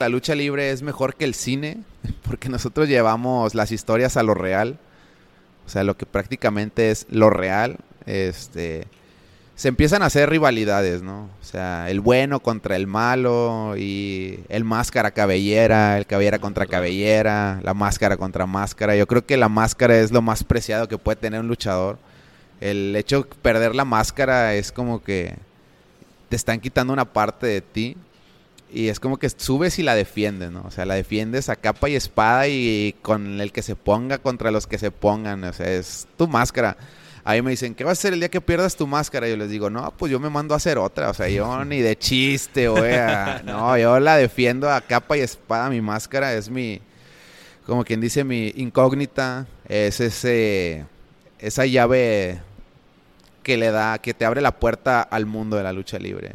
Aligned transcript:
La 0.00 0.08
lucha 0.08 0.34
libre 0.34 0.72
es 0.72 0.82
mejor 0.82 1.14
que 1.14 1.24
el 1.24 1.34
cine 1.34 1.78
porque 2.26 2.48
nosotros 2.48 2.88
llevamos 2.88 3.54
las 3.54 3.70
historias 3.70 4.16
a 4.16 4.24
lo 4.24 4.34
real. 4.34 4.76
O 5.66 5.68
sea, 5.68 5.84
lo 5.84 5.96
que 5.96 6.04
prácticamente 6.04 6.90
es 6.90 7.06
lo 7.10 7.30
real. 7.30 7.76
Este 8.04 8.88
se 9.54 9.68
empiezan 9.68 10.02
a 10.02 10.06
hacer 10.06 10.28
rivalidades, 10.28 11.02
¿no? 11.02 11.30
O 11.40 11.44
sea, 11.44 11.88
el 11.90 12.00
bueno 12.00 12.40
contra 12.40 12.74
el 12.74 12.88
malo 12.88 13.76
y 13.76 14.40
el 14.48 14.64
máscara 14.64 15.12
cabellera, 15.12 15.96
el 15.96 16.06
cabellera 16.06 16.40
contra 16.40 16.66
cabellera, 16.66 17.60
la 17.62 17.72
máscara 17.72 18.16
contra 18.16 18.46
máscara. 18.46 18.96
Yo 18.96 19.06
creo 19.06 19.24
que 19.24 19.36
la 19.36 19.48
máscara 19.48 19.96
es 20.00 20.10
lo 20.10 20.22
más 20.22 20.42
preciado 20.42 20.88
que 20.88 20.98
puede 20.98 21.20
tener 21.20 21.38
un 21.38 21.46
luchador. 21.46 21.98
El 22.60 22.96
hecho 22.96 23.22
de 23.22 23.28
perder 23.42 23.76
la 23.76 23.84
máscara 23.84 24.56
es 24.56 24.72
como 24.72 25.04
que 25.04 25.36
te 26.30 26.34
están 26.34 26.58
quitando 26.58 26.92
una 26.92 27.04
parte 27.04 27.46
de 27.46 27.60
ti 27.60 27.96
y 28.74 28.88
es 28.88 28.98
como 28.98 29.18
que 29.18 29.30
subes 29.30 29.78
y 29.78 29.84
la 29.84 29.94
defiendes, 29.94 30.50
¿no? 30.50 30.64
O 30.66 30.70
sea, 30.72 30.84
la 30.84 30.94
defiendes 30.94 31.48
a 31.48 31.54
capa 31.54 31.88
y 31.88 31.94
espada 31.94 32.48
y 32.48 32.96
con 33.02 33.40
el 33.40 33.52
que 33.52 33.62
se 33.62 33.76
ponga 33.76 34.18
contra 34.18 34.50
los 34.50 34.66
que 34.66 34.78
se 34.78 34.90
pongan, 34.90 35.44
o 35.44 35.52
sea, 35.52 35.70
es 35.70 36.08
tu 36.16 36.26
máscara. 36.26 36.76
Ahí 37.22 37.40
me 37.40 37.52
dicen, 37.52 37.76
¿qué 37.76 37.84
va 37.84 37.92
a 37.92 37.94
ser 37.94 38.12
el 38.12 38.18
día 38.18 38.28
que 38.28 38.40
pierdas 38.40 38.74
tu 38.74 38.86
máscara? 38.88 39.28
Yo 39.28 39.36
les 39.36 39.48
digo, 39.48 39.70
no, 39.70 39.92
pues 39.96 40.10
yo 40.10 40.18
me 40.18 40.28
mando 40.28 40.54
a 40.54 40.56
hacer 40.56 40.76
otra. 40.76 41.08
O 41.08 41.14
sea, 41.14 41.28
yo 41.28 41.64
ni 41.66 41.80
de 41.80 41.96
chiste, 41.96 42.68
güey. 42.68 42.96
No, 43.44 43.78
yo 43.78 43.98
la 44.00 44.16
defiendo 44.16 44.68
a 44.70 44.80
capa 44.80 45.16
y 45.16 45.20
espada. 45.20 45.70
Mi 45.70 45.80
máscara 45.80 46.34
es 46.34 46.50
mi, 46.50 46.82
como 47.64 47.84
quien 47.84 48.00
dice, 48.00 48.24
mi 48.24 48.52
incógnita. 48.56 49.46
Es 49.68 50.00
ese, 50.00 50.84
esa 51.38 51.64
llave 51.64 52.42
que 53.42 53.56
le 53.56 53.70
da, 53.70 53.98
que 53.98 54.12
te 54.12 54.26
abre 54.26 54.42
la 54.42 54.58
puerta 54.58 55.00
al 55.00 55.24
mundo 55.24 55.56
de 55.56 55.62
la 55.62 55.72
lucha 55.72 55.98
libre. 55.98 56.34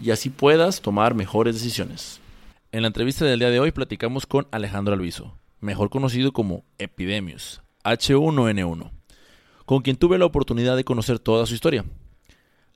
y 0.00 0.10
así 0.10 0.30
puedas 0.30 0.80
tomar 0.80 1.14
mejores 1.14 1.54
decisiones. 1.54 2.20
En 2.72 2.82
la 2.82 2.88
entrevista 2.88 3.24
del 3.24 3.38
día 3.38 3.50
de 3.50 3.60
hoy 3.60 3.72
platicamos 3.72 4.26
con 4.26 4.46
Alejandro 4.50 4.94
Alviso, 4.94 5.34
mejor 5.60 5.90
conocido 5.90 6.32
como 6.32 6.64
Epidemius, 6.78 7.62
H1N1, 7.84 8.90
con 9.64 9.82
quien 9.82 9.96
tuve 9.96 10.18
la 10.18 10.26
oportunidad 10.26 10.76
de 10.76 10.84
conocer 10.84 11.18
toda 11.18 11.46
su 11.46 11.54
historia. 11.54 11.84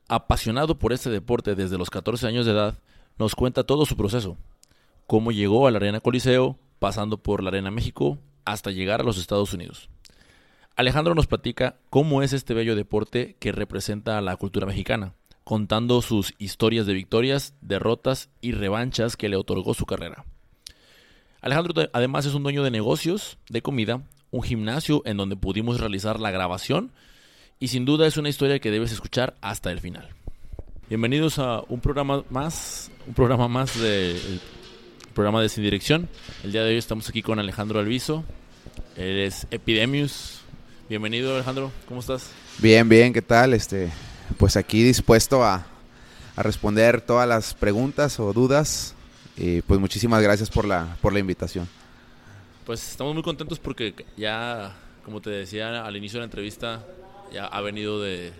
Apasionado 0.09 0.78
por 0.78 0.93
este 0.93 1.11
deporte 1.11 1.55
desde 1.55 1.78
los 1.78 1.91
14 1.91 2.27
años 2.27 2.47
de 2.47 2.53
edad, 2.53 2.78
nos 3.19 3.34
cuenta 3.34 3.65
todo 3.65 3.87
su 3.87 3.97
proceso, 3.97 4.37
cómo 5.06 5.31
llegó 5.31 5.67
a 5.67 5.70
la 5.70 5.77
Arena 5.77 6.00
Coliseo, 6.00 6.59
pasando 6.78 7.19
por 7.19 7.43
la 7.43 7.50
Arena 7.50 7.70
México, 7.70 8.19
hasta 8.45 8.70
llegar 8.70 9.00
a 9.00 9.05
los 9.05 9.19
Estados 9.19 9.53
Unidos. 9.53 9.89
Alejandro 10.75 11.15
nos 11.15 11.27
platica 11.27 11.77
cómo 11.91 12.23
es 12.23 12.33
este 12.33 12.55
bello 12.55 12.75
deporte 12.75 13.37
que 13.39 13.53
representa 13.53 14.17
a 14.17 14.23
la 14.23 14.37
cultura 14.37 14.66
mexicana, 14.66 15.15
contando 15.44 16.03
sus 16.03 16.34
historias 16.38 16.86
de 16.86 16.94
victorias, 16.94 17.54
derrotas 17.60 18.30
y 18.41 18.53
revanchas 18.53 19.16
que 19.16 19.28
le 19.28 19.36
otorgó 19.36 19.75
su 19.75 19.86
carrera. 19.86 20.25
Alejandro 21.41 21.88
además 21.92 22.26
es 22.26 22.34
un 22.34 22.42
dueño 22.42 22.62
de 22.62 22.70
negocios, 22.70 23.38
de 23.48 23.62
comida, 23.62 24.02
un 24.31 24.42
gimnasio 24.42 25.02
en 25.04 25.16
donde 25.16 25.36
pudimos 25.36 25.81
realizar 25.81 26.20
la 26.20 26.31
grabación 26.31 26.92
y 27.58 27.69
sin 27.69 27.84
duda 27.84 28.06
es 28.06 28.16
una 28.16 28.28
historia 28.28 28.58
que 28.58 28.70
debes 28.70 28.92
escuchar 28.92 29.34
hasta 29.41 29.70
el 29.70 29.81
final. 29.81 30.08
Bienvenidos 30.88 31.38
a 31.38 31.62
un 31.69 31.81
programa 31.81 32.25
más, 32.31 32.91
un 33.06 33.14
programa 33.14 33.48
más 33.48 33.78
de 33.81 34.41
programa 35.14 35.42
de 35.42 35.48
Sin 35.48 35.64
Dirección. 35.64 36.08
El 36.42 36.52
día 36.52 36.62
de 36.62 36.70
hoy 36.70 36.76
estamos 36.76 37.08
aquí 37.08 37.22
con 37.22 37.38
Alejandro 37.38 37.78
Alviso. 37.78 38.25
Eres 38.97 39.47
Epidemius. 39.50 40.41
Bienvenido 40.88 41.34
Alejandro, 41.34 41.72
¿cómo 41.86 42.00
estás? 42.00 42.31
Bien, 42.58 42.88
bien, 42.88 43.12
¿qué 43.12 43.22
tal? 43.22 43.54
Este, 43.54 43.91
pues 44.32 44.56
aquí 44.56 44.82
dispuesto 44.82 45.44
a, 45.44 45.66
responder 46.37 47.03
todas 47.03 47.28
las 47.28 47.53
preguntas 47.54 48.19
o 48.19 48.32
dudas. 48.32 48.94
Y 49.37 49.62
pues 49.62 49.81
muchísimas 49.81 50.22
gracias 50.22 50.50
por 50.50 50.66
la, 50.66 50.97
por 51.00 51.12
la 51.12 51.19
invitación. 51.19 51.69
Pues 52.65 52.91
estamos 52.91 53.15
muy 53.15 53.22
contentos 53.22 53.59
porque 53.59 53.94
ya, 54.16 54.75
como 55.04 55.20
te 55.20 55.31
decía 55.31 55.84
al 55.84 55.97
inicio 55.97 56.19
de 56.19 56.20
la 56.22 56.25
entrevista, 56.26 56.84
ya 57.32 57.47
ha 57.47 57.60
venido 57.60 58.00
de, 58.00 58.32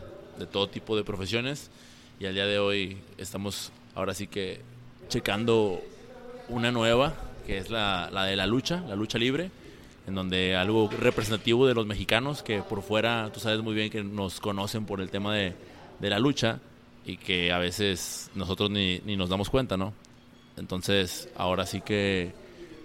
todo 0.51 0.69
tipo 0.69 0.97
de 0.97 1.05
profesiones 1.05 1.71
y 2.21 2.27
al 2.27 2.35
día 2.35 2.47
de 2.47 2.59
hoy 2.59 2.99
estamos 3.19 3.73
ahora 3.95 4.15
sí 4.15 4.27
que 4.27 4.61
checando 5.09 5.83
una 6.49 6.71
nueva, 6.71 7.15
que 7.47 7.59
es 7.59 7.71
la, 7.71 8.11
la 8.13 8.25
de 8.25 8.37
la 8.37 8.47
lucha, 8.47 8.83
la 8.89 8.97
lucha 8.97 9.19
libre, 9.19 9.51
en 10.07 10.15
donde 10.15 10.57
algo 10.57 10.89
representativo 10.91 11.67
de 11.67 11.75
los 11.75 11.87
mexicanos, 11.87 12.43
que 12.43 12.63
por 12.63 12.83
fuera 12.83 13.31
tú 13.33 13.41
sabes 13.41 13.61
muy 13.61 13.75
bien 13.75 13.91
que 13.91 14.03
nos 14.03 14.41
conocen 14.41 14.85
por 14.85 15.01
el 15.01 15.11
tema 15.11 15.35
de, 15.35 15.55
de 16.03 16.11
la 16.11 16.19
lucha 16.19 16.59
y 17.07 17.17
que 17.17 17.53
a 17.53 17.59
veces 17.59 18.31
nosotros 18.35 18.71
ni, 18.71 19.01
ni 19.07 19.17
nos 19.17 19.31
damos 19.31 19.49
cuenta, 19.49 19.77
¿no? 19.77 19.95
Entonces, 20.59 21.29
ahora 21.37 21.65
sí 21.65 21.81
que 21.81 22.33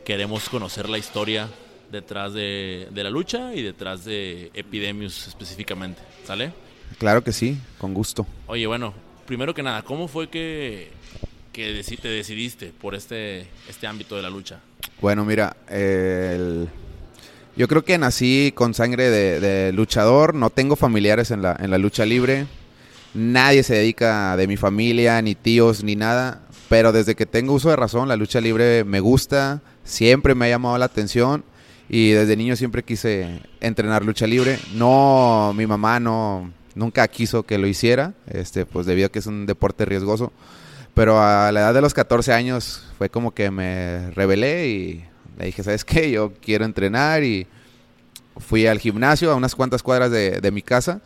queremos 0.05 0.47
conocer 0.47 0.87
la 0.87 0.97
historia 0.97 1.49
detrás 1.91 2.33
de, 2.33 2.87
de, 2.91 3.03
la 3.03 3.09
lucha 3.09 3.53
y 3.55 3.61
detrás 3.61 4.05
de 4.05 4.51
Epidemius 4.53 5.27
específicamente, 5.27 6.01
¿sale? 6.25 6.53
Claro 6.99 7.23
que 7.23 7.33
sí, 7.33 7.57
con 7.77 7.93
gusto. 7.93 8.25
Oye, 8.45 8.67
bueno, 8.67 8.93
primero 9.25 9.53
que 9.53 9.63
nada, 9.63 9.81
¿cómo 9.81 10.07
fue 10.07 10.29
que, 10.29 10.91
que 11.51 11.83
te 12.01 12.07
decidiste 12.07 12.67
por 12.67 12.93
este, 12.93 13.47
este 13.67 13.87
ámbito 13.87 14.15
de 14.15 14.21
la 14.21 14.29
lucha? 14.29 14.59
Bueno, 15.01 15.25
mira, 15.25 15.55
yo 17.55 17.67
creo 17.67 17.83
que 17.83 17.97
nací 17.97 18.51
con 18.53 18.73
sangre 18.73 19.09
de, 19.09 19.39
de, 19.39 19.73
luchador, 19.73 20.35
no 20.35 20.49
tengo 20.51 20.75
familiares 20.75 21.31
en 21.31 21.41
la, 21.41 21.57
en 21.59 21.71
la 21.71 21.77
lucha 21.77 22.05
libre, 22.05 22.47
Nadie 23.17 23.63
se 23.63 23.73
dedica 23.73 24.37
de 24.37 24.45
mi 24.45 24.57
familia, 24.57 25.19
ni 25.23 25.33
tíos, 25.33 25.83
ni 25.83 25.95
nada. 25.95 26.43
Pero 26.69 26.91
desde 26.91 27.15
que 27.15 27.25
tengo 27.25 27.53
uso 27.53 27.71
de 27.71 27.75
razón, 27.75 28.07
la 28.07 28.15
lucha 28.15 28.39
libre 28.39 28.83
me 28.83 28.99
gusta, 28.99 29.63
siempre 29.83 30.35
me 30.35 30.45
ha 30.45 30.49
llamado 30.49 30.77
la 30.77 30.85
atención 30.85 31.43
y 31.89 32.11
desde 32.11 32.37
niño 32.37 32.55
siempre 32.55 32.83
quise 32.83 33.41
entrenar 33.59 34.05
lucha 34.05 34.27
libre. 34.27 34.59
No, 34.75 35.51
mi 35.57 35.65
mamá 35.65 35.99
no, 35.99 36.53
nunca 36.75 37.07
quiso 37.07 37.41
que 37.41 37.57
lo 37.57 37.65
hiciera, 37.65 38.13
este, 38.27 38.67
pues 38.67 38.85
debido 38.85 39.07
a 39.07 39.09
que 39.09 39.17
es 39.17 39.25
un 39.25 39.47
deporte 39.47 39.83
riesgoso. 39.85 40.31
Pero 40.93 41.19
a 41.19 41.51
la 41.51 41.61
edad 41.61 41.73
de 41.73 41.81
los 41.81 41.95
14 41.95 42.33
años 42.33 42.83
fue 42.99 43.09
como 43.09 43.33
que 43.33 43.49
me 43.49 44.11
rebelé 44.11 44.67
y 44.67 45.05
le 45.39 45.45
dije, 45.45 45.63
¿sabes 45.63 45.83
qué? 45.83 46.11
Yo 46.11 46.33
quiero 46.39 46.65
entrenar 46.65 47.23
y 47.23 47.47
fui 48.37 48.67
al 48.67 48.77
gimnasio 48.77 49.31
a 49.31 49.35
unas 49.35 49.55
cuantas 49.55 49.81
cuadras 49.81 50.11
de, 50.11 50.39
de 50.39 50.51
mi 50.51 50.61
casa 50.61 51.01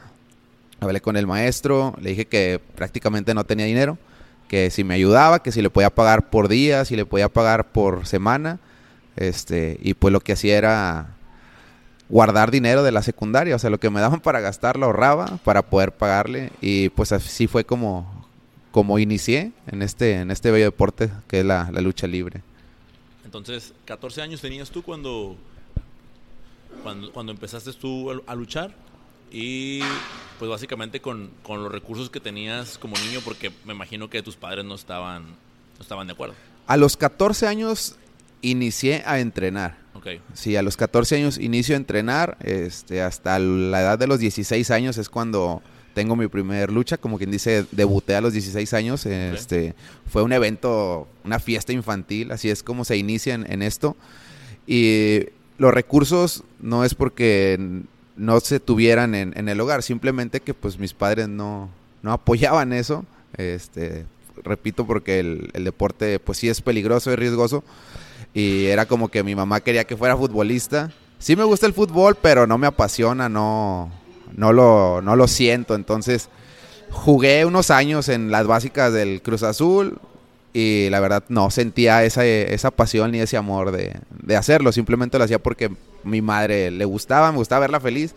Hablé 0.81 0.99
con 0.99 1.15
el 1.15 1.27
maestro, 1.27 1.93
le 2.01 2.09
dije 2.09 2.25
que 2.25 2.59
prácticamente 2.73 3.35
no 3.35 3.43
tenía 3.43 3.67
dinero, 3.67 3.99
que 4.47 4.71
si 4.71 4.83
me 4.83 4.95
ayudaba, 4.95 5.43
que 5.43 5.51
si 5.51 5.61
le 5.61 5.69
podía 5.69 5.91
pagar 5.91 6.31
por 6.31 6.47
día, 6.47 6.85
si 6.85 6.95
le 6.95 7.05
podía 7.05 7.29
pagar 7.29 7.71
por 7.71 8.07
semana. 8.07 8.59
Este, 9.15 9.77
y 9.79 9.93
pues 9.93 10.11
lo 10.11 10.21
que 10.21 10.33
hacía 10.33 10.57
era 10.57 11.15
guardar 12.09 12.49
dinero 12.49 12.81
de 12.81 12.91
la 12.91 13.03
secundaria, 13.03 13.55
o 13.55 13.59
sea, 13.59 13.69
lo 13.69 13.79
que 13.79 13.91
me 13.91 14.01
daban 14.01 14.21
para 14.21 14.39
gastar 14.39 14.77
lo 14.77 14.87
ahorraba 14.87 15.37
para 15.43 15.61
poder 15.61 15.91
pagarle 15.91 16.51
y 16.61 16.89
pues 16.89 17.11
así 17.11 17.45
fue 17.45 17.63
como, 17.63 18.27
como 18.71 18.97
inicié 18.97 19.51
en 19.67 19.83
este, 19.83 20.15
en 20.15 20.31
este 20.31 20.49
bello 20.49 20.65
deporte 20.65 21.11
que 21.27 21.41
es 21.41 21.45
la, 21.45 21.69
lucha 21.73 22.07
libre. 22.07 22.41
Entonces, 23.23 23.73
14 23.85 24.23
años 24.23 24.41
tenías 24.41 24.71
tú 24.71 24.81
cuando, 24.81 25.35
cuando, 26.81 27.11
cuando 27.13 27.31
empezaste 27.31 27.71
tú 27.73 28.09
a 28.25 28.33
luchar 28.33 28.73
y 29.31 29.81
pues 30.39 30.49
básicamente 30.49 31.01
con, 31.01 31.31
con, 31.43 31.63
los 31.63 31.71
recursos 31.71 32.09
que 32.09 32.19
tenías 32.19 32.77
como 32.77 32.95
niño, 32.97 33.21
porque 33.23 33.51
me 33.65 33.73
imagino 33.73 34.09
que 34.09 34.21
tus 34.21 34.35
padres 34.35 34.65
no 34.65 34.75
estaban, 34.75 35.23
no 35.23 35.81
estaban 35.81 36.07
de 36.07 36.13
acuerdo. 36.13 36.35
A 36.67 36.77
los 36.77 36.97
14 36.97 37.47
años 37.47 37.95
inicié 38.41 39.03
a 39.05 39.19
entrenar. 39.19 39.77
Okay. 39.93 40.21
Sí, 40.33 40.55
a 40.55 40.61
los 40.61 40.77
14 40.77 41.15
años 41.17 41.37
inicio 41.37 41.75
a 41.75 41.77
entrenar, 41.77 42.37
este, 42.41 43.01
hasta 43.01 43.37
la 43.39 43.81
edad 43.81 43.99
de 43.99 44.07
los 44.07 44.19
16 44.19 44.71
años 44.71 44.97
es 44.97 45.09
cuando 45.09 45.61
tengo 45.93 46.15
mi 46.15 46.27
primer 46.27 46.71
lucha, 46.71 46.97
como 46.97 47.17
quien 47.17 47.31
dice, 47.31 47.65
debuté 47.71 48.15
a 48.15 48.21
los 48.21 48.33
16 48.33 48.73
años. 48.73 49.05
Este, 49.05 49.75
Fue 50.07 50.23
un 50.23 50.31
evento, 50.33 51.07
una 51.23 51.39
fiesta 51.39 51.73
infantil, 51.73 52.31
así 52.31 52.49
es 52.49 52.63
como 52.63 52.85
se 52.85 52.97
inicia 52.97 53.33
en, 53.33 53.61
esto. 53.61 53.95
Y 54.65 55.25
los 55.57 55.73
recursos 55.73 56.43
no 56.59 56.85
es 56.85 56.95
porque 56.95 57.83
no 58.21 58.39
se 58.39 58.59
tuvieran 58.59 59.15
en, 59.15 59.49
el 59.49 59.59
hogar, 59.59 59.81
simplemente 59.81 60.41
que 60.41 60.53
pues 60.53 60.77
mis 60.77 60.93
padres 60.93 61.27
no, 61.27 61.69
no 62.03 62.13
apoyaban 62.13 62.71
eso. 62.71 63.03
Este, 63.35 64.05
repito, 64.43 64.85
porque 64.85 65.19
el, 65.19 65.49
el, 65.53 65.63
deporte 65.63 66.19
pues 66.19 66.37
sí 66.37 66.47
es 66.47 66.61
peligroso 66.61 67.11
y 67.11 67.15
riesgoso. 67.15 67.63
Y 68.35 68.65
era 68.65 68.85
como 68.85 69.09
que 69.09 69.23
mi 69.23 69.33
mamá 69.33 69.61
quería 69.61 69.85
que 69.85 69.97
fuera 69.97 70.15
futbolista. 70.15 70.91
Sí 71.17 71.35
me 71.35 71.43
gusta 71.43 71.65
el 71.65 71.73
fútbol, 71.73 72.15
pero 72.21 72.45
no 72.45 72.59
me 72.59 72.67
apasiona, 72.67 73.27
no, 73.27 73.91
no 74.37 74.53
lo, 74.53 75.01
no 75.01 75.15
lo 75.15 75.27
siento. 75.27 75.73
Entonces, 75.73 76.29
jugué 76.91 77.43
unos 77.45 77.71
años 77.71 78.07
en 78.07 78.29
las 78.29 78.45
básicas 78.45 78.93
del 78.93 79.23
Cruz 79.23 79.41
Azul 79.41 79.97
y 80.53 80.89
la 80.91 80.99
verdad 80.99 81.23
no 81.29 81.49
sentía 81.49 82.03
esa, 82.03 82.23
esa 82.23 82.69
pasión 82.69 83.11
ni 83.11 83.19
ese 83.19 83.37
amor 83.37 83.71
de, 83.71 83.95
de, 84.21 84.35
hacerlo. 84.35 84.71
Simplemente 84.71 85.17
lo 85.17 85.23
hacía 85.23 85.39
porque 85.39 85.71
mi 86.03 86.21
madre 86.21 86.71
le 86.71 86.85
gustaba, 86.85 87.31
me 87.31 87.37
gustaba 87.37 87.61
verla 87.61 87.79
feliz. 87.79 88.15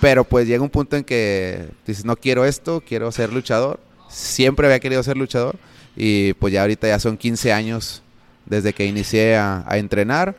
Pero 0.00 0.24
pues 0.24 0.48
llega 0.48 0.62
un 0.62 0.70
punto 0.70 0.96
en 0.96 1.04
que 1.04 1.68
dices, 1.86 2.04
no 2.04 2.16
quiero 2.16 2.44
esto, 2.44 2.82
quiero 2.86 3.12
ser 3.12 3.32
luchador. 3.32 3.78
Siempre 4.08 4.66
había 4.66 4.80
querido 4.80 5.02
ser 5.02 5.16
luchador 5.16 5.56
y 5.96 6.32
pues 6.34 6.52
ya 6.52 6.62
ahorita 6.62 6.88
ya 6.88 6.98
son 6.98 7.16
15 7.16 7.52
años 7.52 8.02
desde 8.46 8.72
que 8.72 8.84
inicié 8.84 9.36
a, 9.36 9.64
entrenar. 9.72 10.34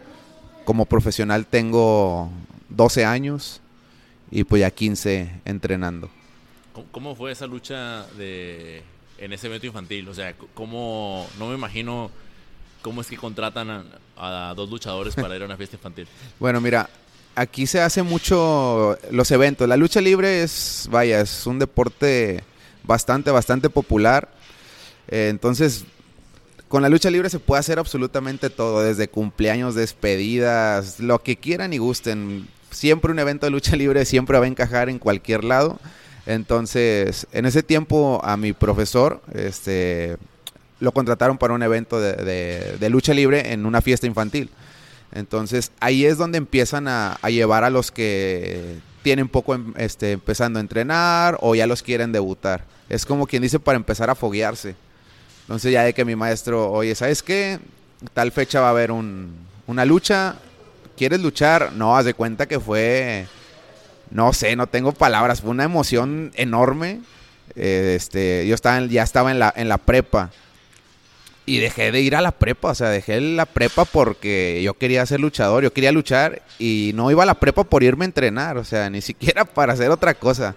Como 0.65 0.85
profesional 0.85 1.45
tengo 1.45 2.29
12 2.69 3.05
años 3.05 3.61
y 4.31 4.43
pues 4.43 4.59
ya 4.59 4.71
15 4.71 5.41
entrenando. 5.45 6.09
¿Cómo 6.91 7.15
fue 7.15 7.31
esa 7.31 7.47
lucha 7.47 8.05
de 8.17 8.81
en 9.17 9.31
ese 9.31 9.47
evento 9.47 9.67
infantil? 9.67 10.09
O 10.09 10.13
sea, 10.13 10.33
¿cómo, 10.53 11.27
no 11.39 11.47
me 11.47 11.55
imagino 11.55 12.11
cómo 12.83 13.01
es 13.01 13.07
que 13.07 13.17
contratan 13.17 13.85
a, 14.15 14.53
dos 14.55 14.69
luchadores 14.69 15.15
para 15.15 15.35
ir 15.35 15.41
a 15.41 15.45
una 15.45 15.57
fiesta 15.57 15.77
infantil? 15.77 16.07
bueno, 16.39 16.61
mira, 16.61 16.87
aquí 17.33 17.65
se 17.65 17.81
hace 17.81 18.03
mucho 18.03 18.95
los 19.09 19.31
eventos. 19.31 19.67
La 19.67 19.77
lucha 19.77 20.01
libre 20.01 20.43
es, 20.43 20.87
vaya, 20.91 21.21
es 21.21 21.47
un 21.47 21.57
deporte 21.57 22.43
bastante, 22.83 23.31
bastante 23.31 23.71
popular. 23.71 24.29
Eh, 25.07 25.29
entonces, 25.31 25.85
con 26.67 26.83
la 26.83 26.89
lucha 26.89 27.09
libre 27.09 27.31
se 27.31 27.39
puede 27.39 27.59
hacer 27.59 27.79
absolutamente 27.79 28.51
todo, 28.51 28.83
desde 28.83 29.07
cumpleaños, 29.07 29.73
despedidas, 29.73 30.99
lo 30.99 31.19
que 31.23 31.37
quieran 31.37 31.73
y 31.73 31.79
gusten 31.79 32.47
siempre 32.73 33.11
un 33.11 33.19
evento 33.19 33.45
de 33.45 33.51
lucha 33.51 33.75
libre 33.75 34.05
siempre 34.05 34.37
va 34.37 34.45
a 34.45 34.47
encajar 34.47 34.89
en 34.89 34.99
cualquier 34.99 35.43
lado. 35.43 35.79
Entonces, 36.25 37.27
en 37.31 37.45
ese 37.45 37.63
tiempo 37.63 38.21
a 38.23 38.37
mi 38.37 38.53
profesor, 38.53 39.21
este, 39.33 40.17
lo 40.83 40.91
contrataron 40.91 41.37
para 41.37 41.53
un 41.53 41.63
evento 41.63 42.01
de, 42.01 42.87
lucha 42.89 43.13
libre 43.13 43.53
en 43.53 43.65
una 43.65 43.81
fiesta 43.81 44.05
infantil. 44.05 44.49
Entonces, 45.13 45.71
ahí 45.79 46.05
es 46.05 46.17
donde 46.17 46.37
empiezan 46.37 46.89
a, 46.89 47.17
llevar 47.29 47.63
a 47.63 47.69
los 47.69 47.89
que 47.89 48.79
tienen 49.01 49.29
poco 49.29 49.55
em, 49.55 49.73
este, 49.77 50.11
empezando 50.11 50.59
a 50.59 50.61
entrenar 50.61 51.37
o 51.39 51.55
ya 51.55 51.67
los 51.67 51.83
quieren 51.83 52.11
debutar. 52.11 52.65
Es 52.89 53.05
como 53.05 53.27
quien 53.27 53.41
dice 53.41 53.59
para 53.59 53.77
empezar 53.77 54.09
a 54.09 54.15
foguearse. 54.15 54.75
Entonces, 55.43 55.71
ya 55.71 55.83
de 55.83 55.93
que 55.93 56.03
mi 56.03 56.17
maestro, 56.17 56.69
oye, 56.69 56.95
¿sabes 56.95 57.23
qué? 57.23 57.59
Tal 58.13 58.33
fecha 58.33 58.59
va 58.59 58.67
a 58.67 58.71
haber 58.71 58.91
una 58.91 59.85
lucha, 59.85 60.35
¿quieres 60.97 61.21
luchar? 61.21 61.71
No, 61.71 61.95
haz 61.95 62.03
de 62.03 62.13
cuenta 62.13 62.45
que 62.45 62.59
fue, 62.59 63.27
no 64.11 64.33
sé, 64.33 64.57
no 64.57 64.67
tengo 64.67 64.91
palabras, 64.91 65.39
fue 65.39 65.51
una 65.51 65.63
emoción 65.63 66.33
enorme. 66.35 66.99
Eh, 67.55 67.93
este, 67.95 68.45
yo 68.47 68.55
estaba 68.55 68.85
ya 68.85 69.03
estaba 69.03 69.31
en 69.31 69.39
la, 69.39 69.53
en 69.55 69.69
la 69.69 69.77
prepa 69.77 70.31
y 71.45 71.59
dejé 71.59 71.91
de 71.91 72.01
ir 72.01 72.15
a 72.15 72.21
la 72.21 72.31
prepa, 72.31 72.71
o 72.71 72.75
sea, 72.75 72.89
dejé 72.89 73.19
la 73.19 73.45
prepa 73.45 73.85
porque 73.85 74.61
yo 74.63 74.75
quería 74.75 75.05
ser 75.05 75.19
luchador, 75.19 75.63
yo 75.63 75.73
quería 75.73 75.91
luchar 75.91 76.41
y 76.57 76.91
no 76.95 77.11
iba 77.11 77.23
a 77.23 77.25
la 77.25 77.35
prepa 77.35 77.63
por 77.63 77.83
irme 77.83 78.05
a 78.05 78.07
entrenar, 78.07 78.57
o 78.57 78.63
sea, 78.63 78.89
ni 78.89 79.01
siquiera 79.01 79.45
para 79.53 79.73
hacer 79.73 79.91
otra 79.91 80.13
cosa. 80.13 80.55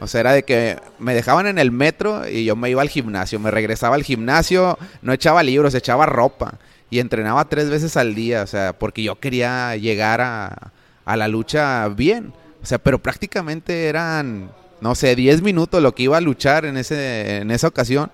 O 0.00 0.08
sea, 0.08 0.20
era 0.20 0.32
de 0.32 0.42
que 0.42 0.76
me 0.98 1.14
dejaban 1.14 1.46
en 1.46 1.58
el 1.58 1.70
metro 1.70 2.28
y 2.28 2.44
yo 2.44 2.56
me 2.56 2.68
iba 2.68 2.82
al 2.82 2.88
gimnasio, 2.88 3.38
me 3.38 3.50
regresaba 3.50 3.94
al 3.94 4.02
gimnasio, 4.02 4.76
no 5.02 5.12
echaba 5.12 5.42
libros, 5.42 5.74
echaba 5.74 6.04
ropa 6.04 6.58
y 6.90 6.98
entrenaba 6.98 7.48
tres 7.48 7.70
veces 7.70 7.96
al 7.96 8.14
día, 8.14 8.42
o 8.42 8.46
sea, 8.46 8.72
porque 8.72 9.02
yo 9.02 9.18
quería 9.18 9.76
llegar 9.76 10.20
a, 10.20 10.72
la 11.06 11.28
lucha 11.28 11.88
bien. 11.88 12.32
O 12.62 12.66
sea, 12.66 12.78
pero 12.78 12.98
prácticamente 12.98 13.86
eran, 13.86 14.50
no 14.80 14.94
sé, 14.94 15.14
10 15.14 15.42
minutos 15.42 15.82
lo 15.82 15.94
que 15.94 16.04
iba 16.04 16.16
a 16.16 16.20
luchar 16.20 16.64
en, 16.64 16.76
ese, 16.76 17.38
en 17.38 17.50
esa 17.50 17.68
ocasión. 17.68 18.10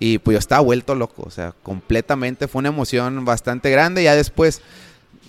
Y 0.00 0.18
pues 0.18 0.34
yo 0.34 0.38
estaba 0.38 0.60
vuelto 0.60 0.94
loco, 0.94 1.24
o 1.26 1.30
sea, 1.30 1.54
completamente 1.62 2.48
fue 2.48 2.60
una 2.60 2.68
emoción 2.68 3.24
bastante 3.24 3.70
grande. 3.70 4.02
Ya 4.02 4.14
después 4.14 4.62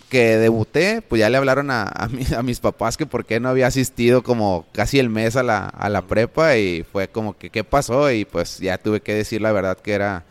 que 0.09 0.37
debuté, 0.37 1.01
pues 1.01 1.19
ya 1.19 1.29
le 1.29 1.37
hablaron 1.37 1.69
a, 1.71 1.83
a, 1.83 2.43
mis 2.43 2.59
papás 2.59 2.97
que 2.97 3.05
por 3.05 3.25
qué 3.25 3.39
no 3.39 3.49
había 3.49 3.67
asistido 3.67 4.23
como 4.23 4.65
casi 4.71 4.99
el 4.99 5.09
mes 5.09 5.35
a 5.35 5.43
la, 5.43 5.67
a 5.67 5.87
la 5.89 6.01
prepa 6.01 6.57
y 6.57 6.83
fue 6.83 7.07
como 7.07 7.37
que 7.37 7.51
qué 7.51 7.63
pasó 7.63 8.11
y 8.11 8.25
pues 8.25 8.57
ya 8.57 8.79
tuve 8.79 9.01
que 9.01 9.13
decir 9.13 9.39
la 9.39 9.51
verdad 9.51 9.77
que 9.77 9.93
era 9.93 10.25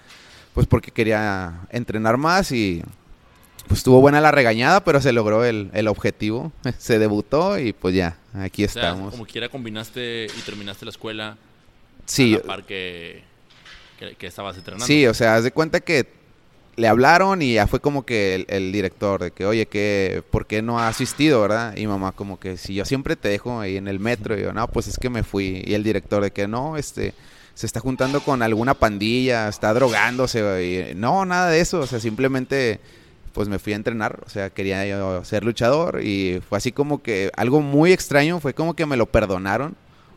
pues 0.53 0.67
porque 0.67 0.91
quería 0.91 1.61
entrenar 1.71 2.17
más 2.17 2.51
y 2.51 2.83
pues 3.69 3.79
estuvo 3.79 4.01
buena 4.01 4.21
la 4.21 4.33
regañada, 4.33 4.83
pero 4.83 5.01
se 5.01 5.13
logró 5.13 5.45
el, 5.45 5.89
objetivo. 5.89 6.53
Se 6.79 6.99
debutó 6.99 7.59
y 7.59 7.73
pues 7.73 7.95
ya, 7.95 8.17
aquí 8.35 8.65
estamos. 8.65 9.13
Como 9.13 9.27
quiera 9.27 9.49
combinaste 9.51 10.27
y 10.27 10.41
terminaste 10.41 10.87
la 10.87 10.91
escuela 10.91 11.37
sí. 12.07 12.35
a 12.35 12.39
la 12.39 12.45
par 12.45 12.65
que, 12.65 13.23
que, 13.99 14.27
estabas 14.27 14.57
entrenando. 14.57 14.87
Sí, 14.87 15.07
o 15.07 15.15
sea, 15.15 15.37
haz 15.37 15.45
de 15.45 15.53
cuenta 15.53 15.81
que 15.81 16.07
le 16.77 16.87
hablaron 16.87 17.43
y 17.43 17.55
ya 17.55 17.67
fue 17.67 17.81
como 17.81 18.07
que 18.07 18.47
el, 18.49 18.73
director 18.73 19.21
de 19.21 19.31
que, 19.33 19.45
oye, 19.45 19.67
que, 19.67 20.23
¿por 20.31 20.47
qué 20.47 20.63
no 20.63 20.79
ha 20.79 20.89
asistido, 20.89 21.41
verdad? 21.41 21.77
Y 21.77 21.87
mamá 21.87 22.13
como 22.13 22.39
que, 22.39 22.57
si 22.57 22.75
yo 22.75 22.85
siempre 22.85 23.17
te 23.17 23.29
dejo 23.29 23.61
ahí 23.61 23.77
en 23.77 23.89
el 23.89 23.99
metro, 23.99 24.39
y 24.39 24.43
yo, 24.43 24.53
no, 24.53 24.69
pues 24.69 24.87
es 24.87 24.97
que 24.99 25.11
me 25.11 25.25
fui. 25.25 25.63
Y 25.67 25.75
el 25.75 25.83
director 25.83 26.23
de 26.23 26.31
que, 26.31 26.47
no, 26.47 26.77
este 26.77 27.15
se 27.59 27.67
está 27.67 27.81
juntando 27.81 28.21
con 28.21 28.41
alguna 28.41 28.75
pandilla, 28.75 29.49
está 29.49 29.75
drogándose, 29.75 30.95
no, 30.95 31.25
nada 31.27 31.51
de 31.51 31.59
eso, 31.59 31.81
o 31.81 31.87
sea, 31.89 31.99
simplemente 31.99 32.79
pues 33.33 33.49
me 33.49 33.59
fui 33.59 33.73
a 33.73 33.77
entrenar, 33.77 34.21
o 34.25 34.31
sea, 34.31 34.51
quería 34.51 34.87
yo 34.87 35.25
ser 35.25 35.43
luchador 35.43 36.01
y 36.01 36.41
fue 36.49 36.59
así 36.59 36.71
como 36.71 37.03
que 37.03 37.33
algo 37.37 37.61
muy 37.61 37.93
extraño, 37.93 38.39
fue 38.39 38.55
como 38.55 38.75
que 38.75 38.87
me 38.87 38.97
lo 38.97 39.07
perdonaron, 39.07 39.75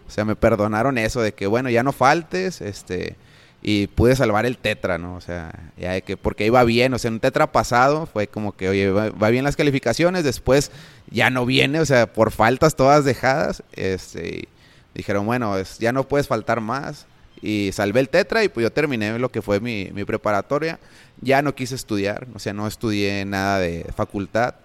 o 0.07 0.11
sea, 0.11 0.23
me 0.23 0.35
perdonaron 0.35 0.99
eso 0.99 1.19
de 1.21 1.33
que 1.33 1.47
bueno, 1.47 1.71
ya 1.71 1.81
no 1.81 1.93
faltes, 1.93 2.61
este, 2.61 3.15
y 3.61 3.87
pude 3.87 4.15
salvar 4.15 4.45
el 4.45 4.57
tetra, 4.57 4.97
¿no? 4.97 5.15
O 5.15 5.21
sea, 5.21 5.51
ya 5.77 5.91
de 5.91 6.01
que 6.01 6.17
porque 6.17 6.45
iba 6.45 6.63
bien, 6.63 6.93
o 6.93 6.99
sea, 6.99 7.11
un 7.11 7.19
tetra 7.19 7.51
pasado 7.51 8.07
fue 8.07 8.27
como 8.27 8.53
que, 8.53 8.69
oye, 8.69 8.89
va, 8.89 9.29
bien 9.29 9.43
las 9.43 9.55
calificaciones, 9.55 10.23
después 10.23 10.71
ya 11.09 11.29
no 11.29 11.45
viene, 11.45 11.79
o 11.79 11.85
sea, 11.85 12.11
por 12.11 12.31
faltas 12.31 12.75
todas 12.75 13.05
dejadas, 13.05 13.63
este, 13.73 14.47
dijeron, 14.95 15.25
bueno, 15.25 15.55
ya 15.79 15.91
no 15.91 16.07
puedes 16.07 16.27
faltar 16.27 16.61
más, 16.61 17.05
y 17.41 17.71
salvé 17.73 18.01
el 18.01 18.09
tetra 18.09 18.43
y 18.43 18.49
pues 18.49 18.63
yo 18.63 18.71
terminé 18.71 19.17
lo 19.17 19.29
que 19.29 19.41
fue 19.41 19.59
mi, 19.59 19.89
mi 19.93 20.05
preparatoria. 20.05 20.79
Ya 21.21 21.41
no 21.41 21.55
quise 21.55 21.75
estudiar, 21.75 22.27
o 22.33 22.39
sea, 22.39 22.53
no 22.53 22.67
estudié 22.67 23.25
nada 23.25 23.59
de 23.59 23.85
facultad. 23.95 24.55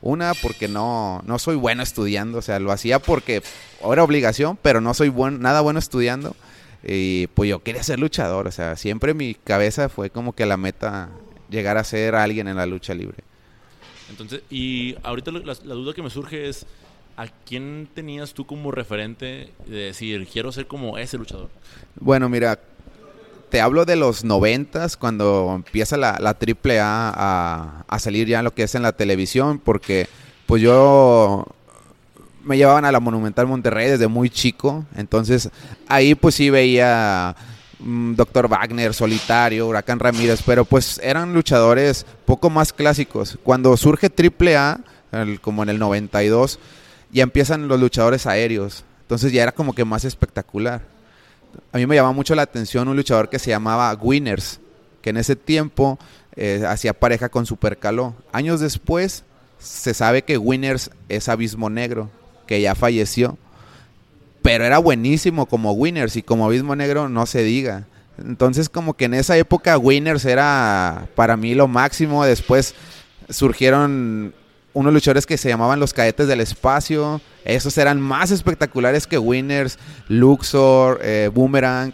Una, 0.00 0.32
porque 0.34 0.68
no, 0.68 1.22
no 1.26 1.38
soy 1.38 1.56
bueno 1.56 1.82
estudiando, 1.82 2.38
o 2.38 2.42
sea, 2.42 2.60
lo 2.60 2.70
hacía 2.70 3.00
porque 3.00 3.42
era 3.92 4.04
obligación, 4.04 4.56
pero 4.62 4.80
no 4.80 4.94
soy 4.94 5.08
buen, 5.08 5.40
nada 5.40 5.60
bueno 5.60 5.78
estudiando. 5.80 6.36
Y 6.82 7.26
pues 7.28 7.50
yo 7.50 7.62
quería 7.62 7.82
ser 7.82 7.98
luchador, 7.98 8.46
o 8.46 8.52
sea, 8.52 8.76
siempre 8.76 9.14
mi 9.14 9.34
cabeza 9.34 9.88
fue 9.88 10.10
como 10.10 10.34
que 10.34 10.46
la 10.46 10.56
meta 10.56 11.10
llegar 11.50 11.76
a 11.76 11.84
ser 11.84 12.14
alguien 12.14 12.48
en 12.48 12.56
la 12.56 12.66
lucha 12.66 12.94
libre. 12.94 13.18
Entonces, 14.10 14.42
y 14.48 14.96
ahorita 15.02 15.32
la 15.32 15.74
duda 15.74 15.92
que 15.92 16.02
me 16.02 16.10
surge 16.10 16.48
es, 16.48 16.66
¿a 17.16 17.26
quién 17.26 17.88
tenías 17.92 18.32
tú 18.32 18.46
como 18.46 18.70
referente 18.70 19.52
de 19.66 19.76
decir, 19.76 20.26
quiero 20.32 20.52
ser 20.52 20.66
como 20.66 20.98
ese 20.98 21.18
luchador? 21.18 21.50
Bueno, 21.96 22.28
mira, 22.28 22.60
te 23.50 23.60
hablo 23.60 23.84
de 23.84 23.96
los 23.96 24.24
noventas, 24.24 24.96
cuando 24.96 25.52
empieza 25.54 25.96
la, 25.96 26.16
la 26.20 26.34
triple 26.34 26.80
a, 26.80 27.84
a, 27.88 27.98
salir 27.98 28.28
ya 28.28 28.42
lo 28.42 28.54
que 28.54 28.62
es 28.62 28.74
en 28.74 28.82
la 28.82 28.92
televisión, 28.92 29.58
porque 29.58 30.06
pues 30.46 30.62
yo 30.62 31.44
me 32.48 32.56
llevaban 32.56 32.86
a 32.86 32.92
la 32.92 32.98
Monumental 32.98 33.46
Monterrey 33.46 33.90
desde 33.90 34.08
muy 34.08 34.30
chico, 34.30 34.86
entonces 34.96 35.50
ahí 35.86 36.14
pues 36.14 36.34
sí 36.34 36.48
veía 36.48 37.36
mm, 37.78 38.14
Doctor 38.14 38.48
Wagner, 38.48 38.94
Solitario, 38.94 39.66
Huracán 39.66 39.98
Ramírez, 39.98 40.40
pero 40.46 40.64
pues 40.64 40.98
eran 41.04 41.34
luchadores 41.34 42.06
poco 42.24 42.48
más 42.48 42.72
clásicos. 42.72 43.38
Cuando 43.42 43.76
surge 43.76 44.08
triple 44.08 44.56
A, 44.56 44.80
como 45.42 45.62
en 45.62 45.68
el 45.68 45.78
92, 45.78 46.58
ya 47.12 47.22
empiezan 47.22 47.68
los 47.68 47.78
luchadores 47.78 48.26
aéreos. 48.26 48.84
Entonces 49.02 49.30
ya 49.30 49.42
era 49.42 49.52
como 49.52 49.74
que 49.74 49.84
más 49.84 50.06
espectacular. 50.06 50.80
A 51.72 51.76
mí 51.76 51.86
me 51.86 51.96
llamaba 51.96 52.14
mucho 52.14 52.34
la 52.34 52.42
atención 52.42 52.88
un 52.88 52.96
luchador 52.96 53.28
que 53.28 53.38
se 53.38 53.50
llamaba 53.50 53.92
Winners, 53.94 54.58
que 55.02 55.10
en 55.10 55.18
ese 55.18 55.36
tiempo 55.36 55.98
eh, 56.34 56.64
hacía 56.66 56.94
pareja 56.94 57.28
con 57.28 57.44
Supercaló. 57.44 58.14
Años 58.32 58.60
después 58.60 59.24
se 59.58 59.92
sabe 59.92 60.22
que 60.22 60.38
Winners 60.38 60.90
es 61.10 61.28
Abismo 61.28 61.68
Negro, 61.68 62.10
que 62.48 62.60
ya 62.60 62.74
falleció. 62.74 63.38
pero 64.42 64.64
era 64.64 64.78
buenísimo 64.78 65.46
como 65.46 65.72
Winners 65.72 66.16
y 66.16 66.22
como 66.22 66.46
Abismo 66.46 66.74
Negro 66.74 67.08
no 67.08 67.26
se 67.26 67.42
diga. 67.42 67.86
Entonces 68.18 68.68
como 68.68 68.94
que 68.94 69.04
en 69.04 69.14
esa 69.14 69.36
época 69.36 69.78
Winners 69.78 70.24
era 70.24 71.08
para 71.14 71.36
mí 71.36 71.54
lo 71.54 71.68
máximo. 71.68 72.24
Después 72.24 72.74
surgieron 73.28 74.34
unos 74.72 74.92
luchadores 74.92 75.26
que 75.26 75.36
se 75.36 75.48
llamaban 75.48 75.80
los 75.80 75.92
cadetes 75.92 76.26
del 76.28 76.40
espacio. 76.40 77.20
Esos 77.44 77.76
eran 77.78 78.00
más 78.00 78.30
espectaculares 78.30 79.06
que 79.06 79.18
Winners, 79.18 79.78
Luxor, 80.08 81.00
eh, 81.02 81.30
Boomerang. 81.32 81.92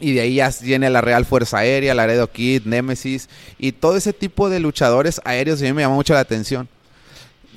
Y 0.00 0.14
de 0.14 0.22
ahí 0.22 0.34
ya 0.36 0.50
viene 0.62 0.90
la 0.90 1.00
Real 1.00 1.24
Fuerza 1.24 1.58
Aérea, 1.58 1.94
Laredo 1.94 2.30
Kid, 2.30 2.62
Nemesis. 2.64 3.28
Y 3.58 3.72
todo 3.72 3.96
ese 3.96 4.12
tipo 4.12 4.48
de 4.48 4.58
luchadores 4.58 5.20
aéreos 5.24 5.60
a 5.60 5.64
mí 5.64 5.72
me 5.72 5.82
llamó 5.82 5.96
mucho 5.96 6.14
la 6.14 6.20
atención. 6.20 6.68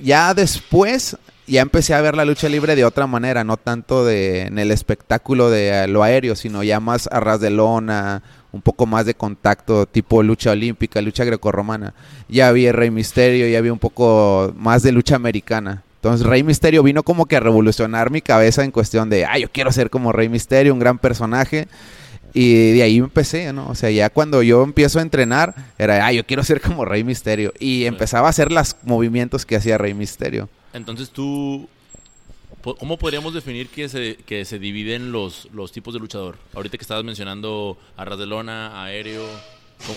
Ya 0.03 0.33
después 0.33 1.17
ya 1.47 1.61
empecé 1.61 1.93
a 1.93 2.01
ver 2.01 2.15
la 2.15 2.25
lucha 2.25 2.49
libre 2.49 2.75
de 2.75 2.85
otra 2.85 3.07
manera, 3.07 3.43
no 3.43 3.57
tanto 3.57 4.05
de, 4.05 4.43
en 4.43 4.57
el 4.59 4.71
espectáculo 4.71 5.49
de 5.49 5.83
eh, 5.83 5.87
lo 5.87 6.03
aéreo, 6.03 6.35
sino 6.35 6.63
ya 6.63 6.79
más 6.79 7.07
a 7.11 7.19
ras 7.19 7.39
de 7.39 7.49
lona, 7.51 8.23
un 8.51 8.61
poco 8.61 8.85
más 8.85 9.05
de 9.05 9.13
contacto, 9.13 9.85
tipo 9.85 10.23
lucha 10.23 10.51
olímpica, 10.51 11.01
lucha 11.01 11.23
grecorromana. 11.23 11.93
Ya 12.29 12.51
vi 12.51 12.71
Rey 12.71 12.89
Misterio, 12.89 13.47
ya 13.47 13.61
vi 13.61 13.69
un 13.69 13.79
poco 13.79 14.53
más 14.55 14.81
de 14.81 14.91
lucha 14.91 15.15
americana. 15.15 15.83
Entonces 15.95 16.25
Rey 16.25 16.43
Misterio 16.43 16.81
vino 16.83 17.03
como 17.03 17.25
que 17.25 17.35
a 17.35 17.39
revolucionar 17.39 18.11
mi 18.11 18.21
cabeza 18.21 18.63
en 18.63 18.71
cuestión 18.71 19.09
de, 19.09 19.25
ah, 19.25 19.37
yo 19.37 19.49
quiero 19.51 19.71
ser 19.71 19.89
como 19.89 20.11
Rey 20.11 20.29
Misterio, 20.29 20.73
un 20.73 20.79
gran 20.79 20.99
personaje. 20.99 21.67
Y 22.33 22.73
de 22.73 22.83
ahí 22.83 22.97
empecé, 22.97 23.53
¿no? 23.53 23.69
O 23.69 23.75
sea, 23.75 23.89
ya 23.91 24.09
cuando 24.09 24.43
yo 24.43 24.63
empiezo 24.63 24.99
a 24.99 25.01
entrenar, 25.01 25.55
era, 25.77 26.05
ah, 26.05 26.11
yo 26.11 26.25
quiero 26.25 26.43
ser 26.43 26.59
como 26.61 26.85
Rey 26.85 27.03
Misterio. 27.03 27.53
Y 27.59 27.85
empezaba 27.85 28.27
a 28.27 28.29
hacer 28.29 28.51
los 28.51 28.75
movimientos 28.83 29.45
que 29.45 29.55
hacía 29.55 29.77
Rey 29.77 29.93
Misterio. 29.93 30.49
Entonces 30.75 31.09
tú, 31.09 31.69
¿cómo 32.61 32.97
podríamos 32.97 33.33
definir 33.33 33.69
que 33.69 33.87
se, 33.87 34.17
que 34.17 34.43
se 34.43 34.59
dividen 34.59 35.13
los, 35.13 35.47
los 35.53 35.71
tipos 35.71 35.93
de 35.93 36.01
luchador? 36.01 36.37
Ahorita 36.53 36.77
que 36.77 36.81
estabas 36.81 37.05
mencionando 37.05 37.77
a 37.95 38.03
ras 38.03 38.19
de 38.19 38.25
lona, 38.25 38.83
aéreo, 38.83 39.25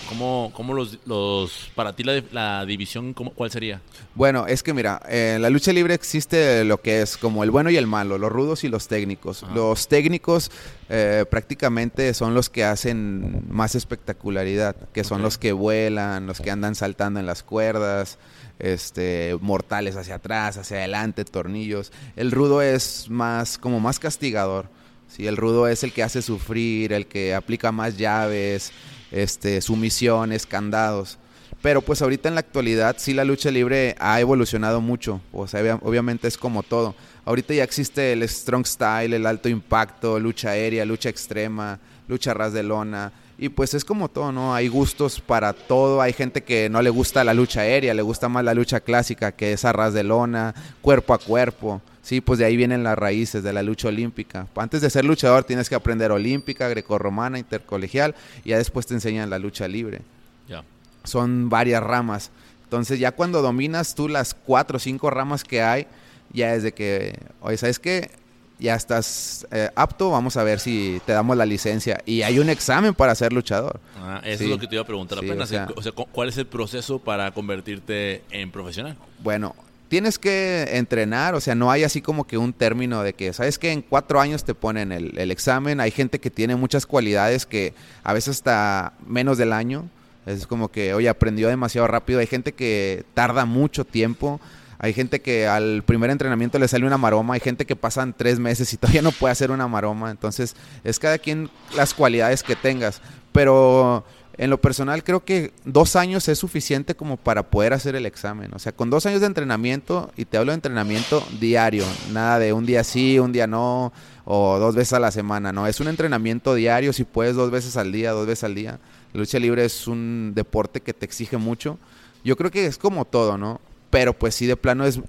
¿Cómo, 0.07 0.51
cómo 0.53 0.73
los, 0.73 0.99
los, 1.05 1.71
para 1.73 1.95
ti 1.95 2.03
la, 2.03 2.21
la 2.31 2.65
división, 2.65 3.13
cómo, 3.13 3.31
cuál 3.31 3.49
sería? 3.49 3.81
Bueno, 4.13 4.45
es 4.45 4.61
que 4.61 4.73
mira, 4.73 5.01
en 5.07 5.41
la 5.41 5.49
lucha 5.49 5.73
libre 5.73 5.95
existe 5.95 6.63
lo 6.63 6.79
que 6.81 7.01
es 7.01 7.17
como 7.17 7.43
el 7.43 7.49
bueno 7.49 7.71
y 7.71 7.77
el 7.77 7.87
malo, 7.87 8.19
los 8.19 8.31
rudos 8.31 8.63
y 8.63 8.67
los 8.67 8.87
técnicos. 8.87 9.43
Los 9.55 9.87
técnicos 9.87 10.51
eh, 10.89 11.25
prácticamente 11.27 12.13
son 12.13 12.35
los 12.35 12.49
que 12.49 12.65
hacen 12.65 13.45
más 13.49 13.73
espectacularidad, 13.73 14.75
que 14.93 15.03
son 15.03 15.23
los 15.23 15.39
que 15.39 15.53
vuelan, 15.53 16.27
los 16.27 16.39
que 16.39 16.51
andan 16.51 16.75
saltando 16.75 17.19
en 17.19 17.25
las 17.25 17.41
cuerdas, 17.41 18.19
este, 18.59 19.37
mortales 19.41 19.95
hacia 19.95 20.15
atrás, 20.15 20.57
hacia 20.57 20.77
adelante, 20.77 21.25
tornillos. 21.25 21.91
El 22.15 22.31
rudo 22.31 22.61
es 22.61 23.09
más, 23.09 23.57
como 23.57 23.79
más 23.79 23.99
castigador. 23.99 24.67
¿sí? 25.07 25.27
El 25.27 25.37
rudo 25.37 25.67
es 25.67 25.83
el 25.83 25.93
que 25.93 26.03
hace 26.03 26.21
sufrir, 26.21 26.93
el 26.93 27.07
que 27.07 27.33
aplica 27.33 27.71
más 27.71 27.97
llaves, 27.97 28.71
este, 29.11 29.61
sumisiones, 29.61 30.45
candados. 30.45 31.17
Pero 31.61 31.81
pues 31.81 32.01
ahorita 32.01 32.29
en 32.29 32.35
la 32.35 32.39
actualidad 32.41 32.95
sí 32.99 33.13
la 33.13 33.25
lucha 33.25 33.51
libre 33.51 33.95
ha 33.99 34.19
evolucionado 34.21 34.79
mucho. 34.79 35.19
O 35.33 35.47
sea, 35.47 35.79
obviamente 35.81 36.27
es 36.27 36.37
como 36.37 36.63
todo. 36.63 36.95
Ahorita 37.25 37.53
ya 37.53 37.63
existe 37.63 38.13
el 38.13 38.27
strong 38.27 38.65
style, 38.65 39.13
el 39.13 39.25
alto 39.25 39.49
impacto, 39.49 40.19
lucha 40.19 40.51
aérea, 40.51 40.85
lucha 40.85 41.09
extrema, 41.09 41.79
lucha 42.07 42.33
ras 42.33 42.53
de 42.53 42.63
lona. 42.63 43.11
Y 43.41 43.47
pues 43.47 43.73
es 43.73 43.85
como 43.85 44.09
todo, 44.09 44.33
¿no? 44.33 44.53
Hay 44.53 44.67
gustos 44.67 45.21
para 45.21 45.53
todo. 45.53 46.01
Hay 46.01 46.11
gente 46.11 46.43
que 46.43 46.69
no 46.69 46.81
le 46.81 46.89
gusta 46.89 47.23
la 47.23 47.33
lucha 47.33 47.61
aérea, 47.61 47.93
le 47.93 48.01
gusta 48.01 48.27
más 48.27 48.43
la 48.43 48.53
lucha 48.53 48.81
clásica, 48.81 49.31
que 49.31 49.53
es 49.53 49.63
a 49.63 49.71
ras 49.71 49.93
de 49.93 50.03
lona, 50.03 50.53
cuerpo 50.81 51.13
a 51.13 51.19
cuerpo. 51.19 51.81
Sí, 52.01 52.19
pues 52.19 52.37
de 52.39 52.45
ahí 52.45 52.57
vienen 52.57 52.83
las 52.83 52.97
raíces 52.97 53.41
de 53.41 53.53
la 53.53 53.63
lucha 53.63 53.87
olímpica. 53.87 54.47
Antes 54.55 54.81
de 54.81 54.89
ser 54.89 55.05
luchador 55.05 55.45
tienes 55.45 55.69
que 55.69 55.75
aprender 55.75 56.11
olímpica, 56.11 56.67
grecorromana, 56.67 57.39
intercolegial 57.39 58.13
y 58.43 58.49
ya 58.49 58.57
después 58.57 58.87
te 58.87 58.93
enseñan 58.93 59.29
la 59.29 59.39
lucha 59.39 59.69
libre. 59.69 60.01
Ya. 60.47 60.65
Son 61.05 61.49
varias 61.49 61.81
ramas. 61.81 62.31
Entonces 62.65 62.99
ya 62.99 63.13
cuando 63.13 63.41
dominas 63.41 63.95
tú 63.95 64.09
las 64.09 64.33
cuatro 64.33 64.77
o 64.77 64.79
cinco 64.79 65.11
ramas 65.11 65.45
que 65.45 65.61
hay, 65.61 65.87
ya 66.33 66.55
es 66.55 66.63
de 66.63 66.73
que, 66.73 67.17
oye, 67.39 67.55
¿sabes 67.55 67.79
qué? 67.79 68.11
Ya 68.59 68.75
estás 68.75 69.47
eh, 69.51 69.69
apto, 69.75 70.11
vamos 70.11 70.35
a 70.35 70.43
ver 70.43 70.59
si 70.59 71.01
te 71.05 71.13
damos 71.13 71.37
la 71.37 71.45
licencia. 71.45 72.01
Y 72.05 72.23
hay 72.23 72.39
un 72.39 72.49
examen 72.49 72.93
para 72.93 73.15
ser 73.15 73.31
luchador. 73.31 73.79
Ah, 73.97 74.21
eso 74.25 74.43
es 74.43 74.49
lo 74.49 74.59
que 74.59 74.67
te 74.67 74.75
iba 74.75 74.83
a 74.83 74.87
preguntar 74.87 75.17
apenas. 75.17 75.51
o 75.75 75.81
sea, 75.81 75.91
¿cuál 75.93 76.29
es 76.29 76.37
el 76.37 76.45
proceso 76.45 76.99
para 76.99 77.31
convertirte 77.31 78.21
en 78.31 78.51
profesional? 78.51 78.97
Bueno, 79.19 79.55
tienes 79.89 80.19
que 80.19 80.67
entrenar, 80.71 81.35
o 81.35 81.41
sea, 81.41 81.55
no 81.55 81.69
hay 81.69 81.83
así 81.83 82.01
como 82.01 82.25
que 82.25 82.37
un 82.37 82.53
término 82.53 83.03
de 83.03 83.13
que, 83.13 83.33
¿sabes 83.33 83.59
que 83.59 83.71
En 83.71 83.81
cuatro 83.81 84.21
años 84.21 84.43
te 84.45 84.53
ponen 84.53 84.91
el, 84.91 85.31
examen, 85.31 85.81
hay 85.81 85.91
gente 85.91 86.19
que 86.19 86.29
tiene 86.29 86.55
muchas 86.55 86.85
cualidades 86.85 87.45
que 87.45 87.73
a 88.03 88.13
veces 88.13 88.37
hasta 88.37 88.93
menos 89.05 89.37
del 89.37 89.51
año, 89.51 89.89
es 90.25 90.47
como 90.47 90.69
que, 90.69 90.93
oye, 90.93 91.09
aprendió 91.09 91.49
demasiado 91.49 91.87
rápido, 91.87 92.19
hay 92.19 92.27
gente 92.27 92.53
que 92.53 93.03
tarda 93.15 93.45
mucho 93.45 93.83
tiempo, 93.83 94.39
hay 94.79 94.93
gente 94.93 95.21
que 95.21 95.45
al 95.47 95.83
primer 95.83 96.09
entrenamiento 96.09 96.57
le 96.57 96.67
sale 96.67 96.85
una 96.85 96.97
maroma, 96.97 97.33
hay 97.35 97.41
gente 97.41 97.65
que 97.65 97.75
pasan 97.75 98.15
tres 98.17 98.39
meses 98.39 98.73
y 98.73 98.77
todavía 98.77 99.01
no 99.01 99.11
puede 99.11 99.33
hacer 99.33 99.51
una 99.51 99.67
maroma, 99.67 100.09
entonces 100.09 100.55
es 100.83 100.97
cada 100.97 101.17
quien 101.17 101.49
las 101.75 101.93
cualidades 101.93 102.41
que 102.43 102.55
tengas, 102.55 103.01
pero 103.33 104.05
en 104.39 104.49
lo 104.49 104.61
personal 104.61 105.03
creo 105.03 105.25
que 105.25 105.51
dos 105.65 105.97
años 105.97 106.29
es 106.29 106.39
suficiente 106.39 106.95
como 106.95 107.17
para 107.17 107.43
poder 107.43 107.73
hacer 107.73 107.97
el 107.97 108.05
examen. 108.05 108.53
O 108.53 108.59
sea, 108.59 108.71
con 108.71 108.89
dos 108.89 109.05
años 109.05 109.19
de 109.19 109.27
entrenamiento, 109.27 110.13
y 110.15 110.23
te 110.23 110.37
hablo 110.37 110.53
de 110.53 110.55
entrenamiento 110.55 111.21
diario, 111.41 111.83
nada 112.13 112.39
de 112.39 112.53
un 112.53 112.65
día 112.65 112.85
sí, 112.85 113.19
un 113.19 113.33
día 113.33 113.47
no, 113.47 113.91
o 114.23 114.57
dos 114.57 114.75
veces 114.75 114.93
a 114.93 114.99
la 114.99 115.11
semana, 115.11 115.51
no, 115.51 115.67
es 115.67 115.81
un 115.81 115.89
entrenamiento 115.89 116.55
diario, 116.55 116.93
si 116.93 117.03
puedes 117.03 117.35
dos 117.35 117.51
veces 117.51 117.75
al 117.75 117.91
día, 117.91 118.11
dos 118.11 118.27
veces 118.27 118.45
al 118.45 118.55
día. 118.55 118.79
La 119.11 119.19
lucha 119.19 119.39
libre 119.39 119.65
es 119.65 119.87
un 119.87 120.31
deporte 120.33 120.79
que 120.79 120.93
te 120.93 121.05
exige 121.05 121.35
mucho. 121.35 121.77
Yo 122.23 122.37
creo 122.37 122.49
que 122.49 122.65
es 122.65 122.77
como 122.77 123.03
todo, 123.03 123.37
¿no? 123.37 123.59
Pero 123.89 124.13
pues 124.13 124.35
sí, 124.35 124.45
de 124.45 124.55
plano 124.55 124.85
es 124.85 124.99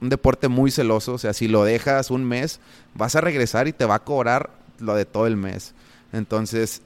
un 0.00 0.08
deporte 0.08 0.48
muy 0.48 0.70
celoso, 0.70 1.14
o 1.14 1.18
sea, 1.18 1.32
si 1.32 1.48
lo 1.48 1.64
dejas 1.64 2.10
un 2.10 2.24
mes, 2.24 2.60
vas 2.94 3.16
a 3.16 3.20
regresar 3.20 3.68
y 3.68 3.72
te 3.72 3.84
va 3.84 3.96
a 3.96 4.04
cobrar 4.04 4.50
lo 4.78 4.94
de 4.94 5.04
todo 5.04 5.26
el 5.26 5.36
mes. 5.36 5.74
Entonces, 6.12 6.82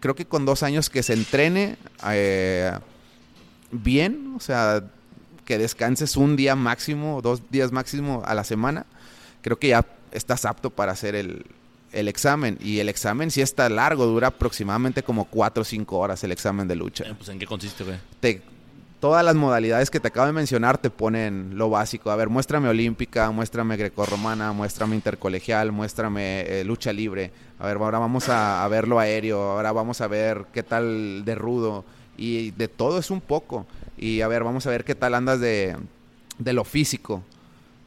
creo 0.00 0.14
que 0.14 0.26
con 0.26 0.44
dos 0.44 0.62
años 0.62 0.90
que 0.90 1.02
se 1.02 1.14
entrene 1.14 1.76
eh, 2.10 2.72
bien, 3.70 4.34
o 4.36 4.40
sea, 4.40 4.84
que 5.44 5.58
descanses 5.58 6.16
un 6.16 6.36
día 6.36 6.54
máximo, 6.54 7.20
dos 7.22 7.42
días 7.50 7.72
máximo 7.72 8.22
a 8.26 8.34
la 8.34 8.44
semana, 8.44 8.86
creo 9.40 9.58
que 9.58 9.68
ya 9.68 9.86
estás 10.12 10.44
apto 10.44 10.70
para 10.70 10.92
hacer 10.92 11.14
el, 11.14 11.44
examen. 11.92 12.58
Y 12.62 12.78
el 12.78 12.88
examen 12.88 13.30
sí 13.30 13.40
está 13.42 13.68
largo, 13.68 14.06
dura 14.06 14.28
aproximadamente 14.28 15.02
como 15.02 15.24
cuatro 15.26 15.62
o 15.62 15.64
cinco 15.64 15.98
horas 15.98 16.22
el 16.24 16.32
examen 16.32 16.68
de 16.68 16.76
lucha. 16.76 17.04
Eh, 17.04 17.14
pues, 17.16 17.28
¿En 17.28 17.38
qué 17.38 17.46
consiste, 17.46 17.84
güey? 17.84 17.98
Todas 19.02 19.24
las 19.24 19.34
modalidades 19.34 19.90
que 19.90 19.98
te 19.98 20.06
acabo 20.06 20.28
de 20.28 20.32
mencionar 20.32 20.78
te 20.78 20.88
ponen 20.88 21.58
lo 21.58 21.68
básico. 21.68 22.12
A 22.12 22.16
ver, 22.16 22.28
muéstrame 22.28 22.68
olímpica, 22.68 23.32
muéstrame 23.32 23.76
grecorromana, 23.76 24.52
muéstrame 24.52 24.94
intercolegial, 24.94 25.72
muéstrame 25.72 26.42
eh, 26.42 26.62
lucha 26.62 26.92
libre. 26.92 27.32
A 27.58 27.66
ver, 27.66 27.78
ahora 27.78 27.98
vamos 27.98 28.28
a, 28.28 28.64
verlo 28.68 29.00
aéreo, 29.00 29.42
ahora 29.42 29.72
vamos 29.72 30.00
a 30.00 30.06
ver 30.06 30.44
qué 30.52 30.62
tal 30.62 31.24
de 31.24 31.34
rudo. 31.34 31.84
Y 32.16 32.52
de 32.52 32.68
todo 32.68 33.00
es 33.00 33.10
un 33.10 33.20
poco. 33.20 33.66
Y 33.98 34.20
a 34.20 34.28
ver, 34.28 34.44
vamos 34.44 34.68
a 34.68 34.70
ver 34.70 34.84
qué 34.84 34.94
tal 34.94 35.16
andas 35.16 35.40
de, 35.40 35.76
de 36.38 36.52
lo 36.52 36.62
físico. 36.62 37.24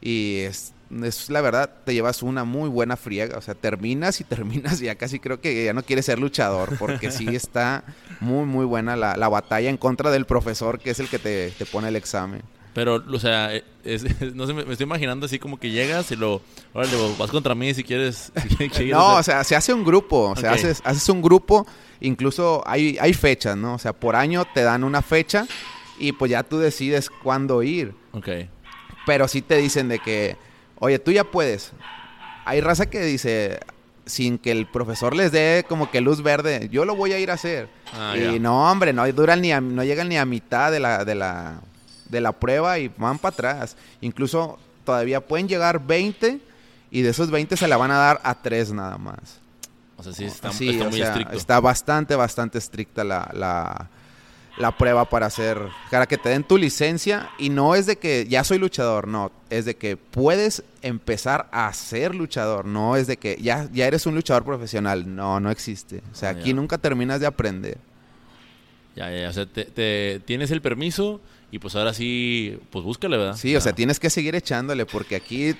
Y 0.02 0.40
es, 0.40 0.74
es 1.02 1.30
la 1.30 1.40
verdad, 1.40 1.70
te 1.84 1.94
llevas 1.94 2.22
una 2.22 2.44
muy 2.44 2.68
buena 2.68 2.96
friega. 2.96 3.38
O 3.38 3.40
sea, 3.40 3.54
terminas 3.54 4.20
y 4.20 4.24
terminas 4.24 4.80
y 4.80 4.84
ya 4.86 4.94
casi 4.94 5.18
creo 5.18 5.40
que 5.40 5.64
ya 5.64 5.72
no 5.72 5.82
quieres 5.82 6.06
ser 6.06 6.18
luchador, 6.18 6.76
porque 6.78 7.10
sí 7.10 7.34
está 7.34 7.84
muy, 8.20 8.44
muy 8.44 8.64
buena 8.64 8.96
la, 8.96 9.16
la 9.16 9.28
batalla 9.28 9.70
en 9.70 9.76
contra 9.76 10.10
del 10.10 10.26
profesor, 10.26 10.78
que 10.78 10.90
es 10.90 11.00
el 11.00 11.08
que 11.08 11.18
te, 11.18 11.50
te 11.50 11.66
pone 11.66 11.88
el 11.88 11.96
examen. 11.96 12.42
Pero, 12.76 13.02
o 13.10 13.18
sea, 13.18 13.52
no 14.34 14.46
sé, 14.46 14.52
me, 14.52 14.70
estoy 14.70 14.84
imaginando 14.84 15.24
así 15.24 15.38
como 15.38 15.58
que 15.58 15.70
llegas 15.70 16.12
y 16.12 16.16
lo, 16.16 16.42
órale, 16.74 16.92
vas 17.18 17.30
contra 17.30 17.54
mí 17.54 17.72
si 17.72 17.82
quieres. 17.82 18.30
no, 18.90 19.16
o 19.16 19.22
sea, 19.22 19.44
se 19.44 19.56
hace 19.56 19.72
un 19.72 19.82
grupo, 19.82 20.28
o 20.28 20.36
sea, 20.36 20.52
haces, 20.52 20.82
haces 20.84 21.08
un 21.08 21.22
grupo, 21.22 21.66
incluso 22.00 22.62
hay, 22.66 22.98
hay 23.00 23.14
fechas, 23.14 23.56
¿no? 23.56 23.76
O 23.76 23.78
sea, 23.78 23.94
por 23.94 24.14
año 24.14 24.44
te 24.52 24.62
dan 24.62 24.84
una 24.84 25.00
fecha 25.00 25.46
y 25.98 26.12
pues 26.12 26.30
ya 26.30 26.42
tú 26.42 26.58
decides 26.58 27.08
cuándo 27.08 27.62
ir. 27.62 27.94
Ok. 28.12 28.28
Pero 29.06 29.26
sí 29.26 29.40
te 29.40 29.56
dicen 29.56 29.88
de 29.88 29.98
que 29.98 30.36
oye, 30.78 30.98
tú 30.98 31.12
ya 31.12 31.24
puedes. 31.24 31.72
Hay 32.44 32.60
raza 32.60 32.86
que 32.86 33.00
dice, 33.00 33.60
sin 34.06 34.38
que 34.38 34.52
el 34.52 34.66
profesor 34.66 35.14
les 35.14 35.32
dé 35.32 35.64
como 35.68 35.90
que 35.90 36.00
luz 36.00 36.22
verde, 36.22 36.68
yo 36.70 36.84
lo 36.84 36.94
voy 36.94 37.12
a 37.12 37.18
ir 37.18 37.30
a 37.30 37.34
hacer. 37.34 37.68
Ah, 37.92 38.16
y 38.16 38.38
no, 38.38 38.70
hombre, 38.70 38.92
no 38.92 39.10
duran 39.12 39.40
ni 39.40 39.50
no 39.50 39.84
llegan 39.84 40.08
ni 40.08 40.16
a 40.16 40.24
mitad 40.24 40.70
de 40.70 40.80
la, 40.80 41.04
de 41.04 41.14
la, 41.14 41.60
de 42.08 42.20
la 42.20 42.32
prueba 42.32 42.78
y 42.78 42.88
van 42.96 43.18
para 43.18 43.32
atrás. 43.32 43.76
Incluso 44.00 44.58
todavía 44.84 45.20
pueden 45.20 45.48
llegar 45.48 45.84
20 45.84 46.40
y 46.90 47.02
de 47.02 47.10
esos 47.10 47.30
20 47.30 47.56
se 47.56 47.68
la 47.68 47.76
van 47.76 47.90
a 47.90 47.96
dar 47.96 48.20
a 48.22 48.34
3 48.34 48.72
nada 48.72 48.96
más. 48.96 49.40
O 49.98 50.02
sea, 50.02 50.12
sí, 50.12 50.24
está, 50.24 50.52
muy 50.52 51.02
estricto. 51.02 51.36
Está 51.36 51.58
bastante, 51.58 52.14
bastante 52.14 52.58
estricta 52.58 53.02
la, 53.02 53.28
la 53.32 53.88
prueba 54.76 55.04
para 55.08 55.26
hacer, 55.26 55.58
para 55.90 56.06
que 56.06 56.16
te 56.18 56.30
den 56.30 56.42
tu 56.44 56.56
licencia 56.56 57.30
y 57.38 57.50
no 57.50 57.74
es 57.74 57.86
de 57.86 57.96
que 57.96 58.26
ya 58.28 58.42
soy 58.44 58.58
luchador, 58.58 59.06
no, 59.06 59.30
es 59.50 59.64
de 59.66 59.76
que 59.76 59.96
puedes 59.96 60.62
empezar 60.82 61.48
a 61.52 61.72
ser 61.74 62.14
luchador, 62.14 62.64
no 62.64 62.96
es 62.96 63.06
de 63.06 63.16
que 63.18 63.36
ya, 63.40 63.68
ya 63.72 63.86
eres 63.86 64.06
un 64.06 64.14
luchador 64.14 64.44
profesional, 64.44 65.14
no, 65.14 65.40
no 65.40 65.50
existe. 65.50 66.02
O 66.12 66.14
sea, 66.14 66.30
Ah, 66.30 66.32
aquí 66.32 66.50
ya. 66.50 66.54
nunca 66.56 66.78
terminas 66.78 67.20
de 67.20 67.26
aprender. 67.26 67.78
Ya, 68.94 69.10
ya, 69.10 69.20
ya, 69.22 69.28
o 69.28 69.32
sea, 69.32 69.44
te, 69.46 69.64
te- 69.66 70.20
tienes 70.24 70.50
el 70.50 70.62
permiso 70.62 71.20
y 71.50 71.58
pues 71.58 71.76
ahora 71.76 71.92
sí, 71.92 72.58
pues 72.70 72.82
búscale, 72.84 73.18
¿verdad? 73.18 73.36
Sí, 73.36 73.54
o 73.54 73.60
sea, 73.60 73.72
Ya. 73.72 73.76
tienes 73.76 74.00
que 74.00 74.08
seguir 74.08 74.34
echándole 74.34 74.86
porque 74.86 75.16
aquí 75.16 75.54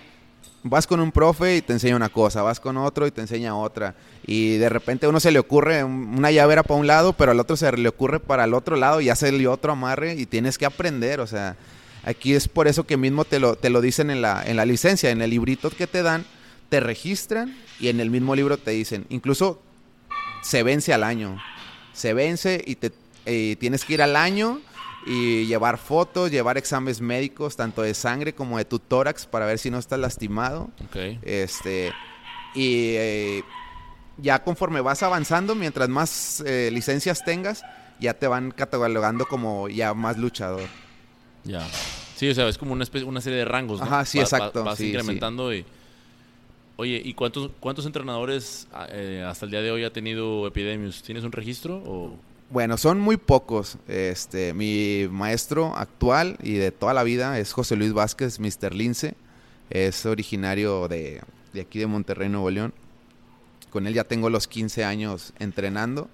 vas 0.69 0.87
con 0.87 1.01
un 1.01 1.13
profe 1.13 1.57
y 1.57 1.63
te 1.63 1.73
enseña 1.73 1.97
una 1.97 2.09
cosa, 2.09 2.43
vas 2.43 2.61
con 2.61 2.77
otro 2.77 3.07
y 3.07 3.11
te 3.11 3.21
enseña 3.21 3.57
otra. 3.57 3.95
Y 4.27 4.57
de 4.59 4.69
repente 4.69 5.07
a 5.07 5.09
uno 5.09 5.21
se 5.21 5.31
le 5.31 5.39
ocurre 5.39 5.83
un- 5.85 6.15
una 6.19 6.31
llavera 6.31 6.63
para 6.63 6.81
un 6.81 6.87
lado, 6.87 7.13
pero 7.13 7.33
al 7.33 7.41
otro 7.41 7.57
se 7.57 7.71
le 7.77 7.89
ocurre 7.89 8.21
para 8.21 8.45
el 8.45 8.55
otro 8.55 8.77
lado 8.77 9.01
y 9.01 9.09
se 9.15 9.33
le 9.33 9.47
otro 9.49 9.73
amarre 9.73 10.15
y 10.15 10.27
tienes 10.27 10.59
que 10.59 10.67
aprender. 10.67 11.21
O 11.21 11.27
sea, 11.27 11.57
aquí 12.05 12.35
es 12.35 12.49
por 12.49 12.69
eso 12.69 12.85
que 12.87 12.97
mismo 12.97 13.25
te 13.25 13.39
lo, 13.41 13.57
te 13.57 13.71
lo 13.71 13.81
dicen 13.81 14.11
en 14.11 14.23
la, 14.23 14.43
en 14.45 14.57
la 14.57 14.65
licencia, 14.65 15.11
en 15.11 15.23
el 15.23 15.31
librito 15.31 15.71
que 15.71 15.87
te 15.87 16.03
dan, 16.03 16.25
te 16.69 16.81
registran 16.81 17.57
y 17.81 17.89
en 17.89 18.01
el 18.01 18.11
mismo 18.11 18.35
libro 18.35 18.59
te 18.59 18.73
dicen, 18.73 19.07
incluso 19.09 19.63
se 20.43 20.63
vence 20.63 20.93
al 20.93 21.05
año. 21.05 21.41
Se 21.93 22.13
vence 22.13 22.63
y 22.67 22.75
te 22.77 22.93
tienes 23.59 23.85
que 23.85 23.95
ir 23.95 24.03
al 24.03 24.15
año 24.17 24.61
y 25.07 25.47
llevar 25.47 25.79
fotos, 25.79 26.31
llevar 26.31 26.59
exámenes 26.59 27.01
médicos, 27.01 27.57
tanto 27.57 27.83
de 27.83 27.95
sangre 27.95 28.35
como 28.35 28.59
de 28.59 28.65
tu 28.65 28.79
tórax, 28.79 29.27
para 29.27 29.47
ver 29.47 29.59
si 29.59 29.71
no 29.71 29.79
estás 29.79 29.99
lastimado. 30.01 30.71
Ok. 30.85 30.97
Este, 31.23 31.93
y 32.55 32.95
eh, 32.97 33.45
ya 34.19 34.43
conforme 34.43 34.81
vas 34.81 35.03
avanzando, 35.03 35.55
mientras 35.55 35.89
más 35.89 36.43
eh, 36.45 36.71
licencias 36.73 37.25
tengas, 37.25 37.65
ya 38.01 38.15
te 38.15 38.27
van 38.27 38.51
catalogando 38.51 39.27
como 39.27 39.69
ya 39.69 39.95
más 39.95 40.19
luchador. 40.19 40.69
Ya. 41.45 41.67
Sí, 42.17 42.29
o 42.29 42.35
sea, 42.35 42.49
es 42.49 42.59
como 42.59 42.73
una, 42.73 42.83
especie, 42.83 43.07
una 43.07 43.21
serie 43.21 43.39
de 43.39 43.45
rangos, 43.45 43.79
¿no? 43.79 43.87
Ajá, 43.87 44.05
sí, 44.05 44.19
Va- 44.19 44.23
va- 44.23 44.27
exacto, 44.27 44.65
vas 44.65 44.79
sí, 44.79 44.89
incrementando 44.89 45.55
y... 45.55 45.65
Oye, 46.79 47.01
¿y 47.03 47.15
cuántos, 47.15 47.51
cuántos 47.59 47.87
entrenadores 47.87 48.67
ah, 48.73 48.87
eh, 48.91 49.25
hasta 49.27 49.47
el 49.47 49.51
día 49.51 49.63
de 49.63 49.71
hoy 49.71 49.85
ha 49.85 49.93
tenido 49.93 50.47
Epidemius? 50.47 51.03
¿Tienes 51.03 51.25
un 51.25 51.33
registro 51.33 51.77
o...? 51.87 52.17
Bueno, 52.49 52.77
son 52.77 53.01
muy 53.01 53.17
pocos. 53.17 53.77
Este, 53.89 54.55
mi 54.55 55.09
maestro 55.11 55.77
actual 55.77 56.37
y 56.43 56.55
de 56.55 56.71
toda 56.71 56.95
la 56.95 57.03
vida 57.03 57.41
es 57.41 57.53
José 57.53 57.75
Luis 57.75 57.93
Vázquez, 57.93 58.39
Mr. 58.39 58.73
Lince. 58.73 59.15
Es 59.69 60.07
originario 60.07 60.87
de, 60.87 61.23
de 61.53 61.61
aquí 61.61 61.81
de 61.81 61.87
Monterrey, 61.89 62.29
Nuevo 62.29 62.51
León. 62.51 62.73
Con 63.71 63.89
él 63.89 63.95
ya 63.95 64.05
tengo 64.05 64.31
los 64.31 64.47
15 64.47 64.85
años 64.85 65.33
entrenando. 65.41 66.09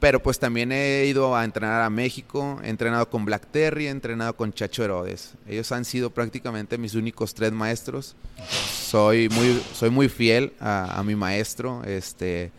Pero 0.00 0.22
pues 0.22 0.38
también 0.38 0.72
he 0.72 1.04
ido 1.06 1.36
a 1.36 1.44
entrenar 1.44 1.82
a 1.82 1.90
México, 1.90 2.58
he 2.64 2.70
entrenado 2.70 3.08
con 3.08 3.24
Black 3.24 3.46
Terry, 3.52 3.86
he 3.86 3.90
entrenado 3.90 4.34
con 4.34 4.52
Chacho 4.52 4.82
Herodes. 4.82 5.34
Ellos 5.46 5.70
han 5.70 5.84
sido 5.84 6.10
prácticamente 6.10 6.76
mis 6.76 6.94
únicos 6.94 7.34
tres 7.34 7.52
maestros. 7.52 8.16
Soy 8.48 9.28
muy, 9.28 9.62
soy 9.74 9.90
muy 9.90 10.08
fiel 10.08 10.54
a, 10.58 10.98
a 10.98 11.04
mi 11.04 11.14
maestro. 11.14 11.84
Este, 11.84 12.50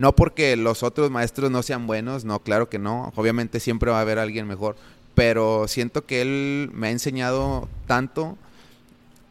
no 0.00 0.16
porque 0.16 0.56
los 0.56 0.82
otros 0.82 1.10
maestros 1.10 1.50
no 1.50 1.62
sean 1.62 1.86
buenos, 1.86 2.24
no, 2.24 2.38
claro 2.38 2.70
que 2.70 2.78
no. 2.78 3.12
Obviamente 3.16 3.60
siempre 3.60 3.90
va 3.90 3.98
a 3.98 4.00
haber 4.00 4.18
alguien 4.18 4.48
mejor. 4.48 4.74
Pero 5.14 5.68
siento 5.68 6.06
que 6.06 6.22
él 6.22 6.70
me 6.72 6.86
ha 6.86 6.90
enseñado 6.90 7.68
tanto 7.86 8.38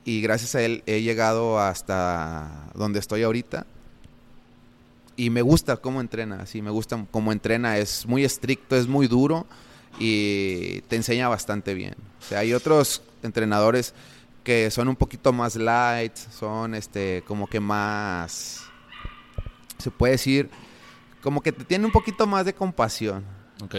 y 0.05 0.21
gracias 0.21 0.53
a 0.53 0.61
él 0.61 0.83
he 0.85 1.01
llegado 1.01 1.59
hasta 1.59 2.69
donde 2.75 2.99
estoy 2.99 3.23
ahorita. 3.23 3.65
Y 5.15 5.31
me 5.31 5.41
gusta 5.41 5.77
cómo 5.77 6.01
entrena, 6.01 6.45
sí, 6.45 6.61
me 6.61 6.69
gusta 6.69 7.03
cómo 7.09 7.31
entrena. 7.31 7.79
Es 7.79 8.05
muy 8.05 8.23
estricto, 8.23 8.75
es 8.75 8.87
muy 8.87 9.07
duro 9.07 9.47
y 9.97 10.81
te 10.81 10.97
enseña 10.97 11.29
bastante 11.29 11.73
bien. 11.73 11.95
O 12.19 12.23
sea, 12.23 12.39
hay 12.39 12.53
otros 12.53 13.01
entrenadores 13.23 13.95
que 14.43 14.69
son 14.69 14.87
un 14.87 14.95
poquito 14.95 15.33
más 15.33 15.55
light, 15.55 16.15
son 16.15 16.75
este 16.75 17.23
como 17.25 17.47
que 17.47 17.59
más 17.59 18.68
se 19.79 19.91
puede 19.91 20.11
decir 20.13 20.49
como 21.21 21.41
que 21.41 21.51
te 21.51 21.63
tienen 21.65 21.85
un 21.85 21.91
poquito 21.91 22.27
más 22.27 22.45
de 22.45 22.53
compasión. 22.53 23.23
Ok. 23.63 23.75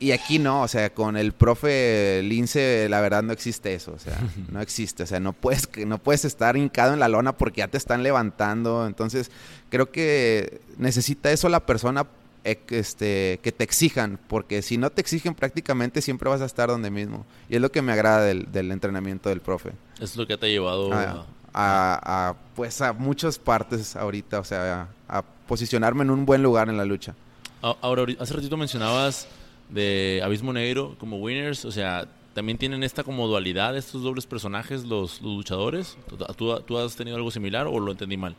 Y 0.00 0.10
aquí 0.10 0.40
no, 0.40 0.62
o 0.62 0.68
sea, 0.68 0.92
con 0.92 1.16
el 1.16 1.32
profe 1.32 2.22
Lince, 2.24 2.88
la 2.88 3.00
verdad 3.00 3.22
no 3.22 3.32
existe 3.32 3.72
eso, 3.72 3.92
o 3.92 3.98
sea, 4.00 4.18
no 4.50 4.60
existe, 4.60 5.04
o 5.04 5.06
sea, 5.06 5.20
no 5.20 5.32
puedes, 5.32 5.68
que- 5.68 5.86
no 5.86 5.98
puedes 5.98 6.24
estar 6.24 6.56
hincado 6.56 6.92
en 6.92 6.98
la 6.98 7.06
lona 7.08 7.32
porque 7.36 7.58
ya 7.60 7.68
te 7.68 7.78
están 7.78 8.02
levantando, 8.02 8.84
entonces 8.88 9.30
creo 9.68 9.92
que 9.92 10.60
necesita 10.76 11.30
eso 11.30 11.48
la 11.48 11.64
persona 11.66 12.06
eh, 12.42 12.56
que, 12.66 12.80
este, 12.80 13.38
que 13.44 13.52
te 13.52 13.62
exijan, 13.62 14.18
porque 14.26 14.62
si 14.62 14.76
no 14.76 14.90
te 14.90 15.00
exigen 15.00 15.36
prácticamente 15.36 16.02
siempre 16.02 16.28
vas 16.28 16.40
a 16.40 16.46
estar 16.46 16.68
donde 16.68 16.90
mismo, 16.90 17.24
y 17.48 17.54
es 17.54 17.60
lo 17.60 17.70
que 17.70 17.80
me 17.82 17.92
agrada 17.92 18.22
del, 18.24 18.50
del 18.50 18.72
entrenamiento 18.72 19.28
del 19.28 19.40
profe, 19.40 19.70
es 20.00 20.16
lo 20.16 20.26
que 20.26 20.36
te 20.36 20.46
ha 20.46 20.48
llevado 20.48 20.92
a, 20.92 21.02
a... 21.12 21.26
a- 21.54 22.28
a, 22.30 22.34
pues 22.54 22.80
a 22.80 22.92
muchas 22.92 23.38
partes 23.38 23.96
ahorita, 23.96 24.40
o 24.40 24.44
sea, 24.44 24.88
a, 25.08 25.18
a 25.18 25.22
posicionarme 25.22 26.02
en 26.02 26.10
un 26.10 26.24
buen 26.26 26.42
lugar 26.42 26.68
en 26.68 26.76
la 26.76 26.84
lucha. 26.84 27.14
Ahora, 27.60 28.04
hace 28.18 28.34
ratito 28.34 28.56
mencionabas 28.56 29.28
de 29.68 30.20
Abismo 30.24 30.52
Negro 30.52 30.96
como 30.98 31.18
winners, 31.18 31.64
o 31.64 31.70
sea, 31.72 32.06
también 32.34 32.58
tienen 32.58 32.82
esta 32.82 33.04
como 33.04 33.26
dualidad, 33.28 33.76
estos 33.76 34.02
dobles 34.02 34.26
personajes, 34.26 34.84
los, 34.84 35.20
los 35.22 35.36
luchadores. 35.36 35.96
¿Tú, 36.08 36.16
tú- 36.36 36.60
tú 36.60 36.78
has 36.78 36.96
tenido 36.96 37.16
algo 37.16 37.30
similar 37.30 37.66
o 37.66 37.78
lo 37.78 37.92
entendí 37.92 38.16
mal? 38.16 38.34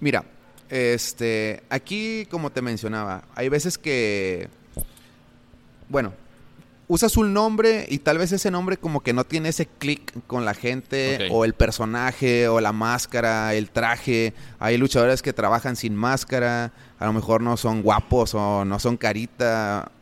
Mira, 0.00 0.24
este, 0.68 1.62
aquí 1.68 2.26
como 2.30 2.50
te 2.50 2.62
mencionaba, 2.62 3.24
hay 3.34 3.48
veces 3.48 3.76
que, 3.78 4.48
bueno, 5.88 6.12
usas 6.90 7.16
un 7.16 7.32
nombre 7.32 7.86
y 7.88 7.98
tal 7.98 8.18
vez 8.18 8.32
ese 8.32 8.50
nombre 8.50 8.76
como 8.76 9.00
que 9.00 9.12
no 9.12 9.22
tiene 9.22 9.50
ese 9.50 9.66
clic 9.66 10.12
con 10.26 10.44
la 10.44 10.54
gente 10.54 11.28
o 11.30 11.44
el 11.44 11.54
personaje 11.54 12.48
o 12.48 12.60
la 12.60 12.72
máscara, 12.72 13.54
el 13.54 13.70
traje. 13.70 14.34
Hay 14.58 14.76
luchadores 14.76 15.22
que 15.22 15.32
trabajan 15.32 15.76
sin 15.76 15.94
máscara, 15.94 16.72
a 16.98 17.06
lo 17.06 17.12
mejor 17.12 17.42
no 17.42 17.56
son 17.56 17.82
guapos 17.82 18.34
o 18.34 18.64
no 18.64 18.80
son 18.80 18.96
carita. 18.96 19.92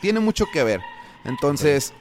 Tiene 0.00 0.20
mucho 0.20 0.46
que 0.50 0.64
ver. 0.64 0.80
Entonces, 1.26 1.92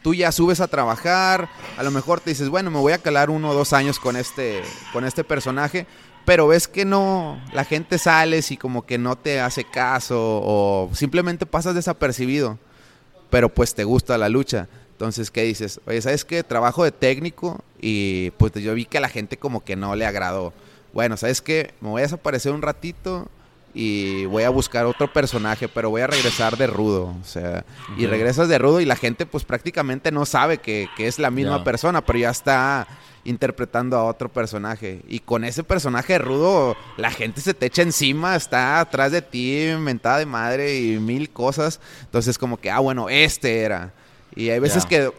tú 0.00 0.14
ya 0.14 0.32
subes 0.32 0.62
a 0.62 0.68
trabajar, 0.68 1.50
a 1.76 1.82
lo 1.82 1.90
mejor 1.90 2.20
te 2.20 2.30
dices, 2.30 2.48
bueno, 2.48 2.70
me 2.70 2.78
voy 2.78 2.94
a 2.94 2.98
calar 2.98 3.28
uno 3.28 3.50
o 3.50 3.54
dos 3.54 3.74
años 3.74 3.98
con 3.98 4.16
este, 4.16 4.62
con 4.94 5.04
este 5.04 5.24
personaje, 5.24 5.86
pero 6.24 6.46
ves 6.46 6.68
que 6.68 6.86
no, 6.86 7.38
la 7.52 7.66
gente 7.66 7.98
sales 7.98 8.50
y 8.50 8.56
como 8.56 8.86
que 8.86 8.96
no 8.96 9.16
te 9.16 9.42
hace 9.42 9.64
caso 9.64 10.16
o 10.18 10.88
simplemente 10.94 11.44
pasas 11.44 11.74
desapercibido, 11.74 12.58
pero 13.34 13.48
pues 13.48 13.74
te 13.74 13.82
gusta 13.82 14.16
la 14.16 14.28
lucha. 14.28 14.68
Entonces, 14.92 15.32
¿qué 15.32 15.42
dices? 15.42 15.80
Oye, 15.88 16.00
¿sabes 16.00 16.24
qué? 16.24 16.44
Trabajo 16.44 16.84
de 16.84 16.92
técnico 16.92 17.64
y 17.80 18.30
pues 18.38 18.52
yo 18.52 18.72
vi 18.74 18.84
que 18.84 18.98
a 18.98 19.00
la 19.00 19.08
gente 19.08 19.36
como 19.36 19.64
que 19.64 19.74
no 19.74 19.96
le 19.96 20.06
agradó. 20.06 20.52
Bueno, 20.92 21.16
¿sabes 21.16 21.42
qué? 21.42 21.74
Me 21.80 21.88
voy 21.88 21.98
a 21.98 22.04
desaparecer 22.04 22.52
un 22.52 22.62
ratito 22.62 23.26
y 23.74 24.24
voy 24.26 24.44
a 24.44 24.50
buscar 24.50 24.86
otro 24.86 25.12
personaje, 25.12 25.68
pero 25.68 25.90
voy 25.90 26.02
a 26.02 26.06
regresar 26.06 26.56
de 26.56 26.68
rudo. 26.68 27.14
O 27.20 27.24
sea, 27.24 27.64
y 27.98 28.06
regresas 28.06 28.48
de 28.48 28.58
rudo 28.58 28.80
y 28.80 28.84
la 28.84 28.94
gente 28.94 29.26
pues 29.26 29.44
prácticamente 29.44 30.12
no 30.12 30.24
sabe 30.24 30.58
que, 30.58 30.88
que 30.96 31.08
es 31.08 31.18
la 31.18 31.30
misma 31.30 31.64
persona, 31.64 32.00
pero 32.04 32.20
ya 32.20 32.30
está 32.30 32.86
interpretando 33.24 33.96
a 33.96 34.04
otro 34.04 34.28
personaje. 34.28 35.00
Y 35.08 35.18
con 35.18 35.44
ese 35.44 35.64
personaje 35.64 36.18
rudo, 36.18 36.76
la 36.96 37.10
gente 37.10 37.40
se 37.40 37.52
te 37.54 37.66
echa 37.66 37.82
encima, 37.82 38.36
está 38.36 38.78
atrás 38.78 39.10
de 39.10 39.22
ti, 39.22 39.70
mentada 39.78 40.18
de 40.18 40.26
madre 40.26 40.78
y 40.78 40.98
mil 41.00 41.30
cosas. 41.30 41.80
Entonces 42.02 42.38
como 42.38 42.58
que, 42.58 42.70
ah, 42.70 42.78
bueno, 42.78 43.08
este 43.08 43.62
era. 43.62 43.92
Y 44.36 44.50
hay 44.50 44.60
veces 44.60 44.86
que 44.86 45.10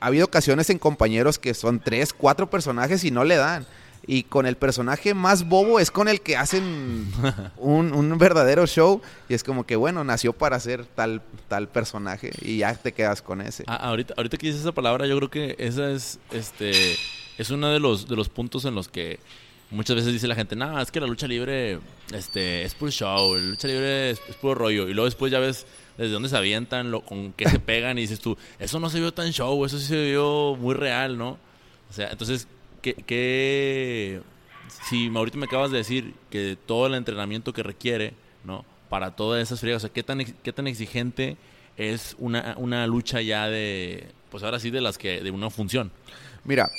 ha 0.00 0.06
habido 0.06 0.26
ocasiones 0.26 0.70
en 0.70 0.78
compañeros 0.78 1.38
que 1.38 1.54
son 1.54 1.80
tres, 1.80 2.12
cuatro 2.12 2.48
personajes 2.48 3.02
y 3.04 3.10
no 3.10 3.24
le 3.24 3.36
dan. 3.36 3.66
Y 4.06 4.24
con 4.24 4.46
el 4.46 4.56
personaje 4.56 5.14
más 5.14 5.48
bobo 5.48 5.80
es 5.80 5.90
con 5.90 6.08
el 6.08 6.20
que 6.20 6.36
hacen 6.36 7.06
un, 7.56 7.92
un 7.92 8.18
verdadero 8.18 8.66
show. 8.66 9.00
Y 9.28 9.34
es 9.34 9.44
como 9.44 9.64
que, 9.64 9.76
bueno, 9.76 10.04
nació 10.04 10.32
para 10.32 10.60
ser 10.60 10.84
tal, 10.84 11.22
tal 11.48 11.68
personaje 11.68 12.30
y 12.42 12.58
ya 12.58 12.74
te 12.74 12.92
quedas 12.92 13.22
con 13.22 13.40
ese. 13.40 13.64
Ah, 13.66 13.76
ahorita, 13.76 14.14
ahorita 14.16 14.36
que 14.36 14.46
dices 14.46 14.62
esa 14.62 14.72
palabra, 14.72 15.06
yo 15.06 15.16
creo 15.16 15.30
que 15.30 15.56
esa 15.58 15.90
es, 15.90 16.18
este, 16.32 16.72
es 17.38 17.50
uno 17.50 17.68
de 17.68 17.80
los, 17.80 18.08
de 18.08 18.16
los 18.16 18.28
puntos 18.28 18.64
en 18.64 18.74
los 18.74 18.88
que 18.88 19.18
muchas 19.70 19.96
veces 19.96 20.12
dice 20.12 20.28
la 20.28 20.34
gente, 20.34 20.56
no, 20.56 20.80
es 20.80 20.90
que 20.90 21.00
la 21.00 21.06
lucha 21.06 21.26
libre, 21.26 21.78
este, 22.12 22.62
es 22.62 22.74
puro 22.74 22.90
show, 22.90 23.34
la 23.34 23.42
lucha 23.42 23.68
libre 23.68 24.10
es, 24.10 24.20
es 24.28 24.36
puro 24.36 24.54
rollo. 24.54 24.88
Y 24.88 24.94
luego 24.94 25.06
después 25.06 25.32
ya 25.32 25.38
ves 25.38 25.66
desde 25.96 26.12
dónde 26.12 26.28
se 26.28 26.36
avientan, 26.36 26.90
lo, 26.90 27.02
con 27.02 27.32
qué 27.32 27.48
se 27.48 27.58
pegan 27.58 27.98
y 27.98 28.02
dices 28.02 28.20
tú, 28.20 28.36
eso 28.58 28.80
no 28.80 28.90
se 28.90 29.00
vio 29.00 29.12
tan 29.12 29.32
show, 29.32 29.64
eso 29.64 29.78
sí 29.78 29.86
se 29.86 30.10
vio 30.10 30.56
muy 30.56 30.74
real, 30.74 31.18
¿no? 31.18 31.38
O 31.90 31.92
sea, 31.92 32.10
entonces, 32.10 32.48
¿qué, 32.84 32.94
qué 33.06 34.20
si 34.88 35.08
ahorita 35.14 35.38
me 35.38 35.46
acabas 35.46 35.70
de 35.70 35.78
decir 35.78 36.14
que 36.30 36.58
todo 36.66 36.86
el 36.86 36.94
entrenamiento 36.94 37.52
que 37.54 37.62
requiere, 37.62 38.12
¿no? 38.44 38.64
Para 38.90 39.16
todas 39.16 39.42
esas 39.42 39.60
friegas, 39.60 39.82
o 39.82 39.86
sea, 39.86 39.92
¿qué 39.94 40.02
tan, 40.02 40.22
qué 40.24 40.52
tan 40.52 40.66
exigente 40.66 41.36
es 41.78 42.14
una, 42.18 42.54
una 42.58 42.86
lucha 42.86 43.22
ya 43.22 43.48
de, 43.48 44.08
pues 44.30 44.44
ahora 44.44 44.60
sí, 44.60 44.70
de 44.70 44.82
las 44.82 44.98
que, 44.98 45.22
de 45.22 45.30
una 45.30 45.48
función? 45.48 45.90
Mira, 46.44 46.70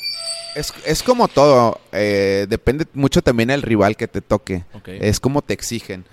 es, 0.56 0.72
es 0.86 1.02
como 1.02 1.28
todo. 1.28 1.82
eh, 1.92 2.46
depende 2.48 2.86
mucho 2.94 3.24
también 3.24 3.50
del 3.50 3.64
rival 3.64 3.98
que 3.98 4.08
te 4.08 4.22
toque. 4.22 4.64
Es 4.86 5.20
como 5.20 5.42
te 5.42 5.54
exigen. 5.54 6.06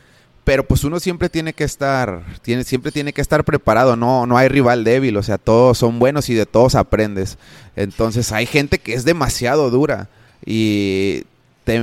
Pero 0.44 0.66
pues 0.66 0.82
uno 0.82 0.98
siempre 0.98 1.28
tiene 1.28 1.52
que 1.52 1.64
estar, 1.64 2.24
tiene, 2.42 2.64
siempre 2.64 2.90
tiene 2.90 3.12
que 3.12 3.20
estar 3.20 3.44
preparado, 3.44 3.94
no, 3.94 4.26
no 4.26 4.36
hay 4.36 4.48
rival 4.48 4.82
débil, 4.82 5.16
o 5.16 5.22
sea, 5.22 5.38
todos 5.38 5.78
son 5.78 5.98
buenos 5.98 6.28
y 6.28 6.34
de 6.34 6.46
todos 6.46 6.74
aprendes. 6.74 7.38
Entonces 7.76 8.32
hay 8.32 8.46
gente 8.46 8.78
que 8.78 8.94
es 8.94 9.04
demasiado 9.04 9.70
dura 9.70 10.08
y 10.44 11.24
te, 11.64 11.80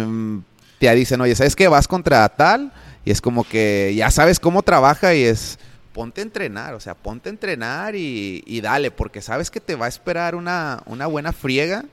te 0.78 0.96
dicen, 0.96 1.22
oye, 1.22 1.36
¿sabes 1.36 1.56
qué? 1.56 1.70
Vas 1.70 1.88
contra 1.88 2.28
tal 2.28 2.74
y 3.06 3.12
es 3.12 3.22
como 3.22 3.46
que 3.46 3.94
ya 3.96 4.12
sabes 4.12 4.42
cómo 4.42 4.62
trabaja 4.62 5.16
y 5.16 5.24
es, 5.24 5.58
ponte 5.94 6.20
a 6.20 6.26
entrenar, 6.26 6.74
o 6.74 6.82
sea, 6.82 6.96
ponte 6.96 7.30
a 7.30 7.32
entrenar 7.32 7.96
y, 7.96 8.44
y 8.46 8.60
dale, 8.60 8.92
porque 8.92 9.22
sabes 9.22 9.50
que 9.50 9.62
te 9.62 9.76
va 9.76 9.86
a 9.86 9.90
esperar 9.90 10.36
una, 10.36 10.84
una 10.86 11.08
buena 11.08 11.32
friega. 11.32 11.86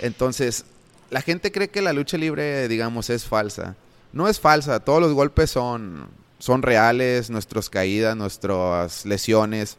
Entonces, 0.00 0.64
la 1.08 1.22
gente 1.22 1.52
cree 1.52 1.68
que 1.68 1.82
la 1.82 1.92
lucha 1.92 2.16
libre, 2.16 2.66
digamos, 2.66 3.10
es 3.10 3.24
falsa 3.26 3.76
no 4.12 4.28
es 4.28 4.40
falsa, 4.40 4.80
todos 4.80 5.00
los 5.00 5.12
golpes 5.12 5.50
son, 5.50 6.08
son 6.38 6.62
reales, 6.62 7.30
nuestras 7.30 7.70
caídas, 7.70 8.16
nuestras 8.16 9.04
lesiones. 9.06 9.76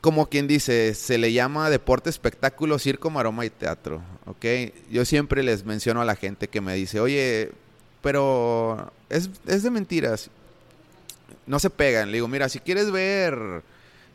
Como 0.00 0.26
quien 0.26 0.46
dice, 0.46 0.94
se 0.94 1.18
le 1.18 1.32
llama 1.32 1.68
deporte, 1.68 2.08
espectáculo, 2.08 2.78
circo, 2.78 3.10
maroma 3.10 3.44
y 3.44 3.50
teatro. 3.50 4.00
Yo 4.90 5.04
siempre 5.04 5.42
les 5.42 5.64
menciono 5.64 6.00
a 6.00 6.06
la 6.06 6.16
gente 6.16 6.48
que 6.48 6.60
me 6.60 6.74
dice, 6.74 7.00
oye, 7.00 7.52
pero 8.00 8.92
es, 9.10 9.28
es 9.46 9.62
de 9.62 9.70
mentiras. 9.70 10.30
No 11.46 11.58
se 11.58 11.68
pegan. 11.68 12.08
Le 12.08 12.18
digo, 12.18 12.28
mira, 12.28 12.48
si 12.48 12.60
quieres 12.60 12.90
ver 12.90 13.62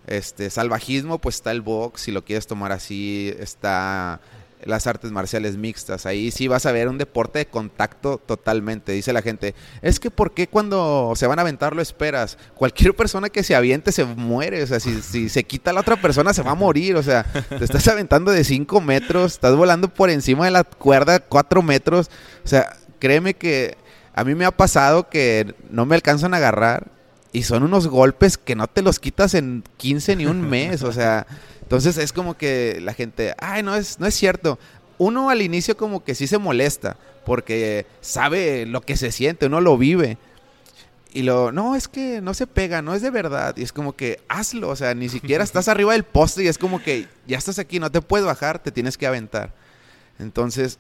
este 0.08 0.50
salvajismo, 0.50 1.20
pues 1.20 1.36
está 1.36 1.52
el 1.52 1.62
box, 1.62 2.02
si 2.02 2.12
lo 2.12 2.24
quieres 2.24 2.48
tomar 2.48 2.72
así, 2.72 3.34
está 3.40 4.20
las 4.66 4.88
artes 4.88 5.12
marciales 5.12 5.58
mixtas. 5.58 6.06
Ahí 6.06 6.32
sí 6.32 6.48
vas 6.48 6.66
a 6.66 6.72
ver 6.72 6.90
un 6.90 6.98
deporte 6.98 7.40
de 7.40 7.46
contacto 7.46 8.18
totalmente. 8.18 8.92
Dice 8.92 9.14
la 9.14 9.22
gente, 9.22 9.56
es 9.82 10.00
que 10.00 10.12
¿por 10.12 10.34
qué 10.34 10.48
cuando 10.48 11.14
se 11.16 11.28
van 11.28 11.40
a 11.40 11.44
aventar 11.44 11.76
lo 11.76 11.82
esperas? 11.82 12.38
Cualquier 12.56 12.96
persona 12.96 13.30
que 13.30 13.44
se 13.44 13.56
aviente 13.56 13.92
se 13.92 14.04
muere. 14.04 14.64
O 14.64 14.68
sea, 14.68 14.80
si, 14.80 15.30
se 15.30 15.44
quita 15.44 15.72
la 15.72 15.82
otra 15.82 16.02
persona 16.02 16.34
se 16.34 16.42
va 16.42 16.52
a 16.52 16.56
morir. 16.56 16.96
O 16.96 17.04
sea, 17.04 17.24
te 17.24 17.64
estás 17.64 17.88
aventando 17.88 18.32
de 18.32 18.44
5 18.44 18.82
metros, 18.82 19.34
estás 19.34 19.56
volando 19.56 19.88
por 19.88 20.10
encima 20.10 20.46
de 20.46 20.52
la 20.52 20.64
cuerda 20.64 21.20
4 21.20 21.62
metros. 21.62 22.10
O 22.44 22.48
sea, 22.48 22.76
créeme 23.00 23.36
que 23.36 23.78
a 24.14 24.24
mí 24.24 24.34
me 24.34 24.46
ha 24.46 24.52
pasado 24.52 25.10
que 25.10 25.54
no 25.70 25.86
me 25.86 25.96
alcanzan 25.96 26.34
a 26.34 26.38
agarrar 26.38 26.95
y 27.36 27.44
son 27.44 27.64
unos 27.64 27.88
golpes 27.88 28.38
que 28.38 28.56
no 28.56 28.68
te 28.68 28.82
los 28.82 29.00
quitas 29.00 29.34
en 29.34 29.64
15 29.78 30.16
ni 30.16 30.26
un 30.26 30.42
mes. 30.50 30.84
O 30.84 30.92
sea... 30.92 31.28
Entonces 31.66 31.98
es 31.98 32.14
como 32.14 32.38
que 32.38 32.80
la 32.80 32.94
gente, 32.94 33.34
ay, 33.40 33.64
no 33.64 33.76
es, 33.76 34.00
no 34.00 34.06
es 34.06 34.14
cierto. 34.14 34.60
Uno 35.00 35.32
al 35.32 35.42
inicio 35.42 35.76
como 35.76 36.04
que 36.04 36.14
sí 36.14 36.28
se 36.28 36.38
molesta 36.38 36.96
porque 37.26 37.88
sabe 38.02 38.68
lo 38.68 38.82
que 38.82 38.96
se 38.96 39.12
siente, 39.12 39.48
uno 39.48 39.62
lo 39.62 39.76
vive. 39.76 40.20
Y 41.12 41.24
lo, 41.24 41.52
no, 41.52 41.76
es 41.76 41.88
que 41.88 42.22
no 42.22 42.36
se 42.36 42.46
pega, 42.46 42.84
no 42.84 42.94
es 42.94 43.02
de 43.02 43.10
verdad. 43.10 43.58
Y 43.58 43.64
es 43.64 43.74
como 43.74 43.94
que 43.94 44.22
hazlo, 44.28 44.70
o 44.70 44.76
sea, 44.76 44.94
ni 44.94 45.10
siquiera 45.10 45.44
estás 45.44 45.68
arriba 45.68 45.94
del 45.94 46.04
poste 46.04 46.44
y 46.44 46.48
es 46.48 46.60
como 46.60 46.84
que 46.84 47.08
ya 47.26 47.40
estás 47.40 47.58
aquí, 47.58 47.80
no 47.80 47.92
te 47.92 48.00
puedes 48.02 48.28
bajar, 48.28 48.60
te 48.60 48.72
tienes 48.72 48.96
que 48.96 49.08
aventar. 49.08 49.52
Entonces, 50.20 50.78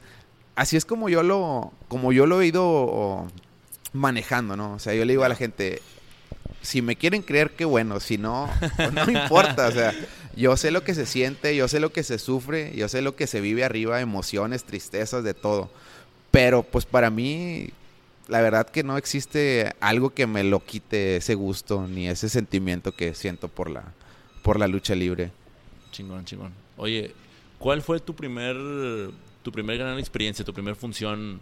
así 0.53 0.77
es 0.77 0.85
como 0.85 1.09
yo 1.09 1.23
lo, 1.23 1.73
como 1.87 2.11
yo 2.11 2.27
lo 2.27 2.41
he 2.41 2.47
ido 2.47 3.25
manejando, 3.91 4.55
¿no? 4.55 4.73
O 4.73 4.79
sea, 4.79 4.93
yo 4.93 5.03
le 5.03 5.13
digo 5.13 5.23
a 5.23 5.29
la 5.29 5.35
gente, 5.35 5.81
si 6.65 6.81
me 6.81 6.95
quieren 6.95 7.21
creer, 7.21 7.51
qué 7.51 7.63
bueno, 7.63 7.99
si 7.99 8.17
no, 8.17 8.49
pues 8.75 8.91
no 8.91 9.05
me 9.05 9.13
importa, 9.13 9.67
o 9.67 9.71
sea, 9.71 9.93
yo 10.35 10.57
sé 10.57 10.71
lo 10.71 10.83
que 10.83 10.95
se 10.95 11.05
siente, 11.05 11.55
yo 11.55 11.67
sé 11.67 11.79
lo 11.79 11.93
que 11.93 12.03
se 12.03 12.17
sufre, 12.17 12.75
yo 12.75 12.89
sé 12.89 13.01
lo 13.01 13.15
que 13.15 13.27
se 13.27 13.39
vive 13.39 13.63
arriba, 13.63 14.01
emociones, 14.01 14.63
tristezas, 14.63 15.23
de 15.23 15.33
todo. 15.33 15.69
Pero 16.31 16.63
pues 16.63 16.85
para 16.85 17.09
mí, 17.09 17.69
la 18.27 18.41
verdad 18.41 18.67
que 18.67 18.83
no 18.83 18.97
existe 18.97 19.73
algo 19.79 20.09
que 20.09 20.27
me 20.27 20.43
lo 20.43 20.65
quite 20.65 21.17
ese 21.17 21.35
gusto 21.35 21.87
ni 21.87 22.07
ese 22.07 22.27
sentimiento 22.27 22.91
que 22.91 23.13
siento 23.13 23.47
por 23.47 23.69
la, 23.69 23.83
por 24.43 24.59
la 24.59 24.67
lucha 24.67 24.95
libre. 24.95 25.31
Chingón, 25.91 26.25
chingón. 26.25 26.51
Oye, 26.77 27.13
¿cuál 27.59 27.81
fue 27.81 27.99
tu 27.99 28.15
primer, 28.15 28.57
tu 29.43 29.51
primer 29.51 29.77
gran 29.77 29.97
experiencia, 29.99 30.43
tu 30.43 30.53
primer 30.53 30.75
función? 30.75 31.39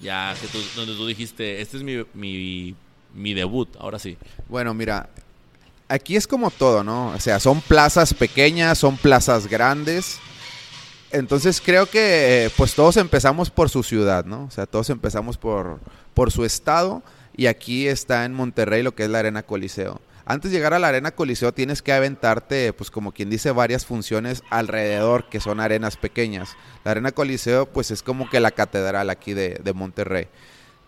Ya, 0.00 0.34
que 0.40 0.48
donde 0.74 0.96
tú 0.96 1.06
dijiste, 1.06 1.60
este 1.60 1.76
es 1.76 1.82
mi, 1.82 2.04
mi, 2.14 2.74
mi 3.14 3.34
debut, 3.34 3.68
ahora 3.78 3.98
sí. 3.98 4.18
Bueno, 4.48 4.74
mira, 4.74 5.08
aquí 5.88 6.16
es 6.16 6.26
como 6.26 6.50
todo, 6.50 6.84
¿no? 6.84 7.08
O 7.08 7.20
sea, 7.20 7.40
son 7.40 7.60
plazas 7.60 8.12
pequeñas, 8.12 8.78
son 8.78 8.96
plazas 8.96 9.46
grandes. 9.46 10.18
Entonces 11.10 11.62
creo 11.64 11.86
que 11.86 12.50
pues 12.56 12.74
todos 12.74 12.96
empezamos 12.96 13.50
por 13.50 13.70
su 13.70 13.82
ciudad, 13.82 14.24
¿no? 14.24 14.44
O 14.44 14.50
sea, 14.50 14.66
todos 14.66 14.90
empezamos 14.90 15.38
por, 15.38 15.78
por 16.12 16.32
su 16.32 16.44
estado 16.44 17.02
y 17.36 17.46
aquí 17.46 17.86
está 17.86 18.24
en 18.24 18.34
Monterrey 18.34 18.82
lo 18.82 18.94
que 18.94 19.04
es 19.04 19.10
la 19.10 19.20
Arena 19.20 19.44
Coliseo. 19.44 20.00
Antes 20.26 20.50
de 20.50 20.56
llegar 20.56 20.72
a 20.72 20.78
la 20.78 20.88
Arena 20.88 21.12
Coliseo 21.12 21.52
tienes 21.52 21.82
que 21.82 21.92
aventarte, 21.92 22.72
pues 22.72 22.90
como 22.90 23.12
quien 23.12 23.30
dice, 23.30 23.52
varias 23.52 23.84
funciones 23.84 24.42
alrededor 24.50 25.28
que 25.28 25.38
son 25.38 25.60
arenas 25.60 25.96
pequeñas. 25.96 26.56
La 26.82 26.92
Arena 26.92 27.12
Coliseo 27.12 27.66
pues 27.66 27.90
es 27.90 28.02
como 28.02 28.28
que 28.28 28.40
la 28.40 28.50
catedral 28.50 29.10
aquí 29.10 29.34
de, 29.34 29.60
de 29.62 29.72
Monterrey. 29.72 30.26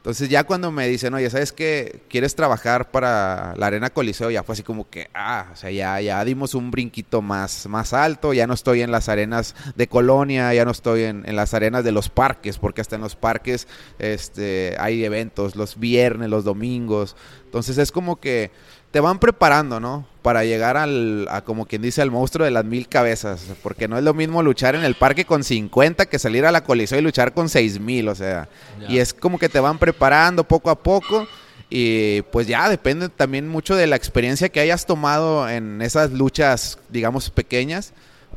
Entonces 0.07 0.29
ya 0.29 0.45
cuando 0.45 0.71
me 0.71 0.87
dicen, 0.87 1.13
oye, 1.15 1.29
¿sabes 1.31 1.51
qué? 1.51 2.03
¿Quieres 2.09 2.37
trabajar 2.37 2.93
para 2.93 3.57
la 3.57 3.67
Arena 3.67 3.91
Coliseo? 3.91 4.31
Ya 4.31 4.45
fue 4.45 4.53
así 4.53 4.63
como 4.63 4.89
que, 4.89 5.11
ah, 5.15 5.49
o 5.53 5.57
sea, 5.57 5.73
ya, 5.73 6.01
ya 6.01 6.25
dimos 6.25 6.55
un 6.55 6.71
brinquito 6.71 7.23
más, 7.23 7.67
más 7.67 7.93
alto, 7.93 8.33
ya 8.33 8.47
no 8.47 8.55
estoy 8.55 8.83
en 8.83 8.93
las 8.93 9.09
arenas 9.09 9.57
de 9.75 9.89
Colonia, 9.89 10.55
ya 10.55 10.65
no 10.65 10.71
estoy 10.71 11.03
en, 11.03 11.29
en 11.29 11.35
las 11.35 11.55
arenas 11.55 11.83
de 11.83 11.91
los 11.91 12.09
parques, 12.09 12.59
porque 12.59 12.83
hasta 12.83 12.95
en 12.95 13.03
los 13.03 13.17
parques 13.17 13.67
este, 13.99 14.77
hay 14.79 15.05
eventos 15.05 15.57
los 15.57 15.77
viernes, 15.77 16.31
los 16.31 16.45
domingos. 16.45 17.17
Entonces 17.45 17.77
es 17.77 17.91
como 17.91 18.21
que 18.21 18.53
te 18.93 19.01
van 19.01 19.19
preparando, 19.19 19.81
¿no? 19.81 20.07
Para 20.27 20.45
llegar 20.45 20.77
al, 20.77 21.29
a 21.31 21.43
como 21.43 21.67
quien 21.67 21.83
dice, 21.83 22.03
al 22.03 22.11
monstruo 22.11 22.45
de 22.45 22.51
las 22.51 22.65
mil 22.65 22.89
cabezas. 22.89 23.47
Porque 23.63 23.87
no 23.87 23.97
es 23.97 24.03
lo 24.03 24.13
mismo 24.13 24.43
luchar 24.43 24.75
en 24.75 24.83
el 24.83 24.97
parque 24.97 25.25
con 25.25 25.45
50 25.45 26.07
que 26.07 26.19
salir 26.19 26.45
a 26.47 26.51
la 26.51 26.65
coliseo 26.65 26.99
y 26.99 27.03
luchar 27.03 27.33
con 27.33 27.49
seis 27.49 27.79
mil, 27.79 28.09
o 28.09 28.15
sea. 28.17 28.49
Y 28.89 28.99
es 28.99 29.15
como 29.15 29.39
que 29.39 29.49
te 29.49 29.61
van 29.61 29.79
preparando 29.79 30.43
poco 30.43 30.71
a 30.71 30.83
poco. 30.83 31.29
Y 31.71 32.23
pues 32.33 32.49
ya 32.49 32.69
depende 32.69 33.09
también 33.09 33.47
mucho 33.47 33.77
de 33.77 33.87
la 33.87 33.95
experiencia 33.95 34.49
que 34.49 34.59
hayas 34.59 34.85
tomado 34.85 35.49
en 35.49 35.81
esas 35.81 36.11
luchas, 36.11 36.81
digamos, 36.89 37.31
pequeñas 37.31 37.93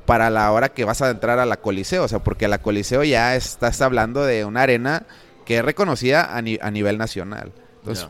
para 0.06 0.30
la 0.30 0.52
hora 0.52 0.70
que 0.70 0.86
vas 0.86 1.02
a 1.02 1.10
entrar 1.10 1.40
a 1.40 1.48
la 1.48 1.58
Coliseo. 1.58 2.04
O 2.04 2.08
sea, 2.08 2.20
porque 2.20 2.48
la 2.48 2.60
Coliseo 2.60 3.04
ya 3.04 3.36
estás 3.36 3.82
hablando 3.82 4.24
de 4.26 4.46
una 4.46 4.62
arena 4.62 5.08
que 5.44 5.58
es 5.58 5.66
reconocida 5.66 6.38
a, 6.38 6.42
nivel 6.70 7.00
nacional. 7.00 7.52
Entonces, 7.80 8.08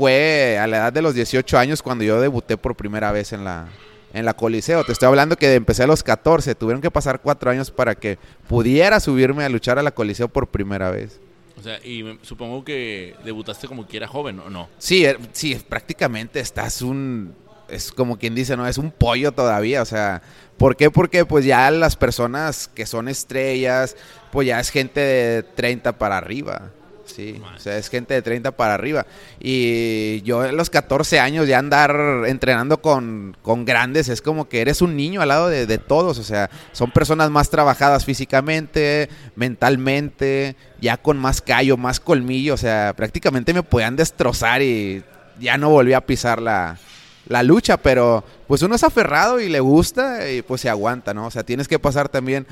fue 0.00 0.56
a 0.58 0.66
la 0.66 0.78
edad 0.78 0.92
de 0.94 1.02
los 1.02 1.14
18 1.14 1.58
años 1.58 1.82
cuando 1.82 2.04
yo 2.04 2.22
debuté 2.22 2.56
por 2.56 2.74
primera 2.74 3.12
vez 3.12 3.34
en 3.34 3.44
la, 3.44 3.68
en 4.14 4.24
la 4.24 4.32
Coliseo. 4.32 4.82
Te 4.82 4.92
estoy 4.92 5.08
hablando 5.08 5.36
que 5.36 5.52
empecé 5.52 5.82
a 5.82 5.86
los 5.86 6.02
14. 6.02 6.54
Tuvieron 6.54 6.80
que 6.80 6.90
pasar 6.90 7.20
cuatro 7.20 7.50
años 7.50 7.70
para 7.70 7.94
que 7.94 8.18
pudiera 8.48 8.98
subirme 8.98 9.44
a 9.44 9.50
luchar 9.50 9.78
a 9.78 9.82
la 9.82 9.90
Coliseo 9.90 10.28
por 10.28 10.46
primera 10.46 10.90
vez. 10.90 11.20
O 11.58 11.62
sea, 11.62 11.76
y 11.84 12.18
supongo 12.22 12.64
que 12.64 13.14
debutaste 13.26 13.68
como 13.68 13.86
que 13.86 13.98
era 13.98 14.08
joven, 14.08 14.38
¿o 14.38 14.48
no? 14.48 14.70
Sí, 14.78 15.04
er, 15.04 15.18
sí, 15.32 15.54
prácticamente 15.68 16.40
estás 16.40 16.80
un... 16.80 17.34
Es 17.68 17.92
como 17.92 18.18
quien 18.18 18.34
dice, 18.34 18.56
¿no? 18.56 18.66
Es 18.66 18.78
un 18.78 18.90
pollo 18.92 19.32
todavía, 19.32 19.82
o 19.82 19.84
sea... 19.84 20.22
¿Por 20.56 20.76
qué? 20.76 20.90
Porque 20.90 21.26
pues 21.26 21.44
ya 21.44 21.70
las 21.70 21.96
personas 21.96 22.68
que 22.68 22.86
son 22.86 23.08
estrellas, 23.08 23.96
pues 24.32 24.46
ya 24.48 24.60
es 24.60 24.70
gente 24.70 25.00
de 25.00 25.42
30 25.42 25.98
para 25.98 26.16
arriba. 26.16 26.70
Sí, 27.14 27.40
o 27.56 27.58
sea, 27.58 27.76
es 27.76 27.88
gente 27.88 28.14
de 28.14 28.22
30 28.22 28.52
para 28.52 28.74
arriba. 28.74 29.06
Y 29.40 30.22
yo 30.22 30.42
a 30.42 30.52
los 30.52 30.70
14 30.70 31.18
años 31.18 31.48
ya 31.48 31.58
andar 31.58 32.24
entrenando 32.26 32.80
con, 32.80 33.36
grandes 33.64 34.08
es 34.08 34.22
como 34.22 34.48
que 34.48 34.60
eres 34.60 34.80
un 34.80 34.96
niño 34.96 35.20
al 35.20 35.28
lado 35.28 35.48
de, 35.48 35.78
todos. 35.78 36.18
O 36.18 36.24
sea, 36.24 36.50
son 36.72 36.90
personas 36.90 37.30
más 37.30 37.50
trabajadas 37.50 38.04
físicamente, 38.04 39.08
mentalmente, 39.36 40.56
ya 40.80 40.96
con 40.96 41.18
más 41.18 41.40
callo, 41.42 41.76
más 41.76 42.00
colmillo. 42.00 42.54
O 42.54 42.58
sea, 42.58 42.94
prácticamente 42.96 43.52
me 43.52 43.62
podían 43.62 43.96
destrozar 43.96 44.62
y 44.62 45.02
ya 45.38 45.58
no 45.58 45.70
volví 45.70 45.92
a 45.92 46.06
pisar 46.06 46.40
la, 46.40 46.78
la 47.26 47.42
lucha. 47.42 47.76
Pero 47.76 48.24
pues 48.46 48.62
uno 48.62 48.74
es 48.76 48.84
aferrado 48.84 49.40
y 49.40 49.48
le 49.48 49.60
gusta 49.60 50.30
y 50.30 50.42
pues 50.42 50.60
se 50.60 50.68
aguanta, 50.68 51.12
¿no? 51.12 51.26
O 51.26 51.30
sea, 51.30 51.42
tienes 51.42 51.66
que 51.66 51.78
pasar 51.78 52.08
también 52.08 52.46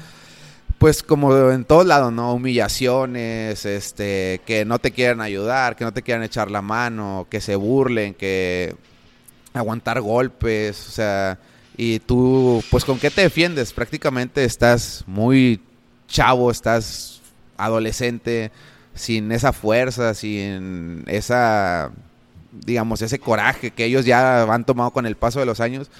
pues 0.78 1.02
como 1.02 1.50
en 1.50 1.64
todos 1.64 1.84
lados, 1.86 2.12
¿no? 2.12 2.34
Humillaciones, 2.34 3.66
este, 3.66 4.40
que 4.46 4.64
no 4.64 4.78
te 4.78 4.92
quieran 4.92 5.20
ayudar, 5.20 5.74
que 5.74 5.84
no 5.84 5.92
te 5.92 6.02
quieran 6.02 6.22
echar 6.22 6.50
la 6.50 6.62
mano, 6.62 7.26
que 7.28 7.40
se 7.40 7.56
burlen, 7.56 8.14
que 8.14 8.76
aguantar 9.52 10.00
golpes, 10.00 10.86
o 10.88 10.90
sea, 10.92 11.38
y 11.76 11.98
tú, 11.98 12.62
pues 12.70 12.84
con 12.84 12.98
qué 12.98 13.10
te 13.10 13.22
defiendes, 13.22 13.72
prácticamente 13.72 14.44
estás 14.44 15.02
muy 15.06 15.60
chavo, 16.06 16.50
estás 16.50 17.22
adolescente, 17.56 18.52
sin 18.94 19.32
esa 19.32 19.52
fuerza, 19.52 20.14
sin 20.14 21.04
esa, 21.08 21.90
digamos, 22.52 23.02
ese 23.02 23.18
coraje 23.18 23.72
que 23.72 23.84
ellos 23.84 24.04
ya 24.04 24.42
han 24.42 24.64
tomado 24.64 24.92
con 24.92 25.06
el 25.06 25.16
paso 25.16 25.40
de 25.40 25.46
los 25.46 25.60
años 25.60 25.90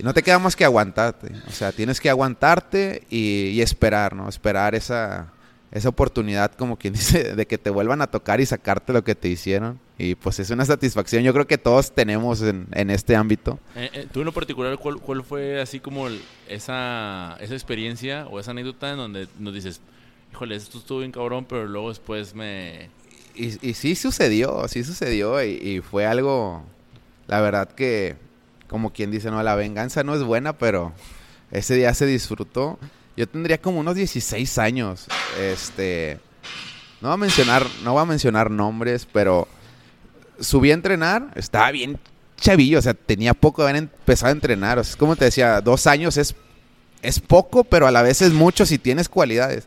y 0.00 0.02
no 0.02 0.14
te 0.14 0.22
queda 0.22 0.38
más 0.38 0.56
que 0.56 0.64
aguantarte. 0.64 1.30
O 1.46 1.50
sea, 1.52 1.72
tienes 1.72 2.00
que 2.00 2.08
aguantarte 2.08 3.02
y, 3.10 3.60
esperar, 3.60 4.16
¿no? 4.16 4.30
Esperar 4.30 4.74
esa, 4.74 5.30
esa 5.70 5.90
oportunidad, 5.90 6.52
como 6.52 6.78
quien 6.78 6.94
dice, 6.94 7.36
de 7.36 7.46
que 7.46 7.58
te 7.58 7.68
vuelvan 7.68 8.00
a 8.00 8.06
tocar 8.06 8.40
y 8.40 8.46
sacarte 8.46 8.94
lo 8.94 9.04
que 9.04 9.14
te 9.14 9.28
hicieron. 9.28 9.78
Y 9.98 10.14
pues 10.14 10.40
es 10.40 10.48
una 10.48 10.64
satisfacción, 10.64 11.22
yo 11.22 11.34
creo 11.34 11.46
que 11.46 11.58
todos 11.58 11.92
tenemos 11.94 12.40
en, 12.40 12.66
en 12.72 12.88
este 12.88 13.14
ámbito. 13.14 13.58
Eh, 13.76 13.90
eh, 13.92 14.06
¿Tú 14.10 14.20
en 14.20 14.24
lo 14.24 14.32
particular, 14.32 14.78
cuál, 14.78 14.98
cuál 15.00 15.22
fue 15.22 15.60
así 15.60 15.80
como 15.80 16.06
el- 16.06 16.22
esa, 16.48 17.36
esa 17.38 17.52
experiencia 17.52 18.26
o 18.28 18.40
esa 18.40 18.52
anécdota 18.52 18.90
en 18.92 18.96
donde 18.96 19.28
nos 19.38 19.52
dices, 19.52 19.82
híjole, 20.32 20.56
esto 20.56 20.78
estuvo 20.78 21.00
bien 21.00 21.12
cabrón, 21.12 21.44
pero 21.46 21.66
luego 21.66 21.90
después 21.90 22.34
me... 22.34 22.88
Y, 23.34 23.68
y 23.68 23.74
sí 23.74 23.94
sucedió, 23.94 24.66
sí 24.66 24.82
sucedió 24.82 25.44
y, 25.44 25.50
y 25.50 25.80
fue 25.82 26.06
algo, 26.06 26.64
la 27.26 27.42
verdad 27.42 27.68
que, 27.68 28.16
como 28.70 28.92
quien 28.92 29.10
dice, 29.10 29.32
no, 29.32 29.42
la 29.42 29.56
venganza 29.56 30.04
no 30.04 30.14
es 30.14 30.22
buena, 30.22 30.52
pero 30.52 30.92
ese 31.50 31.74
día 31.74 31.92
se 31.92 32.06
disfrutó. 32.06 32.78
Yo 33.16 33.28
tendría 33.28 33.60
como 33.60 33.80
unos 33.80 33.96
16 33.96 34.58
años, 34.58 35.08
este, 35.38 36.20
no 37.00 37.08
voy 37.08 37.14
a 37.14 37.16
mencionar, 37.16 37.66
no 37.82 37.98
a 37.98 38.06
mencionar 38.06 38.48
nombres, 38.48 39.08
pero 39.12 39.48
subí 40.38 40.70
a 40.70 40.74
entrenar, 40.74 41.32
estaba 41.34 41.72
bien 41.72 41.98
chavillo, 42.36 42.78
o 42.78 42.82
sea, 42.82 42.94
tenía 42.94 43.34
poco 43.34 43.62
de 43.62 43.70
haber 43.70 43.82
empezado 43.82 44.28
a 44.28 44.32
entrenar, 44.32 44.78
o 44.78 44.84
sea, 44.84 44.92
es 44.92 44.96
como 44.96 45.16
te 45.16 45.24
decía, 45.24 45.60
dos 45.60 45.88
años 45.88 46.16
es, 46.16 46.36
es 47.02 47.18
poco, 47.18 47.64
pero 47.64 47.88
a 47.88 47.90
la 47.90 48.02
vez 48.02 48.22
es 48.22 48.32
mucho 48.32 48.64
si 48.64 48.78
tienes 48.78 49.08
cualidades. 49.08 49.66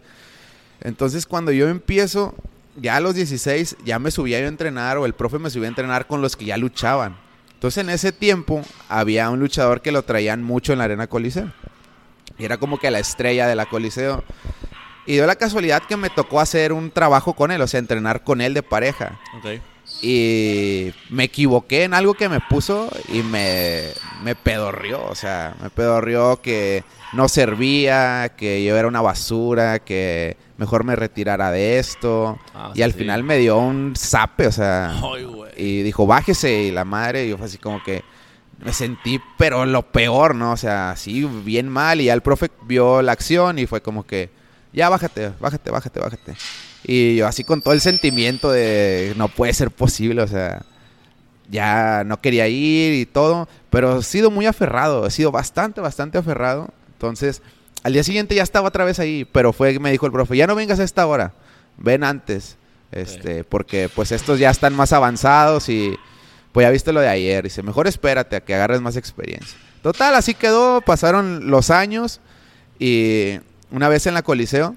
Entonces 0.79 1.25
cuando 1.25 1.51
yo 1.51 1.67
empiezo, 1.67 2.35
ya 2.77 2.95
a 2.95 2.99
los 3.01 3.15
16, 3.15 3.77
ya 3.83 3.99
me 3.99 4.11
subía 4.11 4.39
yo 4.39 4.45
a 4.45 4.49
entrenar 4.49 4.97
o 4.97 5.05
el 5.05 5.13
profe 5.13 5.39
me 5.39 5.49
subía 5.49 5.67
a 5.67 5.69
entrenar 5.69 6.07
con 6.07 6.21
los 6.21 6.37
que 6.37 6.45
ya 6.45 6.55
luchaban. 6.55 7.22
Entonces 7.63 7.81
en 7.81 7.91
ese 7.91 8.11
tiempo 8.11 8.61
había 8.89 9.29
un 9.29 9.39
luchador 9.39 9.81
que 9.81 9.93
lo 9.93 10.03
traían 10.03 10.43
mucho 10.43 10.73
en 10.73 10.79
la 10.79 10.83
arena 10.83 11.07
Coliseo. 11.07 11.49
Y 12.37 12.43
era 12.43 12.57
como 12.57 12.77
que 12.77 12.91
la 12.91 12.99
estrella 12.99 13.47
de 13.47 13.55
la 13.55 13.67
Coliseo. 13.67 14.21
Y 15.05 15.13
dio 15.13 15.25
la 15.25 15.37
casualidad 15.37 15.81
que 15.87 15.95
me 15.95 16.09
tocó 16.09 16.41
hacer 16.41 16.73
un 16.73 16.91
trabajo 16.91 17.35
con 17.35 17.51
él, 17.51 17.61
o 17.61 17.67
sea, 17.67 17.79
entrenar 17.79 18.25
con 18.25 18.41
él 18.41 18.53
de 18.53 18.63
pareja. 18.63 19.17
Y 20.01 20.91
me 21.09 21.23
equivoqué 21.23 21.85
en 21.85 21.93
algo 21.93 22.15
que 22.15 22.27
me 22.27 22.41
puso 22.41 22.89
y 23.07 23.23
me, 23.23 23.91
me 24.23 24.35
pedorrió. 24.35 25.05
O 25.05 25.15
sea, 25.15 25.55
me 25.61 25.69
pedorrió 25.69 26.41
que 26.41 26.83
no 27.13 27.27
servía, 27.27 28.33
que 28.35 28.63
yo 28.63 28.77
era 28.77 28.87
una 28.87 29.01
basura, 29.01 29.79
que 29.79 30.37
mejor 30.57 30.83
me 30.83 30.95
retirara 30.95 31.51
de 31.51 31.79
esto. 31.79 32.39
Ah, 32.53 32.71
y 32.73 32.81
al 32.81 32.93
final 32.93 33.23
me 33.23 33.37
dio 33.37 33.57
un 33.57 33.93
zape, 33.97 34.47
o 34.47 34.51
sea. 34.51 34.91
Ay. 34.91 35.27
Y 35.57 35.81
dijo, 35.83 36.07
bájese. 36.07 36.63
Y 36.63 36.71
la 36.71 36.85
madre, 36.85 37.25
y 37.25 37.29
yo 37.29 37.37
fue 37.37 37.47
así 37.47 37.57
como 37.57 37.83
que 37.83 38.03
me 38.63 38.73
sentí, 38.73 39.19
pero 39.37 39.65
lo 39.65 39.91
peor, 39.91 40.35
¿no? 40.35 40.51
O 40.53 40.57
sea, 40.57 40.91
así 40.91 41.23
bien 41.23 41.69
mal. 41.69 42.01
Y 42.01 42.05
ya 42.05 42.13
el 42.13 42.21
profe 42.21 42.49
vio 42.65 43.01
la 43.01 43.11
acción 43.11 43.59
y 43.59 43.65
fue 43.65 43.81
como 43.81 44.05
que, 44.05 44.29
ya 44.71 44.89
bájate, 44.89 45.31
bájate, 45.39 45.71
bájate, 45.71 45.99
bájate. 45.99 46.33
Y 46.83 47.15
yo 47.15 47.27
así 47.27 47.43
con 47.43 47.61
todo 47.61 47.73
el 47.73 47.81
sentimiento 47.81 48.51
de, 48.51 49.13
no 49.15 49.27
puede 49.29 49.53
ser 49.53 49.71
posible, 49.71 50.21
o 50.21 50.27
sea, 50.27 50.63
ya 51.49 52.03
no 52.05 52.19
quería 52.19 52.47
ir 52.47 52.93
y 52.93 53.05
todo. 53.05 53.47
Pero 53.73 53.97
he 53.97 54.03
sido 54.03 54.29
muy 54.29 54.45
aferrado, 54.45 55.07
he 55.07 55.09
sido 55.09 55.31
bastante, 55.31 55.81
bastante 55.81 56.19
aferrado. 56.19 56.69
Entonces, 56.91 57.41
al 57.81 57.93
día 57.93 58.03
siguiente 58.03 58.35
ya 58.35 58.43
estaba 58.43 58.67
otra 58.67 58.85
vez 58.85 58.99
ahí, 58.99 59.25
pero 59.25 59.51
fue, 59.51 59.79
me 59.79 59.91
dijo 59.91 60.05
el 60.05 60.11
profe, 60.11 60.37
ya 60.37 60.45
no 60.45 60.53
vengas 60.53 60.79
a 60.79 60.83
esta 60.83 61.07
hora, 61.07 61.33
ven 61.77 62.03
antes. 62.03 62.55
Este, 62.91 63.43
porque 63.43 63.89
pues 63.89 64.11
estos 64.11 64.37
ya 64.37 64.51
están 64.51 64.75
más 64.75 64.93
avanzados 64.93 65.69
y 65.69 65.97
pues 66.51 66.65
ya 66.65 66.69
viste 66.69 66.93
lo 66.93 67.01
de 67.01 67.07
ayer. 67.07 67.45
Dice, 67.45 67.63
mejor 67.63 67.87
espérate 67.87 68.35
a 68.35 68.41
que 68.41 68.53
agarres 68.53 68.79
más 68.79 68.95
experiencia. 68.95 69.57
Total, 69.81 70.13
así 70.13 70.35
quedó, 70.35 70.81
pasaron 70.81 71.49
los 71.49 71.71
años 71.71 72.21
y 72.77 73.39
una 73.71 73.89
vez 73.89 74.05
en 74.05 74.13
la 74.13 74.21
Coliseo 74.21 74.75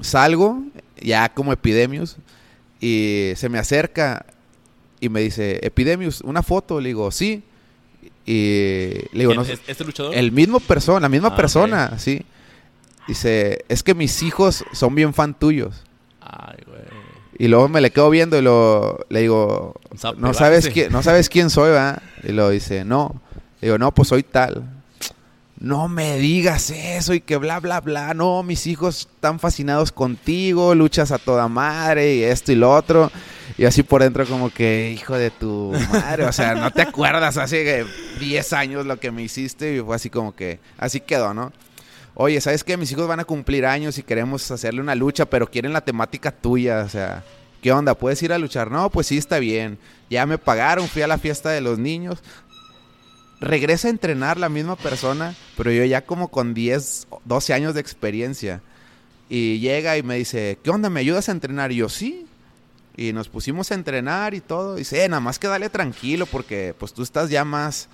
salgo, 0.00 0.62
ya 0.98 1.28
como 1.28 1.52
Epidemius, 1.52 2.16
y 2.80 3.34
se 3.36 3.50
me 3.50 3.58
acerca 3.58 4.24
y 4.98 5.10
me 5.10 5.20
dice, 5.20 5.60
Epidemius, 5.62 6.22
una 6.22 6.42
foto, 6.42 6.80
le 6.80 6.88
digo, 6.88 7.10
sí. 7.10 7.44
Y 8.24 8.90
le 9.12 9.18
digo, 9.20 9.30
¿Quién 9.32 9.40
no 9.40 9.44
sé, 9.44 9.58
¿Este 9.66 9.84
luchador? 9.84 10.14
el 10.14 10.30
mismo 10.32 10.60
persona, 10.60 11.00
la 11.00 11.08
misma 11.08 11.28
Ah, 11.28 11.36
persona, 11.36 11.98
sí. 11.98 12.22
Dice, 13.08 13.64
es 13.68 13.82
que 13.82 13.94
mis 13.94 14.22
hijos 14.22 14.64
son 14.72 14.94
bien 14.94 15.12
fan 15.12 15.34
tuyos. 15.34 15.82
Ay, 16.20 16.56
güey. 16.66 16.82
Y 17.38 17.48
luego 17.48 17.68
me 17.68 17.80
le 17.80 17.90
quedo 17.90 18.10
viendo 18.10 18.38
y 18.38 18.42
lo, 18.42 19.04
le 19.08 19.22
digo, 19.22 19.74
no 20.18 20.34
sabes, 20.34 20.68
quién, 20.68 20.92
no 20.92 21.02
sabes 21.02 21.28
quién 21.28 21.50
soy, 21.50 21.70
¿verdad? 21.70 22.00
Y 22.22 22.30
lo 22.32 22.50
dice, 22.50 22.84
no. 22.84 23.20
Le 23.60 23.68
digo, 23.68 23.78
no, 23.78 23.92
pues 23.92 24.08
soy 24.08 24.22
tal. 24.22 24.62
No 25.58 25.88
me 25.88 26.18
digas 26.18 26.70
eso 26.70 27.14
y 27.14 27.20
que 27.20 27.36
bla, 27.36 27.58
bla, 27.60 27.80
bla. 27.80 28.14
No, 28.14 28.42
mis 28.42 28.66
hijos 28.66 29.08
están 29.14 29.40
fascinados 29.40 29.90
contigo, 29.92 30.74
luchas 30.74 31.10
a 31.10 31.18
toda 31.18 31.48
madre 31.48 32.14
y 32.16 32.22
esto 32.22 32.52
y 32.52 32.56
lo 32.56 32.72
otro. 32.72 33.10
Y 33.58 33.64
así 33.64 33.82
por 33.82 34.02
dentro 34.02 34.26
como 34.26 34.50
que, 34.50 34.90
hijo 34.92 35.16
de 35.16 35.30
tu 35.30 35.72
madre, 35.92 36.24
o 36.24 36.32
sea, 36.32 36.54
no 36.54 36.70
te 36.70 36.82
acuerdas 36.82 37.36
hace 37.36 37.84
10 38.18 38.52
años 38.52 38.86
lo 38.86 38.98
que 38.98 39.10
me 39.10 39.22
hiciste 39.22 39.76
y 39.76 39.80
fue 39.80 39.94
así 39.96 40.10
como 40.10 40.34
que, 40.34 40.58
así 40.78 41.00
quedó, 41.00 41.34
¿no? 41.34 41.52
Oye, 42.14 42.40
¿sabes 42.40 42.62
qué? 42.64 42.76
Mis 42.76 42.92
hijos 42.92 43.08
van 43.08 43.20
a 43.20 43.24
cumplir 43.24 43.64
años 43.64 43.96
y 43.98 44.02
queremos 44.02 44.50
hacerle 44.50 44.80
una 44.80 44.94
lucha, 44.94 45.26
pero 45.26 45.50
quieren 45.50 45.72
la 45.72 45.80
temática 45.80 46.30
tuya, 46.30 46.80
o 46.80 46.88
sea, 46.88 47.24
¿qué 47.62 47.72
onda? 47.72 47.94
¿Puedes 47.94 48.22
ir 48.22 48.32
a 48.32 48.38
luchar? 48.38 48.70
No, 48.70 48.90
pues 48.90 49.06
sí, 49.06 49.16
está 49.16 49.38
bien. 49.38 49.78
Ya 50.10 50.26
me 50.26 50.36
pagaron, 50.36 50.88
fui 50.88 51.02
a 51.02 51.06
la 51.06 51.18
fiesta 51.18 51.50
de 51.50 51.62
los 51.62 51.78
niños. 51.78 52.18
Regresa 53.40 53.88
a 53.88 53.90
entrenar 53.90 54.38
la 54.38 54.48
misma 54.48 54.76
persona, 54.76 55.34
pero 55.56 55.72
yo 55.72 55.84
ya 55.84 56.02
como 56.04 56.28
con 56.28 56.54
10, 56.54 57.08
12 57.24 57.54
años 57.54 57.74
de 57.74 57.80
experiencia. 57.80 58.60
Y 59.28 59.58
llega 59.60 59.96
y 59.96 60.02
me 60.02 60.16
dice, 60.16 60.58
¿qué 60.62 60.70
onda? 60.70 60.90
¿Me 60.90 61.00
ayudas 61.00 61.28
a 61.28 61.32
entrenar? 61.32 61.72
Y 61.72 61.76
yo, 61.76 61.88
sí. 61.88 62.26
Y 62.96 63.12
nos 63.12 63.28
pusimos 63.28 63.70
a 63.70 63.74
entrenar 63.74 64.34
y 64.34 64.40
todo. 64.40 64.74
Y 64.76 64.80
dice, 64.80 65.04
eh, 65.04 65.08
nada 65.08 65.20
más 65.20 65.38
que 65.38 65.48
dale 65.48 65.68
tranquilo 65.70 66.26
porque 66.26 66.74
pues 66.78 66.92
tú 66.92 67.02
estás 67.02 67.30
ya 67.30 67.44
más, 67.44 67.88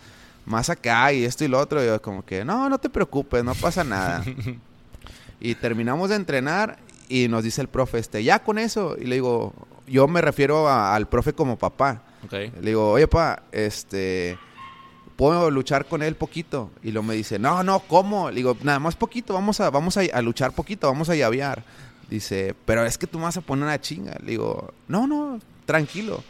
más 0.44 0.70
acá 0.70 1.12
y 1.12 1.24
esto 1.24 1.44
y 1.44 1.48
lo 1.48 1.58
otro. 1.60 1.82
Y 1.82 1.86
yo 1.86 2.02
como 2.02 2.24
que, 2.24 2.44
no, 2.44 2.68
no 2.68 2.78
te 2.78 2.88
preocupes, 2.90 3.44
no 3.44 3.54
pasa 3.54 3.84
nada. 3.84 4.24
y 5.40 5.54
terminamos 5.54 6.10
de 6.10 6.16
entrenar 6.16 6.78
y 7.08 7.28
nos 7.28 7.44
dice 7.44 7.60
el 7.60 7.68
profe, 7.68 7.98
este, 7.98 8.24
ya 8.24 8.40
con 8.40 8.58
eso. 8.58 8.96
Y 9.00 9.04
le 9.04 9.14
digo, 9.16 9.52
yo 9.86 10.08
me 10.08 10.20
refiero 10.20 10.68
a- 10.68 10.94
al 10.94 11.08
profe 11.08 11.32
como 11.32 11.56
papá. 11.56 12.02
Le 12.60 12.70
digo, 12.70 12.90
oye, 12.90 13.06
pa, 13.06 13.44
este, 13.52 14.36
¿puedo 15.16 15.50
luchar 15.50 15.86
con 15.86 16.02
él 16.02 16.16
poquito? 16.16 16.70
Y 16.82 16.90
luego 16.90 17.06
me 17.06 17.14
dice, 17.14 17.38
no, 17.38 17.62
no, 17.62 17.78
¿cómo? 17.80 18.30
Le 18.30 18.36
digo, 18.36 18.56
nada 18.62 18.80
más 18.80 18.96
poquito, 18.96 19.34
vamos 19.34 19.60
a, 19.60 19.70
vamos 19.70 19.96
a, 19.96 20.00
a 20.12 20.20
luchar 20.22 20.52
poquito, 20.52 20.88
vamos 20.88 21.08
a 21.08 21.14
llavear. 21.14 21.62
Dice, 22.08 22.54
pero 22.64 22.84
es 22.86 22.96
que 22.96 23.06
tú 23.06 23.18
me 23.18 23.24
vas 23.24 23.36
a 23.36 23.40
poner 23.42 23.64
una 23.64 23.80
chinga. 23.80 24.16
Le 24.24 24.30
digo, 24.32 24.72
no, 24.88 25.06
no, 25.06 25.38
tranquilo. 25.66 26.22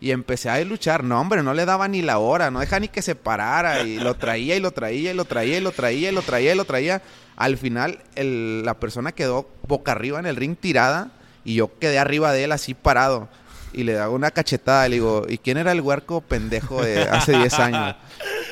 Y 0.00 0.10
empecé 0.10 0.48
a 0.50 0.62
luchar. 0.64 1.02
No, 1.02 1.20
hombre, 1.20 1.42
no 1.42 1.54
le 1.54 1.64
daba 1.64 1.88
ni 1.88 2.02
la 2.02 2.18
hora, 2.18 2.50
no 2.50 2.60
deja 2.60 2.78
ni 2.78 2.88
que 2.88 3.02
se 3.02 3.14
parara. 3.14 3.82
Y 3.82 3.98
lo 3.98 4.14
traía 4.14 4.54
y 4.56 4.60
lo 4.60 4.70
traía 4.70 5.10
y 5.10 5.14
lo 5.14 5.24
traía 5.24 5.58
y 5.58 5.60
lo 5.60 5.72
traía 5.72 6.10
y 6.10 6.12
lo 6.14 6.22
traía 6.22 6.52
y 6.52 6.56
lo 6.56 6.64
traía. 6.64 7.02
Al 7.36 7.56
final, 7.56 7.98
el- 8.14 8.64
la 8.64 8.74
persona 8.74 9.12
quedó 9.12 9.48
boca 9.66 9.92
arriba 9.92 10.18
en 10.20 10.26
el 10.26 10.36
ring 10.36 10.56
tirada 10.56 11.10
y 11.44 11.54
yo 11.54 11.78
quedé 11.78 11.98
arriba 11.98 12.32
de 12.32 12.44
él 12.44 12.52
así 12.52 12.74
parado. 12.74 13.28
Y 13.72 13.82
le 13.82 13.94
daba 13.94 14.12
una 14.14 14.30
cachetada. 14.30 14.88
Le 14.88 14.96
digo, 14.96 15.26
¿y 15.28 15.38
quién 15.38 15.56
era 15.56 15.72
el 15.72 15.80
huerco 15.80 16.20
pendejo 16.20 16.80
de 16.84 17.02
hace 17.08 17.36
10 17.36 17.58
años? 17.58 17.96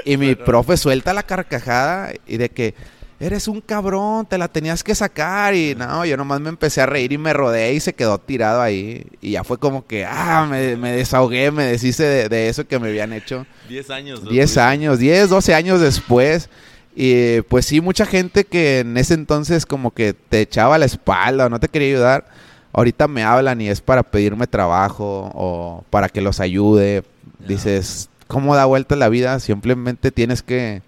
Y 0.05 0.17
mi 0.17 0.35
profe 0.35 0.77
suelta 0.77 1.13
la 1.13 1.23
carcajada 1.23 2.13
y 2.27 2.39
de 2.39 2.49
que 2.49 2.75
eres 3.23 3.47
un 3.47 3.61
cabrón, 3.61 4.27
te 4.27 4.37
la 4.37 4.49
tenías 4.49 4.83
que 4.83 4.95
sacar. 4.95 5.55
Y 5.55 5.75
no, 5.77 6.05
yo 6.05 6.17
nomás 6.17 6.41
me 6.41 6.49
empecé 6.49 6.81
a 6.81 6.87
reír 6.87 7.13
y 7.13 7.19
me 7.19 7.33
rodeé 7.33 7.75
y 7.75 7.81
se 7.81 7.95
quedó 7.95 8.19
tirado 8.19 8.61
ahí. 8.61 9.07
Y 9.21 9.33
ya 9.33 9.45
fue 9.45 9.59
como 9.59 9.87
que, 9.87 10.05
ah, 10.05 10.47
me, 10.51 10.77
me 10.77 10.93
desahogué, 10.93 11.51
me 11.53 11.65
deshice 11.65 12.03
de, 12.03 12.29
de 12.29 12.49
eso 12.49 12.67
que 12.67 12.79
me 12.79 12.89
habían 12.89 13.13
hecho. 13.13 13.47
10 13.69 13.91
años. 13.91 14.23
¿no? 14.25 14.31
10 14.31 14.57
años, 14.59 14.99
10, 14.99 15.31
12 15.31 15.55
años 15.55 15.81
después. 15.81 16.51
Y 16.95 17.41
pues 17.43 17.65
sí, 17.65 17.81
mucha 17.81 18.05
gente 18.05 18.45
que 18.45 18.81
en 18.81 18.97
ese 18.97 19.15
entonces 19.15 19.65
como 19.65 19.93
que 19.93 20.13
te 20.13 20.41
echaba 20.41 20.77
la 20.77 20.85
espalda 20.85 21.47
o 21.47 21.49
no 21.49 21.61
te 21.61 21.69
quería 21.69 21.89
ayudar. 21.89 22.27
Ahorita 22.73 23.07
me 23.07 23.23
hablan 23.23 23.61
y 23.61 23.69
es 23.69 23.81
para 23.81 24.03
pedirme 24.03 24.47
trabajo 24.47 25.31
o 25.35 25.85
para 25.91 26.09
que 26.09 26.21
los 26.21 26.41
ayude. 26.41 27.05
Dices, 27.47 28.09
¿cómo 28.27 28.57
da 28.57 28.65
vuelta 28.65 28.97
la 28.97 29.09
vida? 29.09 29.39
Simplemente 29.41 30.11
tienes 30.11 30.43
que 30.43 30.83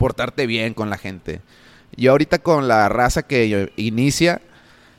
portarte 0.00 0.46
bien 0.46 0.72
con 0.72 0.88
la 0.88 0.96
gente. 0.96 1.42
Yo 1.94 2.12
ahorita 2.12 2.38
con 2.38 2.68
la 2.68 2.88
raza 2.88 3.22
que 3.22 3.48
yo- 3.50 3.66
inicia, 3.76 4.40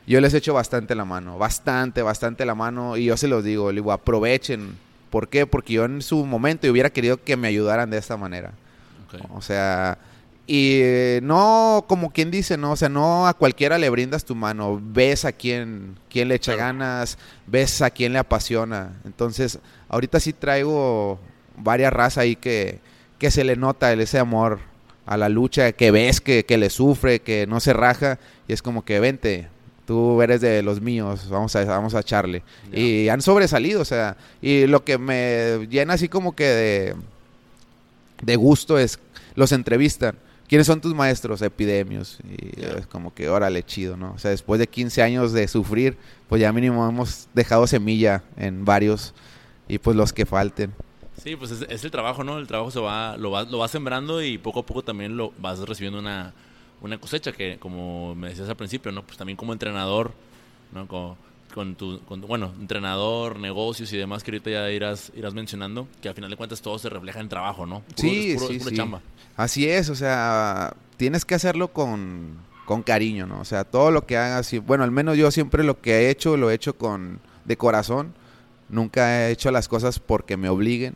yo 0.05 0.21
les 0.21 0.33
echo 0.35 0.53
bastante 0.53 0.93
la 0.93 1.05
mano, 1.05 1.39
bastante, 1.39 2.03
bastante 2.03 2.45
la 2.45 2.53
mano 2.53 2.97
y 2.97 3.05
yo 3.05 3.17
se 3.17 3.27
los 3.27 3.43
digo, 3.43 3.71
digo, 3.71 3.91
aprovechen. 3.91 4.77
¿Por 5.09 5.27
qué? 5.27 5.47
Porque 5.47 5.73
yo 5.73 5.85
en 5.85 6.03
su 6.03 6.23
momento 6.25 6.69
hubiera 6.69 6.91
querido 6.91 7.17
que 7.23 7.35
me 7.35 7.47
ayudaran 7.47 7.89
de 7.89 7.97
esta 7.97 8.15
manera. 8.15 8.51
O 9.33 9.41
sea, 9.41 9.97
y 10.45 10.79
eh, 10.81 11.19
no 11.23 11.83
como 11.87 12.11
quien 12.11 12.29
dice, 12.29 12.55
no, 12.57 12.71
o 12.73 12.75
sea, 12.75 12.89
no 12.89 13.25
a 13.27 13.33
cualquiera 13.33 13.77
le 13.79 13.89
brindas 13.89 14.23
tu 14.23 14.35
mano, 14.35 14.79
ves 14.81 15.25
a 15.25 15.31
quién, 15.31 15.97
quién 16.09 16.27
le 16.27 16.35
echa 16.35 16.53
Claro. 16.53 16.67
ganas, 16.67 17.17
ves 17.47 17.81
a 17.81 17.89
quién 17.89 18.13
le 18.13 18.19
apasiona. 18.19 18.93
Entonces, 19.03 19.57
ahorita 19.89 20.19
sí 20.19 20.31
traigo 20.33 21.19
varias 21.57 21.91
razas 21.91 22.19
ahí 22.19 22.35
que, 22.35 22.79
que 23.17 23.31
se 23.31 23.43
le 23.43 23.55
nota 23.55 23.91
ese 23.93 24.19
amor 24.19 24.59
a 25.11 25.17
la 25.17 25.27
lucha, 25.27 25.73
que 25.73 25.91
ves 25.91 26.21
que, 26.21 26.45
que 26.45 26.57
le 26.57 26.69
sufre, 26.69 27.19
que 27.19 27.45
no 27.45 27.59
se 27.59 27.73
raja, 27.73 28.17
y 28.47 28.53
es 28.53 28.61
como 28.61 28.85
que 28.85 29.01
vente, 29.01 29.49
tú 29.85 30.21
eres 30.21 30.39
de 30.39 30.63
los 30.63 30.79
míos, 30.79 31.27
vamos 31.29 31.53
a, 31.57 31.65
vamos 31.65 31.95
a 31.95 31.99
echarle. 31.99 32.43
Y 32.71 33.09
han 33.09 33.21
sobresalido, 33.21 33.81
o 33.81 33.85
sea, 33.85 34.15
y 34.41 34.67
lo 34.67 34.85
que 34.85 34.97
me 34.97 35.67
llena 35.69 35.95
así 35.95 36.07
como 36.07 36.33
que 36.33 36.45
de, 36.45 36.95
de 38.21 38.35
gusto 38.37 38.79
es, 38.79 38.99
los 39.35 39.51
entrevistan. 39.51 40.15
¿Quiénes 40.47 40.65
son 40.65 40.79
tus 40.79 40.95
maestros? 40.95 41.41
Epidemios. 41.41 42.19
Y 42.23 42.63
es 42.63 42.87
como 42.87 43.13
que, 43.13 43.27
órale, 43.27 43.63
chido, 43.63 43.97
¿no? 43.97 44.13
O 44.13 44.17
sea, 44.17 44.31
después 44.31 44.59
de 44.59 44.67
15 44.67 45.01
años 45.01 45.33
de 45.33 45.45
sufrir, 45.49 45.97
pues 46.29 46.39
ya 46.41 46.53
mínimo 46.53 46.87
hemos 46.87 47.27
dejado 47.33 47.67
semilla 47.67 48.23
en 48.37 48.63
varios 48.63 49.13
y 49.67 49.77
pues 49.77 49.97
los 49.97 50.13
que 50.13 50.25
falten. 50.25 50.71
Sí, 51.23 51.35
pues 51.35 51.51
es, 51.51 51.83
el 51.83 51.91
trabajo, 51.91 52.23
¿no? 52.23 52.39
El 52.39 52.47
trabajo 52.47 52.71
se 52.71 52.79
va 52.79 53.15
lo, 53.15 53.29
va, 53.29 53.43
lo 53.43 53.59
va 53.59 53.67
sembrando 53.67 54.23
y 54.23 54.39
poco 54.39 54.61
a 54.61 54.65
poco 54.65 54.83
también 54.83 55.17
lo 55.17 55.31
vas 55.39 55.59
recibiendo 55.59 55.99
una, 55.99 56.33
una 56.81 56.97
cosecha 56.99 57.31
que, 57.31 57.57
como 57.59 58.15
me 58.15 58.29
decías 58.29 58.49
al 58.49 58.55
principio, 58.55 58.91
¿no? 58.91 59.03
Pues 59.03 59.17
también 59.17 59.37
como 59.37 59.53
entrenador, 59.53 60.13
¿no? 60.71 60.87
Con, 60.87 61.75
tu, 61.75 61.99
bueno, 62.27 62.53
entrenador, 62.59 63.37
negocios 63.37 63.91
y 63.93 63.97
demás 63.97 64.23
que 64.23 64.31
ahorita 64.31 64.49
ya 64.49 64.71
irás, 64.71 65.11
irás 65.15 65.33
mencionando, 65.33 65.87
que 66.01 66.07
al 66.09 66.15
final 66.15 66.31
de 66.31 66.37
cuentas 66.37 66.61
todo 66.61 66.79
se 66.79 66.89
refleja 66.89 67.19
en 67.19 67.29
trabajo, 67.29 67.65
¿no? 67.65 67.83
sí, 67.95 68.37
sí, 68.39 68.59
sí. 68.59 68.75
Chamba. 68.75 69.01
Así 69.35 69.69
es, 69.69 69.89
o 69.89 69.95
sea, 69.95 70.73
tienes 70.97 71.25
que 71.25 71.35
hacerlo 71.35 71.67
con, 71.67 72.37
con 72.65 72.83
cariño, 72.83 73.27
¿no? 73.27 73.41
O 73.41 73.45
sea, 73.45 73.63
todo 73.63 73.91
lo 73.91 74.05
que 74.05 74.17
hagas, 74.17 74.53
y, 74.53 74.59
bueno, 74.59 74.85
al 74.85 74.91
menos 74.91 75.17
yo 75.17 75.29
siempre 75.29 75.63
lo 75.63 75.81
que 75.81 75.91
he 75.91 76.09
hecho, 76.09 76.37
lo 76.37 76.49
he 76.49 76.55
hecho 76.55 76.77
con, 76.77 77.19
de 77.45 77.57
corazón, 77.57 78.13
nunca 78.69 79.27
he 79.27 79.31
hecho 79.31 79.51
las 79.51 79.67
cosas 79.67 79.99
porque 79.99 80.37
me 80.37 80.49
obliguen. 80.49 80.95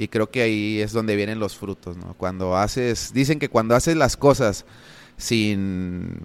Y 0.00 0.08
creo 0.08 0.30
que 0.30 0.40
ahí 0.40 0.80
es 0.80 0.92
donde 0.92 1.14
vienen 1.14 1.38
los 1.38 1.58
frutos, 1.58 1.94
¿no? 1.98 2.14
Cuando 2.14 2.56
haces, 2.56 3.12
dicen 3.12 3.38
que 3.38 3.50
cuando 3.50 3.74
haces 3.74 3.98
las 3.98 4.16
cosas 4.16 4.64
sin, 5.18 6.22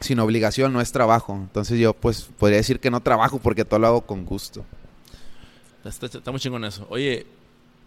sin 0.00 0.18
obligación 0.18 0.70
no 0.70 0.82
es 0.82 0.92
trabajo. 0.92 1.34
Entonces 1.34 1.78
yo 1.78 1.94
pues 1.94 2.28
podría 2.38 2.58
decir 2.58 2.80
que 2.80 2.90
no 2.90 3.00
trabajo 3.00 3.38
porque 3.38 3.64
todo 3.64 3.80
lo 3.80 3.86
hago 3.86 4.00
con 4.02 4.26
gusto. 4.26 4.66
Está, 5.82 6.30
muy 6.30 6.38
chingón 6.38 6.62
eso. 6.66 6.86
Oye, 6.90 7.24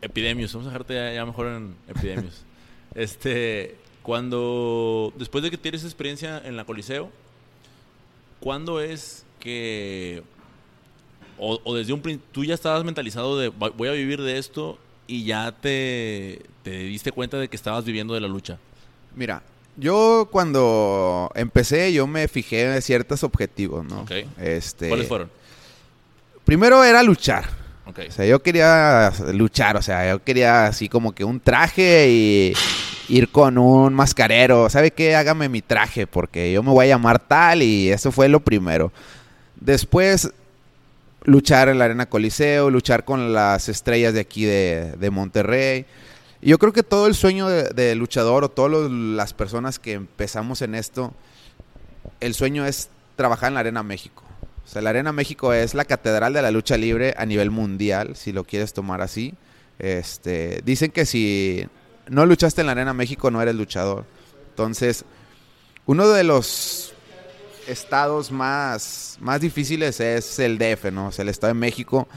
Epidemios, 0.01 0.51
vamos 0.51 0.65
a 0.65 0.71
dejarte 0.71 1.13
ya, 1.13 1.23
mejor 1.27 1.45
en 1.45 1.75
Epidemios. 1.87 2.41
este, 2.95 3.75
cuando, 4.01 5.13
después 5.15 5.43
de 5.43 5.51
que 5.51 5.59
tienes 5.59 5.83
experiencia 5.83 6.41
en 6.43 6.57
la 6.57 6.65
Coliseo, 6.65 7.11
¿cuándo 8.39 8.81
es 8.81 9.27
que, 9.39 10.23
o, 11.37 11.75
desde 11.75 11.93
un 11.93 12.01
principio, 12.01 12.27
tú 12.31 12.43
ya 12.45 12.55
estabas 12.55 12.83
mentalizado 12.83 13.37
de 13.37 13.49
voy 13.49 13.89
a 13.89 13.91
vivir 13.91 14.23
de 14.23 14.39
esto 14.39 14.79
y 15.07 15.25
ya 15.25 15.51
te, 15.51 16.41
te 16.63 16.71
diste 16.71 17.11
cuenta 17.11 17.37
de 17.37 17.47
que 17.47 17.55
estabas 17.55 17.85
viviendo 17.85 18.13
de 18.13 18.21
la 18.21 18.27
lucha? 18.27 18.59
Mira, 19.15 19.41
yo 19.77 20.27
cuando 20.31 21.31
empecé, 21.35 21.93
yo 21.93 22.07
me 22.07 22.27
fijé 22.27 22.75
en 22.75 22.81
ciertos 22.81 23.23
objetivos, 23.23 23.85
¿no? 23.85 24.05
Este, 24.39 24.89
¿Cuáles 24.89 25.07
fueron? 25.07 25.29
Primero 26.43 26.83
era 26.83 27.03
luchar. 27.03 27.45
O 27.85 28.11
sea, 28.11 28.25
yo 28.25 28.41
quería 28.43 29.13
luchar, 29.33 29.77
o 29.77 29.81
sea, 29.81 30.09
yo 30.09 30.23
quería 30.23 30.67
así 30.67 30.89
como 30.89 31.13
que 31.13 31.23
un 31.23 31.39
traje 31.39 32.09
y 32.09 32.53
ir 33.07 33.29
con 33.29 33.57
un 33.57 33.93
mascarero. 33.93 34.69
¿Sabe 34.69 34.91
qué? 34.91 35.15
Hágame 35.15 35.47
mi 35.47 35.61
traje 35.61 36.05
porque 36.05 36.51
yo 36.51 36.61
me 36.63 36.71
voy 36.71 36.85
a 36.85 36.89
llamar 36.89 37.19
tal 37.19 37.63
y 37.63 37.89
eso 37.89 38.11
fue 38.11 38.27
lo 38.27 38.41
primero. 38.41 38.91
Después, 39.55 40.31
luchar 41.27 41.69
en 41.69 41.77
la 41.77 41.85
Arena 41.85 42.07
Coliseo, 42.07 42.71
luchar 42.71 43.05
con 43.05 43.31
las 43.33 43.69
estrellas 43.69 44.15
de 44.15 44.21
aquí 44.21 44.45
de, 44.45 44.95
de 44.97 45.11
Monterrey 45.11 45.85
yo 46.41 46.59
creo 46.59 46.71
que 46.71 46.83
todo 46.83 47.07
el 47.07 47.15
sueño 47.15 47.47
de, 47.47 47.95
luchador 47.95 48.43
o 48.43 48.49
todas 48.49 48.91
las 48.91 49.33
personas 49.33 49.79
que 49.79 49.93
empezamos 49.93 50.61
en 50.61 50.75
esto, 50.75 51.13
el 52.19 52.33
sueño 52.33 52.65
es 52.65 52.89
trabajar 53.15 53.49
en 53.49 53.55
la 53.55 53.61
Arena 53.61 53.83
México. 53.83 54.23
O 54.63 54.69
sea, 54.69 54.81
la 54.81 54.91
Arena 54.91 55.11
México 55.11 55.53
es 55.53 55.73
la 55.73 55.85
catedral 55.85 56.33
de 56.33 56.41
la 56.41 56.51
lucha 56.51 56.77
libre 56.77 57.15
a 57.17 57.25
nivel 57.25 57.51
mundial, 57.51 58.15
si 58.15 58.33
lo 58.33 58.43
quieres 58.43 58.73
tomar 58.73 59.01
así. 59.01 59.33
Este, 59.79 60.61
dicen 60.63 60.91
que 60.91 61.05
si 61.05 61.67
no 62.07 62.25
luchaste 62.25 62.61
en 62.61 62.67
la 62.67 62.73
Arena 62.73 62.93
México 62.93 63.31
no 63.31 63.41
eres 63.41 63.55
luchador. 63.55 64.05
Entonces, 64.49 65.05
uno 65.85 66.07
de 66.07 66.23
los 66.23 66.93
estados 67.67 68.31
más, 68.31 69.17
más 69.19 69.41
difíciles 69.41 69.99
es 69.99 70.39
el 70.39 70.57
DF, 70.57 70.91
¿no? 70.91 71.07
O 71.07 71.11
sea, 71.11 71.23
el 71.23 71.29
Estado 71.29 71.53
de 71.53 71.59
México 71.59 72.07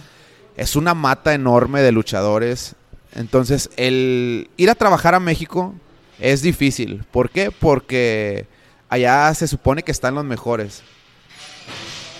es 0.56 0.76
una 0.76 0.94
mata 0.94 1.34
enorme 1.34 1.82
de 1.82 1.92
luchadores. 1.92 2.74
Entonces, 3.14 3.70
el 3.76 4.50
ir 4.56 4.70
a 4.70 4.74
trabajar 4.74 5.14
a 5.14 5.20
México 5.20 5.74
es 6.18 6.42
difícil. 6.42 7.04
¿Por 7.10 7.30
qué? 7.30 7.50
Porque 7.50 8.46
allá 8.88 9.32
se 9.34 9.48
supone 9.48 9.82
que 9.82 9.92
están 9.92 10.14
los 10.14 10.24
mejores. 10.24 10.82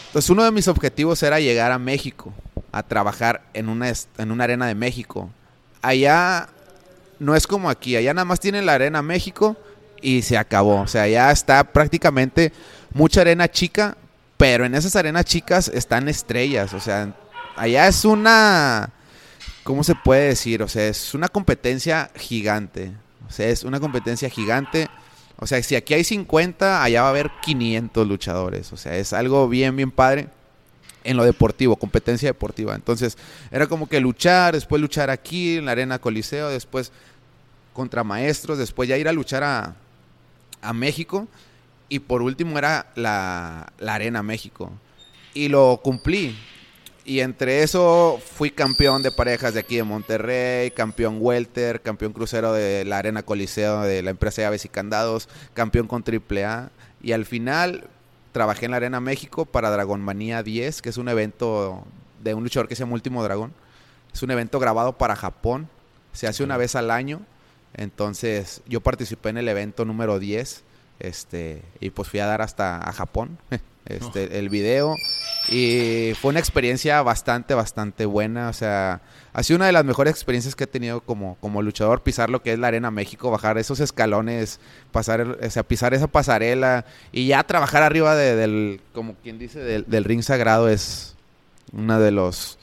Entonces, 0.06 0.30
uno 0.30 0.44
de 0.44 0.50
mis 0.50 0.68
objetivos 0.68 1.22
era 1.22 1.38
llegar 1.38 1.70
a 1.70 1.78
México, 1.78 2.32
a 2.72 2.82
trabajar 2.82 3.42
en 3.54 3.68
una, 3.68 3.92
en 4.18 4.32
una 4.32 4.44
arena 4.44 4.66
de 4.66 4.74
México. 4.74 5.30
Allá 5.82 6.48
no 7.18 7.36
es 7.36 7.46
como 7.46 7.70
aquí, 7.70 7.96
allá 7.96 8.12
nada 8.12 8.24
más 8.24 8.40
tienen 8.40 8.66
la 8.66 8.74
arena 8.74 9.02
México 9.02 9.56
y 10.02 10.22
se 10.22 10.36
acabó. 10.36 10.80
O 10.80 10.86
sea, 10.86 11.02
allá 11.02 11.30
está 11.30 11.62
prácticamente 11.64 12.52
mucha 12.92 13.20
arena 13.20 13.50
chica, 13.50 13.96
pero 14.36 14.64
en 14.64 14.74
esas 14.74 14.96
arenas 14.96 15.24
chicas 15.24 15.68
están 15.68 16.08
estrellas. 16.08 16.72
O 16.74 16.80
sea, 16.80 17.14
allá 17.56 17.88
es 17.88 18.04
una 18.04 18.90
¿cómo 19.62 19.84
se 19.84 19.94
puede 19.94 20.28
decir? 20.28 20.62
O 20.62 20.68
sea, 20.68 20.88
es 20.88 21.14
una 21.14 21.28
competencia 21.28 22.10
gigante. 22.16 22.92
O 23.28 23.32
sea, 23.32 23.48
es 23.48 23.64
una 23.64 23.80
competencia 23.80 24.28
gigante. 24.28 24.88
O 25.36 25.46
sea, 25.46 25.62
si 25.62 25.76
aquí 25.76 25.94
hay 25.94 26.04
50, 26.04 26.82
allá 26.82 27.02
va 27.02 27.08
a 27.08 27.10
haber 27.10 27.30
500 27.42 28.06
luchadores. 28.06 28.72
O 28.72 28.76
sea, 28.76 28.96
es 28.96 29.12
algo 29.12 29.48
bien, 29.48 29.76
bien 29.76 29.90
padre 29.90 30.28
en 31.02 31.16
lo 31.16 31.24
deportivo, 31.24 31.76
competencia 31.76 32.28
deportiva. 32.28 32.74
Entonces, 32.74 33.16
era 33.50 33.66
como 33.66 33.88
que 33.88 34.00
luchar, 34.00 34.54
después 34.54 34.82
luchar 34.82 35.08
aquí 35.08 35.56
en 35.56 35.66
la 35.66 35.72
Arena 35.72 35.98
Coliseo, 35.98 36.48
después 36.48 36.92
contra 37.72 38.04
maestros, 38.04 38.58
después 38.58 38.88
ya 38.88 38.98
ir 38.98 39.08
a 39.08 39.12
luchar 39.12 39.42
a, 39.44 39.76
a 40.60 40.72
México. 40.72 41.26
Y 41.90 41.98
por 41.98 42.22
último 42.22 42.56
era 42.56 42.90
la, 42.94 43.74
la 43.78 43.94
Arena 43.94 44.22
México. 44.22 44.72
Y 45.34 45.48
lo 45.48 45.80
cumplí. 45.82 46.34
Y 47.04 47.20
entre 47.20 47.62
eso 47.62 48.20
fui 48.24 48.50
campeón 48.50 49.02
de 49.02 49.10
parejas 49.10 49.52
de 49.52 49.60
aquí 49.60 49.76
de 49.76 49.82
Monterrey, 49.82 50.70
campeón 50.70 51.18
welter, 51.20 51.82
campeón 51.82 52.12
crucero 52.12 52.52
de 52.52 52.84
la 52.84 52.98
Arena 52.98 53.24
Coliseo 53.24 53.82
de 53.82 54.02
la 54.02 54.10
empresa 54.10 54.40
de 54.40 54.46
Aves 54.46 54.64
y 54.64 54.68
Candados, 54.68 55.28
campeón 55.52 55.88
con 55.88 56.04
AAA. 56.04 56.70
Y 57.02 57.12
al 57.12 57.26
final 57.26 57.88
trabajé 58.32 58.66
en 58.66 58.70
la 58.70 58.76
Arena 58.76 59.00
México 59.00 59.44
para 59.44 59.70
Dragon 59.70 60.00
Manía 60.00 60.42
10, 60.42 60.82
que 60.82 60.90
es 60.90 60.96
un 60.96 61.08
evento 61.08 61.84
de 62.22 62.34
un 62.34 62.44
luchador 62.44 62.68
que 62.68 62.76
se 62.76 62.84
llama 62.84 62.94
Último 62.94 63.24
Dragón. 63.24 63.52
Es 64.12 64.22
un 64.22 64.30
evento 64.30 64.58
grabado 64.60 64.96
para 64.96 65.16
Japón. 65.16 65.68
Se 66.12 66.26
hace 66.26 66.44
una 66.44 66.56
vez 66.56 66.76
al 66.76 66.90
año. 66.90 67.20
Entonces 67.74 68.62
yo 68.66 68.80
participé 68.80 69.30
en 69.30 69.38
el 69.38 69.48
evento 69.48 69.84
número 69.84 70.18
10. 70.18 70.62
Este, 71.00 71.62
y 71.80 71.90
pues 71.90 72.08
fui 72.08 72.20
a 72.20 72.26
dar 72.26 72.42
hasta 72.42 72.76
a 72.88 72.92
Japón. 72.92 73.38
este, 73.86 74.38
el 74.38 74.48
video. 74.48 74.96
Y 75.48 76.12
fue 76.20 76.30
una 76.30 76.38
experiencia 76.38 77.02
bastante, 77.02 77.54
bastante 77.54 78.06
buena. 78.06 78.48
O 78.48 78.52
sea, 78.52 79.00
ha 79.32 79.42
sido 79.42 79.56
una 79.56 79.66
de 79.66 79.72
las 79.72 79.84
mejores 79.84 80.12
experiencias 80.12 80.54
que 80.54 80.64
he 80.64 80.68
tenido 80.68 81.00
como, 81.00 81.36
como 81.40 81.62
luchador, 81.62 82.02
pisar 82.02 82.30
lo 82.30 82.42
que 82.42 82.52
es 82.52 82.58
la 82.58 82.68
Arena 82.68 82.90
México, 82.90 83.30
bajar 83.30 83.58
esos 83.58 83.80
escalones, 83.80 84.60
pasar, 84.92 85.38
o 85.42 85.50
sea, 85.50 85.62
pisar 85.62 85.94
esa 85.94 86.06
pasarela 86.06 86.84
y 87.12 87.28
ya 87.28 87.42
trabajar 87.44 87.82
arriba 87.82 88.14
del, 88.14 88.80
como 88.92 89.14
quien 89.22 89.38
dice, 89.38 89.60
del, 89.60 89.84
del 89.86 90.04
ring 90.04 90.22
sagrado 90.22 90.68
es 90.68 91.16
una 91.72 91.98
de 91.98 92.10
los 92.10 92.58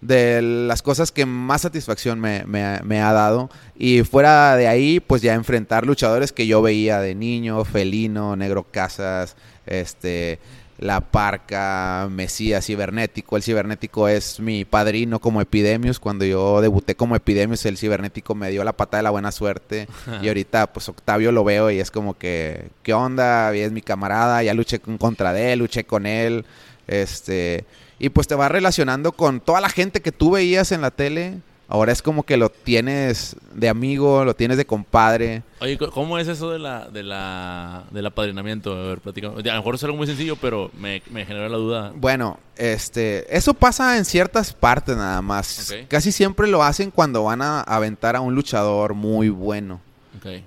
de 0.00 0.42
las 0.42 0.82
cosas 0.82 1.10
que 1.12 1.26
más 1.26 1.62
satisfacción 1.62 2.20
me, 2.20 2.44
me, 2.46 3.00
ha 3.00 3.12
dado. 3.12 3.50
Y 3.76 4.02
fuera 4.02 4.56
de 4.56 4.68
ahí, 4.68 5.00
pues 5.00 5.22
ya 5.22 5.34
enfrentar 5.34 5.86
luchadores 5.86 6.32
que 6.32 6.46
yo 6.46 6.62
veía 6.62 7.00
de 7.00 7.14
niño, 7.14 7.64
Felino, 7.64 8.36
Negro 8.36 8.64
Casas, 8.70 9.36
este, 9.66 10.38
La 10.78 11.00
Parca, 11.00 12.08
Mesías, 12.08 12.64
Cibernético. 12.64 13.36
El 13.36 13.42
Cibernético 13.42 14.06
es 14.06 14.38
mi 14.38 14.64
padrino 14.64 15.18
como 15.18 15.40
Epidemius. 15.40 15.98
Cuando 15.98 16.24
yo 16.24 16.60
debuté 16.60 16.94
como 16.94 17.16
Epidemius, 17.16 17.66
el 17.66 17.76
Cibernético 17.76 18.36
me 18.36 18.50
dio 18.50 18.62
la 18.62 18.72
pata 18.72 18.96
de 18.96 19.02
la 19.02 19.10
buena 19.10 19.32
suerte. 19.32 19.88
y 20.22 20.28
ahorita, 20.28 20.72
pues 20.72 20.88
Octavio 20.88 21.32
lo 21.32 21.42
veo 21.42 21.70
y 21.70 21.80
es 21.80 21.90
como 21.90 22.16
que, 22.16 22.70
¿qué 22.84 22.94
onda? 22.94 23.54
Y 23.56 23.60
es 23.60 23.72
mi 23.72 23.82
camarada, 23.82 24.42
ya 24.44 24.54
luché 24.54 24.78
contra 24.78 25.32
de 25.32 25.52
él, 25.52 25.58
luché 25.58 25.82
con 25.82 26.06
él. 26.06 26.44
Este, 26.86 27.64
y 27.98 28.10
pues 28.10 28.28
te 28.28 28.36
va 28.36 28.48
relacionando 28.48 29.12
con 29.12 29.40
toda 29.40 29.60
la 29.60 29.68
gente 29.68 30.00
que 30.00 30.12
tú 30.12 30.30
veías 30.30 30.70
en 30.70 30.80
la 30.80 30.92
tele 30.92 31.40
Ahora 31.70 31.92
es 31.92 32.00
como 32.00 32.22
que 32.22 32.38
lo 32.38 32.48
tienes 32.48 33.36
de 33.52 33.68
amigo, 33.68 34.24
lo 34.24 34.34
tienes 34.34 34.56
de 34.56 34.64
compadre. 34.64 35.42
Oye, 35.60 35.76
¿cómo 35.76 36.18
es 36.18 36.26
eso 36.26 36.50
de 36.50 36.58
la, 36.58 36.88
de 36.88 37.02
la, 37.02 37.84
del 37.90 38.06
apadrinamiento? 38.06 38.72
A 38.72 38.86
ver, 38.86 39.00
A 39.04 39.10
lo 39.10 39.56
mejor 39.56 39.74
es 39.74 39.84
algo 39.84 39.98
muy 39.98 40.06
sencillo, 40.06 40.36
pero 40.36 40.70
me, 40.78 41.02
me 41.10 41.26
generó 41.26 41.46
la 41.46 41.58
duda. 41.58 41.92
Bueno, 41.94 42.40
este, 42.56 43.36
eso 43.36 43.52
pasa 43.52 43.98
en 43.98 44.06
ciertas 44.06 44.54
partes 44.54 44.96
nada 44.96 45.20
más. 45.20 45.74
Casi 45.88 46.10
siempre 46.10 46.48
lo 46.48 46.62
hacen 46.62 46.90
cuando 46.90 47.24
van 47.24 47.42
a 47.42 47.60
aventar 47.60 48.16
a 48.16 48.22
un 48.22 48.34
luchador 48.34 48.94
muy 48.94 49.28
bueno. 49.28 49.82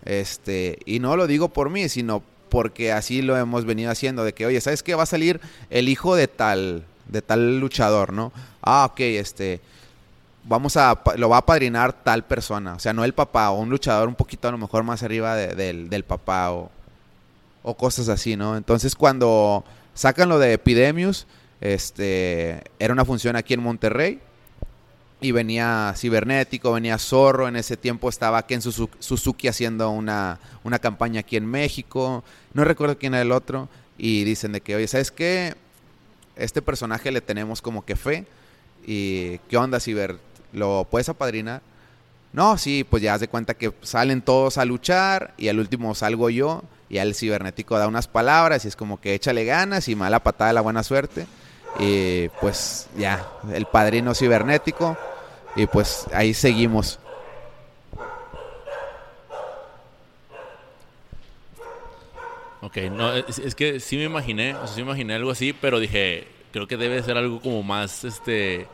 Este, 0.04 0.80
y 0.86 1.00
no 1.00 1.16
lo 1.16 1.28
digo 1.28 1.50
por 1.50 1.70
mí, 1.70 1.88
sino 1.88 2.24
porque 2.50 2.92
así 2.92 3.22
lo 3.22 3.38
hemos 3.38 3.66
venido 3.66 3.92
haciendo, 3.92 4.24
de 4.24 4.34
que, 4.34 4.46
oye, 4.46 4.60
¿sabes 4.60 4.84
qué? 4.84 4.96
Va 4.96 5.04
a 5.04 5.06
salir 5.06 5.40
el 5.70 5.88
hijo 5.88 6.16
de 6.16 6.28
tal, 6.28 6.84
de 7.08 7.22
tal 7.22 7.60
luchador, 7.60 8.12
¿no? 8.12 8.34
Ah, 8.62 8.86
ok, 8.92 9.00
este, 9.02 9.62
vamos 10.44 10.78
a, 10.78 11.00
lo 11.18 11.30
va 11.30 11.38
a 11.38 11.46
padrinar 11.46 11.94
tal 11.94 12.24
persona, 12.24 12.74
o 12.74 12.80
sea, 12.80 12.94
no 12.94 13.04
el 13.04 13.14
papá, 13.14 13.52
o 13.52 13.60
un 13.60 13.70
luchador 13.70 14.08
un 14.08 14.16
poquito 14.16 14.48
a 14.48 14.52
lo 14.52 14.58
mejor 14.58 14.84
más 14.84 15.04
arriba 15.04 15.36
del, 15.36 15.90
del 15.90 16.04
papá, 16.04 16.52
o, 16.52 16.72
o 17.64 17.78
cosas 17.78 18.10
así, 18.10 18.36
¿no? 18.36 18.58
Entonces 18.58 18.96
cuando 18.96 19.64
sacan 19.94 20.30
lo 20.30 20.40
de 20.40 20.54
Epidemius, 20.54 21.28
este, 21.60 22.64
era 22.80 22.94
una 22.94 23.06
función 23.06 23.36
aquí 23.36 23.54
en 23.54 23.62
Monterrey, 23.62 24.20
y 25.24 25.32
venía 25.32 25.94
Cibernético, 25.96 26.74
venía 26.74 26.98
Zorro, 26.98 27.48
en 27.48 27.56
ese 27.56 27.78
tiempo 27.78 28.10
estaba 28.10 28.48
Ken 28.48 28.62
Suzuki 28.64 29.48
haciendo 29.48 29.92
una, 29.92 30.40
una 30.64 30.80
campaña 30.80 31.20
aquí 31.20 31.38
en 31.38 31.46
México, 31.46 32.24
no 32.56 32.64
recuerdo 32.64 32.98
quién 32.98 33.14
era 33.14 33.22
el 33.22 33.32
otro, 33.32 33.70
y 34.00 34.24
dicen 34.24 34.52
de 34.52 34.62
que, 34.62 34.76
oye, 34.76 34.88
¿sabes 34.88 35.12
qué? 35.12 35.54
Este 36.36 36.64
personaje 36.64 37.12
le 37.12 37.22
tenemos 37.22 37.62
como 37.62 37.86
que 37.86 37.96
fe, 37.96 38.26
y 38.88 39.38
¿qué 39.48 39.58
onda 39.58 39.80
Ciber? 39.80 40.18
¿Lo 40.54 40.88
puedes 40.90 41.10
apadrinar? 41.10 41.62
No, 42.34 42.58
sí, 42.58 42.84
pues 42.84 43.04
ya 43.04 43.14
haz 43.14 43.22
de 43.22 43.28
cuenta 43.28 43.56
que 43.56 43.74
salen 43.82 44.22
todos 44.22 44.58
a 44.58 44.66
luchar, 44.66 45.34
y 45.38 45.50
al 45.50 45.60
último 45.60 45.96
salgo 45.96 46.30
yo, 46.30 46.64
y 46.90 46.98
al 46.98 47.14
cibernético 47.14 47.78
da 47.78 47.88
unas 47.88 48.08
palabras, 48.08 48.66
y 48.66 48.70
es 48.70 48.76
como 48.76 49.02
que 49.02 49.14
échale 49.14 49.44
ganas, 49.46 49.88
y 49.88 49.96
mala 49.96 50.22
patada 50.22 50.50
de 50.50 50.54
la 50.54 50.62
buena 50.62 50.84
suerte. 50.84 51.28
Y 51.80 52.30
pues 52.40 52.88
ya, 52.98 53.28
el 53.54 53.66
padrino 53.66 54.14
cibernético. 54.14 54.98
Y 55.56 55.66
pues 55.68 56.06
ahí 56.14 56.34
seguimos. 56.34 57.00
Ok, 62.62 62.78
no, 62.92 63.14
es, 63.14 63.56
que 63.56 63.80
sí 63.80 63.98
me 63.98 64.04
imaginé, 64.04 64.54
o 64.54 64.68
sea, 64.68 64.76
sí 64.76 64.82
me 64.82 64.92
imaginé 64.92 65.16
algo 65.16 65.32
así, 65.32 65.52
pero 65.52 65.80
dije, 65.80 66.28
creo 66.52 66.68
que 66.68 66.78
debe 66.78 67.02
ser 67.02 67.18
algo 67.18 67.42
como 67.42 67.64
más, 67.64 68.04
este, 68.04 68.68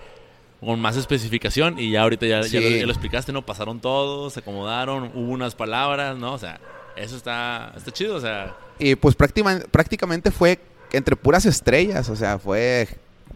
con 0.60 0.80
más 0.80 0.98
especificación 0.98 1.80
y 1.80 1.92
ya 1.92 2.02
ahorita 2.04 2.26
ya, 2.26 2.42
ya, 2.42 2.60
lo, 2.60 2.92
explicaste, 2.92 3.32
¿no? 3.32 3.46
Pasaron 3.46 3.80
todos, 3.80 4.34
se 4.34 4.40
acomodaron, 4.40 5.12
hubo 5.14 5.32
unas 5.32 5.56
palabras, 5.56 6.18
¿no? 6.18 6.34
O 6.34 6.38
sea, 6.38 6.60
eso 6.96 7.16
está, 7.16 7.74
está 7.76 7.92
chido, 7.92 8.16
o 8.16 8.22
sea... 8.22 8.56
Y 8.80 8.96
pues 8.96 9.16
prácticamente, 9.16 9.68
prácticamente 9.70 10.32
fue 10.32 10.60
entre 10.92 11.16
puras 11.16 11.46
estrellas, 11.46 12.10
o 12.10 12.16
sea, 12.16 12.40
fue 12.40 12.88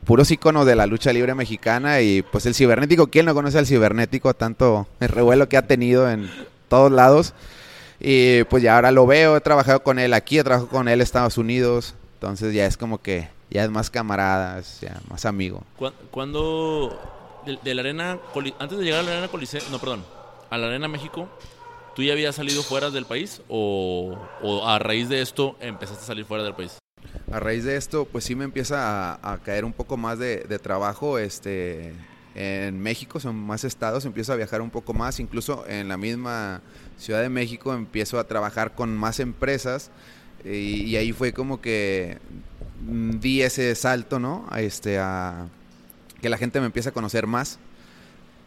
puros 0.06 0.32
iconos 0.32 0.66
de 0.66 0.76
la 0.76 0.86
lucha 0.86 1.14
libre 1.14 1.36
mexicana 1.36 2.02
y 2.02 2.22
pues 2.24 2.46
el 2.46 2.56
cibernético, 2.56 3.08
¿quién 3.08 3.26
no 3.26 3.34
conoce 3.34 3.58
al 3.58 3.68
cibernético? 3.68 4.34
Tanto 4.34 4.88
el 5.00 5.10
revuelo 5.10 5.48
que 5.48 5.58
ha 5.58 5.68
tenido 5.68 6.10
en 6.10 6.30
todos 6.70 6.92
lados. 6.92 7.34
Y 8.00 8.44
pues 8.46 8.64
ya 8.64 8.76
ahora 8.76 8.92
lo 8.92 9.06
veo, 9.06 9.38
he 9.38 9.42
trabajado 9.42 9.84
con 9.84 10.00
él 10.00 10.14
aquí, 10.16 10.40
he 10.40 10.44
trabajado 10.44 10.70
con 10.70 10.88
él 10.88 10.96
en 10.96 11.02
Estados 11.02 11.38
Unidos, 11.38 11.94
entonces 12.16 12.54
ya 12.54 12.66
es 12.66 12.78
como 12.78 13.00
que 13.00 13.28
ya 13.52 13.64
es 13.64 13.70
más 13.70 13.90
camarada, 13.90 14.62
ya 14.82 15.00
más 15.10 15.26
amigo. 15.26 15.64
Cuando 16.10 17.00
de, 17.64 17.76
la 17.76 17.82
arena, 17.82 18.20
antes 18.60 18.78
de 18.78 18.84
llegar 18.84 19.02
a 19.02 19.04
la 19.04 19.12
arena 19.12 19.28
Coliseo, 19.28 19.62
no, 19.70 19.80
perdón, 19.80 20.04
a 20.50 20.58
la 20.58 20.68
arena 20.68 20.88
México, 20.88 21.30
¿tú 21.96 22.02
ya 22.02 22.14
habías 22.14 22.36
salido 22.36 22.64
fuera 22.64 22.90
del 22.90 23.06
país 23.06 23.42
o, 23.50 24.18
o 24.42 24.68
a 24.68 24.80
raíz 24.80 25.10
de 25.10 25.22
esto 25.22 25.56
empezaste 25.60 26.04
a 26.04 26.08
salir 26.08 26.26
fuera 26.26 26.44
del 26.44 26.56
país? 26.56 26.82
a 27.32 27.40
raíz 27.40 27.64
de 27.64 27.78
esto, 27.78 28.06
pues 28.06 28.26
sí 28.26 28.36
me 28.36 28.44
empieza 28.44 29.14
a, 29.14 29.38
caer 29.40 29.66
un 29.66 29.74
poco 29.74 29.98
más 29.98 30.20
de, 30.20 30.60
trabajo 30.62 31.18
este, 31.18 31.94
en 32.36 32.80
México, 32.80 33.20
son 33.20 33.36
más 33.36 33.64
estados, 33.64 34.06
empiezo 34.06 34.34
a 34.34 34.36
viajar 34.36 34.62
un 34.62 34.70
poco 34.70 34.94
más, 34.94 35.20
incluso 35.20 35.66
en 35.68 35.88
la 35.88 35.98
misma 35.98 36.62
Ciudad 36.98 37.22
de 37.22 37.30
México 37.30 37.74
empiezo 37.74 38.20
a 38.20 38.26
trabajar 38.26 38.76
con 38.76 38.96
más 38.96 39.20
empresas 39.20 39.92
y, 40.44 40.96
ahí 40.96 41.14
fue 41.14 41.34
como 41.34 41.62
que 41.62 42.18
di 42.88 43.42
ese 43.42 43.74
salto, 43.76 44.20
¿no? 44.20 44.48
Este, 44.56 45.00
a 45.00 45.48
que 46.22 46.30
la 46.30 46.38
gente 46.38 46.60
me 46.60 46.68
empieza 46.68 46.90
a 46.90 46.94
conocer 46.94 47.28
más 47.28 47.60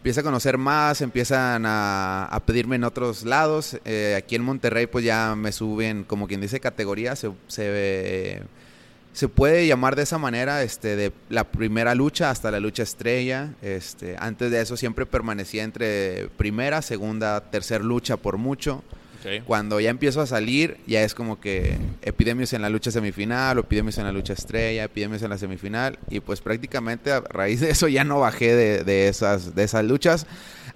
empieza 0.05 0.20
a 0.20 0.24
conocer 0.24 0.59
más, 0.59 1.01
empiezan 1.01 1.64
a, 1.64 2.43
pedirme 2.45 2.76
en 2.76 2.85
otros 2.85 3.24
lados. 3.24 3.78
Eh, 3.87 4.14
aquí 4.18 4.35
en 4.35 4.43
Monterrey 4.43 4.87
pues 4.87 5.03
ya 5.03 5.35
me 5.35 5.51
suben, 5.51 6.05
como 6.05 6.28
quien 6.28 6.43
dice, 6.43 6.61
categoría. 6.61 7.16
Se, 7.16 7.30
se, 7.49 9.28
puede 9.35 9.66
llamar 9.66 9.97
de 9.97 10.03
esa 10.03 10.18
manera, 10.18 10.62
este, 10.62 10.97
de 10.97 11.11
la 11.30 11.45
primera 11.45 11.95
lucha 11.95 12.28
hasta 12.28 12.51
la 12.51 12.61
lucha 12.61 12.82
estrella. 12.82 13.55
Este, 13.62 14.14
antes 14.18 14.51
de 14.51 14.61
eso 14.61 14.76
siempre 14.76 15.07
permanecía 15.07 15.62
entre 15.64 16.28
primera, 16.37 16.82
segunda, 16.82 17.41
tercera 17.41 17.82
lucha 17.82 18.18
por 18.18 18.37
mucho. 18.37 18.85
Cuando 19.46 19.80
ya 19.80 19.90
empiezo 19.90 20.20
a 20.20 20.26
salir, 20.26 20.78
ya 20.86 21.02
es 21.02 21.14
como 21.14 21.40
que 21.40 21.78
epidemios 22.02 22.52
en 22.52 22.62
la 22.62 22.68
lucha 22.68 22.90
semifinal, 22.90 23.58
o 23.58 23.60
epidemios 23.62 23.98
en 23.98 24.04
la 24.04 24.12
lucha 24.12 24.32
estrella, 24.32 24.84
epidemios 24.84 25.22
en 25.22 25.30
la 25.30 25.38
semifinal. 25.38 25.98
Y 26.10 26.20
pues 26.20 26.40
prácticamente 26.40 27.12
a 27.12 27.20
raíz 27.20 27.60
de 27.60 27.70
eso 27.70 27.88
ya 27.88 28.04
no 28.04 28.20
bajé 28.20 28.54
de, 28.84 29.08
esas, 29.08 29.54
de 29.54 29.64
esas 29.64 29.84
luchas. 29.84 30.26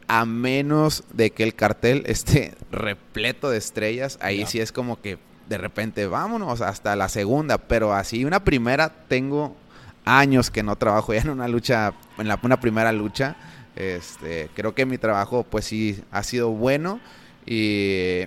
A 0.07 0.24
menos 0.24 1.05
de 1.12 1.30
que 1.30 1.42
el 1.42 1.55
cartel 1.55 2.05
esté 2.07 2.55
repleto 2.72 3.51
de 3.51 3.59
estrellas. 3.59 4.18
Ahí 4.22 4.46
sí 4.46 4.61
es 4.61 4.72
como 4.72 5.01
que 5.01 5.18
de 5.49 5.59
repente 5.59 6.07
vámonos 6.07 6.61
hasta 6.61 6.96
la 6.96 7.09
segunda. 7.09 7.59
Pero 7.59 7.92
así 7.92 8.24
una 8.24 8.44
primera 8.44 8.88
tengo 9.09 9.57
años 10.05 10.51
que 10.51 10.62
no 10.62 10.76
trabajo 10.76 11.12
ya 11.12 11.20
en 11.20 11.30
una 11.30 11.49
lucha, 11.49 11.92
en 12.16 12.28
la, 12.28 12.38
una 12.42 12.59
primera 12.59 12.92
lucha. 12.92 13.36
Este, 13.76 14.49
creo 14.55 14.74
que 14.74 14.86
mi 14.86 14.99
trabajo 14.99 15.44
pues 15.44 15.66
sí 15.66 16.03
ha 16.11 16.22
sido 16.22 16.51
bueno 16.51 17.01
y 17.46 18.26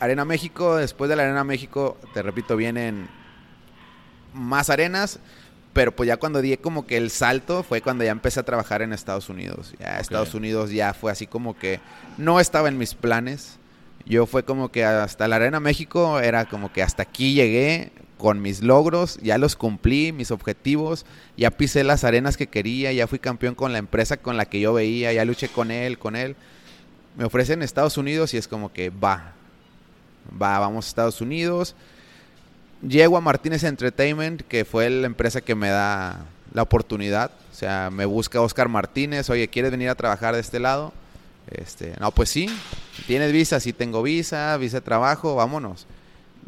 Arena 0.00 0.24
México, 0.24 0.76
después 0.76 1.08
de 1.08 1.16
la 1.16 1.24
Arena 1.24 1.44
México, 1.44 1.96
te 2.12 2.22
repito, 2.22 2.56
vienen 2.56 3.08
más 4.32 4.70
arenas, 4.70 5.20
pero 5.72 5.94
pues 5.94 6.06
ya 6.06 6.16
cuando 6.16 6.40
di 6.40 6.56
como 6.56 6.86
que 6.86 6.96
el 6.96 7.10
salto 7.10 7.62
fue 7.62 7.80
cuando 7.80 8.04
ya 8.04 8.12
empecé 8.12 8.40
a 8.40 8.44
trabajar 8.44 8.82
en 8.82 8.92
Estados 8.92 9.28
Unidos. 9.28 9.74
Ya 9.78 9.98
Estados 9.98 10.34
Unidos 10.34 10.70
ya 10.70 10.94
fue 10.94 11.10
así 11.10 11.26
como 11.26 11.58
que 11.58 11.80
no 12.16 12.40
estaba 12.40 12.68
en 12.68 12.78
mis 12.78 12.94
planes. 12.94 13.58
Yo 14.06 14.26
fue 14.26 14.44
como 14.44 14.70
que 14.70 14.84
hasta 14.84 15.26
la 15.28 15.36
Arena 15.36 15.60
México 15.60 16.20
era 16.20 16.44
como 16.44 16.72
que 16.72 16.82
hasta 16.82 17.02
aquí 17.02 17.34
llegué 17.34 17.90
con 18.18 18.40
mis 18.40 18.62
logros, 18.62 19.18
ya 19.22 19.38
los 19.38 19.56
cumplí, 19.56 20.12
mis 20.12 20.30
objetivos, 20.30 21.04
ya 21.36 21.50
pisé 21.50 21.84
las 21.84 22.04
arenas 22.04 22.36
que 22.36 22.46
quería, 22.46 22.92
ya 22.92 23.06
fui 23.06 23.18
campeón 23.18 23.54
con 23.54 23.72
la 23.72 23.78
empresa 23.78 24.16
con 24.16 24.36
la 24.36 24.46
que 24.46 24.60
yo 24.60 24.72
veía, 24.72 25.12
ya 25.12 25.24
luché 25.24 25.48
con 25.48 25.70
él, 25.70 25.98
con 25.98 26.14
él. 26.14 26.36
Me 27.16 27.24
ofrecen 27.24 27.62
Estados 27.62 27.98
Unidos 27.98 28.32
y 28.34 28.36
es 28.36 28.46
como 28.46 28.72
que 28.72 28.90
va, 28.90 29.34
va, 30.30 30.58
vamos 30.58 30.86
a 30.86 30.88
Estados 30.88 31.20
Unidos. 31.20 31.74
Llego 32.86 33.16
a 33.16 33.20
Martínez 33.20 33.64
Entertainment, 33.64 34.42
que 34.42 34.64
fue 34.64 34.90
la 34.90 35.06
empresa 35.06 35.40
que 35.40 35.54
me 35.54 35.68
da 35.68 36.26
la 36.52 36.62
oportunidad. 36.62 37.30
O 37.52 37.54
sea, 37.54 37.90
me 37.90 38.04
busca 38.04 38.40
Oscar 38.40 38.68
Martínez, 38.68 39.30
oye, 39.30 39.48
¿quieres 39.48 39.70
venir 39.70 39.88
a 39.88 39.94
trabajar 39.94 40.34
de 40.34 40.40
este 40.40 40.60
lado? 40.60 40.92
Este, 41.50 41.94
no, 42.00 42.10
pues 42.10 42.30
sí, 42.30 42.48
¿tienes 43.06 43.32
visa? 43.32 43.60
Sí 43.60 43.72
tengo 43.72 44.02
visa, 44.02 44.56
visa 44.56 44.78
de 44.78 44.80
trabajo, 44.80 45.34
vámonos. 45.34 45.86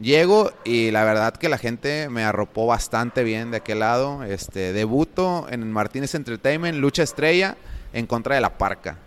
Llego 0.01 0.53
y 0.65 0.91
la 0.91 1.05
verdad 1.05 1.35
que 1.37 1.49
la 1.49 1.59
gente 1.59 2.09
me 2.11 2.23
arropó 2.23 2.67
bastante 2.67 3.25
bien 3.25 3.51
de 3.51 3.59
aquel 3.59 3.79
lado. 3.79 4.25
Este, 4.25 4.73
debuto 4.73 5.47
en 5.51 5.71
Martínez 5.73 6.15
Entertainment, 6.15 6.79
lucha 6.79 7.03
estrella 7.03 7.57
en 7.93 8.07
contra 8.07 8.35
de 8.35 8.43
la 8.43 8.59
Parca. 8.59 8.99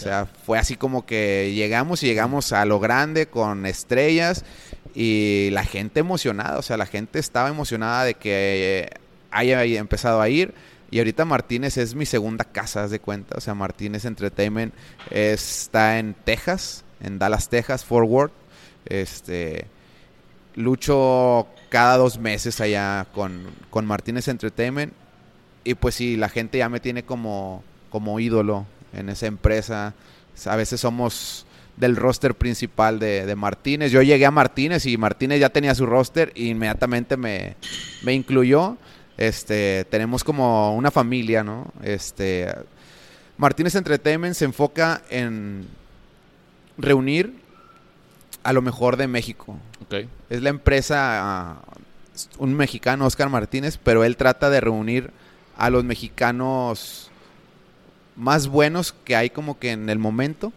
O 0.00 0.02
sea, 0.02 0.24
fue 0.24 0.58
así 0.58 0.76
como 0.76 1.04
que 1.04 1.52
llegamos 1.54 2.02
y 2.02 2.06
llegamos 2.06 2.54
a 2.54 2.64
lo 2.64 2.80
grande 2.80 3.26
con 3.26 3.66
estrellas 3.66 4.46
y 4.94 5.50
la 5.52 5.62
gente 5.62 6.00
emocionada, 6.00 6.58
o 6.58 6.62
sea, 6.62 6.78
la 6.78 6.86
gente 6.86 7.18
estaba 7.18 7.50
emocionada 7.50 8.04
de 8.04 8.14
que 8.14 8.88
haya 9.30 9.62
empezado 9.62 10.22
a 10.22 10.28
ir. 10.30 10.54
Y 10.90 11.00
ahorita 11.00 11.26
Martínez 11.26 11.76
es 11.76 11.94
mi 11.94 12.06
segunda 12.06 12.46
casa, 12.46 12.88
de 12.88 12.98
cuenta. 12.98 13.36
O 13.36 13.42
sea, 13.42 13.54
Martínez 13.54 14.06
Entertainment 14.06 14.72
está 15.10 15.98
en 15.98 16.14
Texas, 16.14 16.82
en 17.02 17.18
Dallas, 17.18 17.50
Texas, 17.50 17.84
Fort 17.84 18.08
Worth. 18.08 18.32
Este, 18.86 19.66
lucho 20.54 21.46
cada 21.68 21.98
dos 21.98 22.18
meses 22.18 22.58
allá 22.62 23.06
con, 23.12 23.42
con 23.68 23.84
Martínez 23.84 24.28
Entertainment. 24.28 24.94
Y 25.62 25.74
pues 25.74 25.94
sí, 25.94 26.16
la 26.16 26.30
gente 26.30 26.56
ya 26.56 26.70
me 26.70 26.80
tiene 26.80 27.02
como, 27.02 27.62
como 27.90 28.18
ídolo 28.18 28.64
en 28.92 29.08
esa 29.08 29.26
empresa. 29.26 29.94
A 30.46 30.56
veces 30.56 30.80
somos 30.80 31.46
del 31.76 31.96
roster 31.96 32.34
principal 32.34 32.98
de, 32.98 33.34
Martínez. 33.36 33.90
Yo 33.90 34.02
llegué 34.02 34.26
a 34.26 34.30
Martínez 34.30 34.86
y 34.86 34.96
Martínez 34.96 35.40
ya 35.40 35.48
tenía 35.48 35.74
su 35.74 35.86
roster 35.86 36.32
e 36.34 36.44
inmediatamente 36.44 37.16
me, 37.16 37.56
me 38.02 38.14
incluyó. 38.14 38.76
Este, 39.16 39.84
tenemos 39.90 40.24
como 40.24 40.74
una 40.74 40.90
familia, 40.90 41.42
¿no? 41.42 41.72
Este, 41.82 42.48
Martínez 43.36 43.74
Entertainment 43.74 44.34
se 44.34 44.44
enfoca 44.44 45.02
en 45.10 45.66
reunir 46.76 47.34
a 48.42 48.52
lo 48.52 48.62
mejor 48.62 48.96
de 48.96 49.06
México. 49.06 49.58
Es 50.28 50.42
la 50.42 50.50
empresa, 50.50 51.56
un 52.38 52.54
mexicano, 52.54 53.06
Oscar 53.06 53.28
Martínez, 53.28 53.78
pero 53.82 54.04
él 54.04 54.16
trata 54.16 54.50
de 54.50 54.60
reunir 54.60 55.10
a 55.56 55.68
los 55.68 55.84
mexicanos 55.84 57.09
más 58.20 58.48
buenos 58.48 58.94
que 59.04 59.16
hay 59.16 59.30
como 59.30 59.58
que 59.58 59.72
en 59.72 59.88
el 59.88 59.98
momento. 59.98 60.52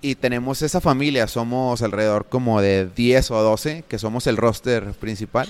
Y 0.00 0.14
tenemos 0.14 0.62
esa 0.62 0.80
familia, 0.80 1.26
somos 1.26 1.82
alrededor 1.82 2.26
como 2.26 2.60
de 2.60 2.86
10 2.86 3.30
o 3.32 3.42
12, 3.42 3.84
que 3.88 3.98
somos 3.98 4.26
el 4.26 4.36
roster 4.36 4.92
principal. 4.92 5.48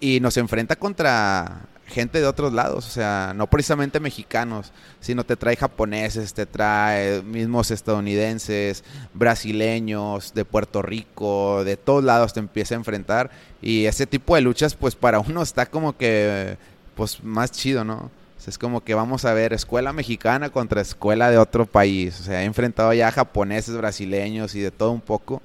Y 0.00 0.18
nos 0.20 0.36
enfrenta 0.36 0.76
contra 0.76 1.68
gente 1.86 2.18
de 2.18 2.26
otros 2.26 2.54
lados, 2.54 2.86
o 2.86 2.90
sea, 2.90 3.34
no 3.36 3.46
precisamente 3.46 4.00
mexicanos, 4.00 4.72
sino 5.00 5.22
te 5.24 5.36
trae 5.36 5.54
japoneses, 5.54 6.32
te 6.32 6.46
trae 6.46 7.22
mismos 7.22 7.70
estadounidenses, 7.70 8.82
brasileños, 9.12 10.32
de 10.32 10.46
Puerto 10.46 10.80
Rico, 10.80 11.62
de 11.62 11.76
todos 11.76 12.02
lados 12.02 12.32
te 12.32 12.40
empieza 12.40 12.74
a 12.74 12.78
enfrentar 12.78 13.30
y 13.60 13.84
ese 13.84 14.06
tipo 14.06 14.34
de 14.34 14.40
luchas 14.40 14.74
pues 14.74 14.96
para 14.96 15.20
uno 15.20 15.42
está 15.42 15.66
como 15.66 15.96
que 15.96 16.56
pues 16.94 17.22
más 17.22 17.52
chido, 17.52 17.84
¿no? 17.84 18.10
Es 18.48 18.58
como 18.58 18.82
que 18.82 18.94
vamos 18.94 19.24
a 19.24 19.34
ver 19.34 19.52
escuela 19.52 19.92
mexicana 19.92 20.50
contra 20.50 20.80
escuela 20.80 21.30
de 21.30 21.38
otro 21.38 21.66
país. 21.66 22.20
O 22.20 22.22
sea, 22.24 22.42
he 22.42 22.44
enfrentado 22.44 22.92
ya 22.92 23.10
japoneses, 23.10 23.76
brasileños 23.76 24.54
y 24.54 24.60
de 24.60 24.70
todo 24.70 24.90
un 24.92 25.00
poco. 25.00 25.42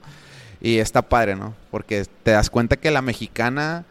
Y 0.62 0.78
está 0.78 1.02
padre, 1.02 1.36
¿no? 1.36 1.56
Porque 1.72 2.06
te 2.24 2.32
das 2.32 2.50
cuenta 2.50 2.78
que 2.78 2.92
la 2.92 3.02
mexicana 3.02 3.86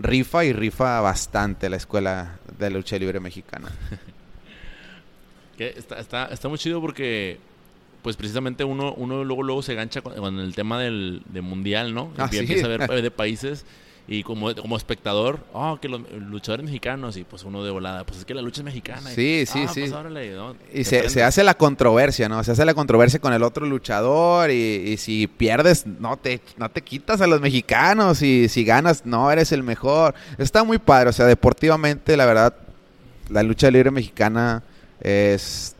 rifa 0.00 0.44
y 0.44 0.52
rifa 0.52 1.00
bastante 1.00 1.68
la 1.68 1.76
escuela 1.76 2.38
de 2.58 2.70
lucha 2.70 2.98
libre 2.98 3.20
mexicana. 3.20 3.70
está, 5.58 5.98
está, 5.98 6.24
está 6.26 6.48
muy 6.48 6.58
chido 6.58 6.80
porque 6.80 7.38
pues 8.02 8.16
precisamente 8.16 8.64
uno, 8.64 8.92
uno 8.94 9.24
luego, 9.24 9.42
luego 9.42 9.62
se 9.62 9.74
gancha 9.74 10.02
con, 10.02 10.38
el 10.38 10.54
tema 10.54 10.78
del, 10.78 11.22
mundial, 11.42 11.94
¿no? 11.94 12.12
Ah, 12.18 12.28
empieza 12.30 12.66
a 12.66 12.68
ver 12.68 12.88
de 13.02 13.10
países 13.10 13.64
y 14.06 14.22
como, 14.22 14.54
como 14.54 14.76
espectador, 14.76 15.40
oh, 15.54 15.78
que 15.80 15.88
los 15.88 16.02
luchadores 16.12 16.66
mexicanos, 16.66 17.16
y 17.16 17.24
pues 17.24 17.42
uno 17.44 17.64
de 17.64 17.70
volada, 17.70 18.04
pues 18.04 18.18
es 18.18 18.24
que 18.26 18.34
la 18.34 18.42
lucha 18.42 18.60
es 18.60 18.64
mexicana. 18.64 19.08
Sí, 19.10 19.44
sí, 19.46 19.64
ah, 19.66 19.72
sí. 19.72 19.90
Pues, 19.90 20.56
y 20.74 20.84
se, 20.84 21.08
se, 21.08 21.22
hace 21.22 21.42
la 21.42 21.54
controversia, 21.54 22.28
¿no? 22.28 22.44
Se 22.44 22.52
hace 22.52 22.66
la 22.66 22.74
controversia 22.74 23.18
con 23.18 23.32
el 23.32 23.42
otro 23.42 23.64
luchador 23.64 24.50
y, 24.50 24.96
si 24.98 25.26
pierdes, 25.26 25.86
no 25.86 26.18
te, 26.18 26.40
no 26.58 26.70
te 26.70 26.82
quitas 26.82 27.22
a 27.22 27.26
los 27.26 27.40
mexicanos 27.40 28.20
y 28.20 28.48
si 28.50 28.64
ganas, 28.64 29.06
no, 29.06 29.30
eres 29.30 29.52
el 29.52 29.62
mejor. 29.62 30.14
Está 30.36 30.64
muy 30.64 30.78
padre, 30.78 31.08
o 31.08 31.12
sea, 31.12 31.24
deportivamente, 31.24 32.16
la 32.18 32.26
verdad, 32.26 32.54
la 33.30 33.42
lucha 33.42 33.70
libre 33.70 33.90
mexicana 33.90 34.62
es 35.00 35.74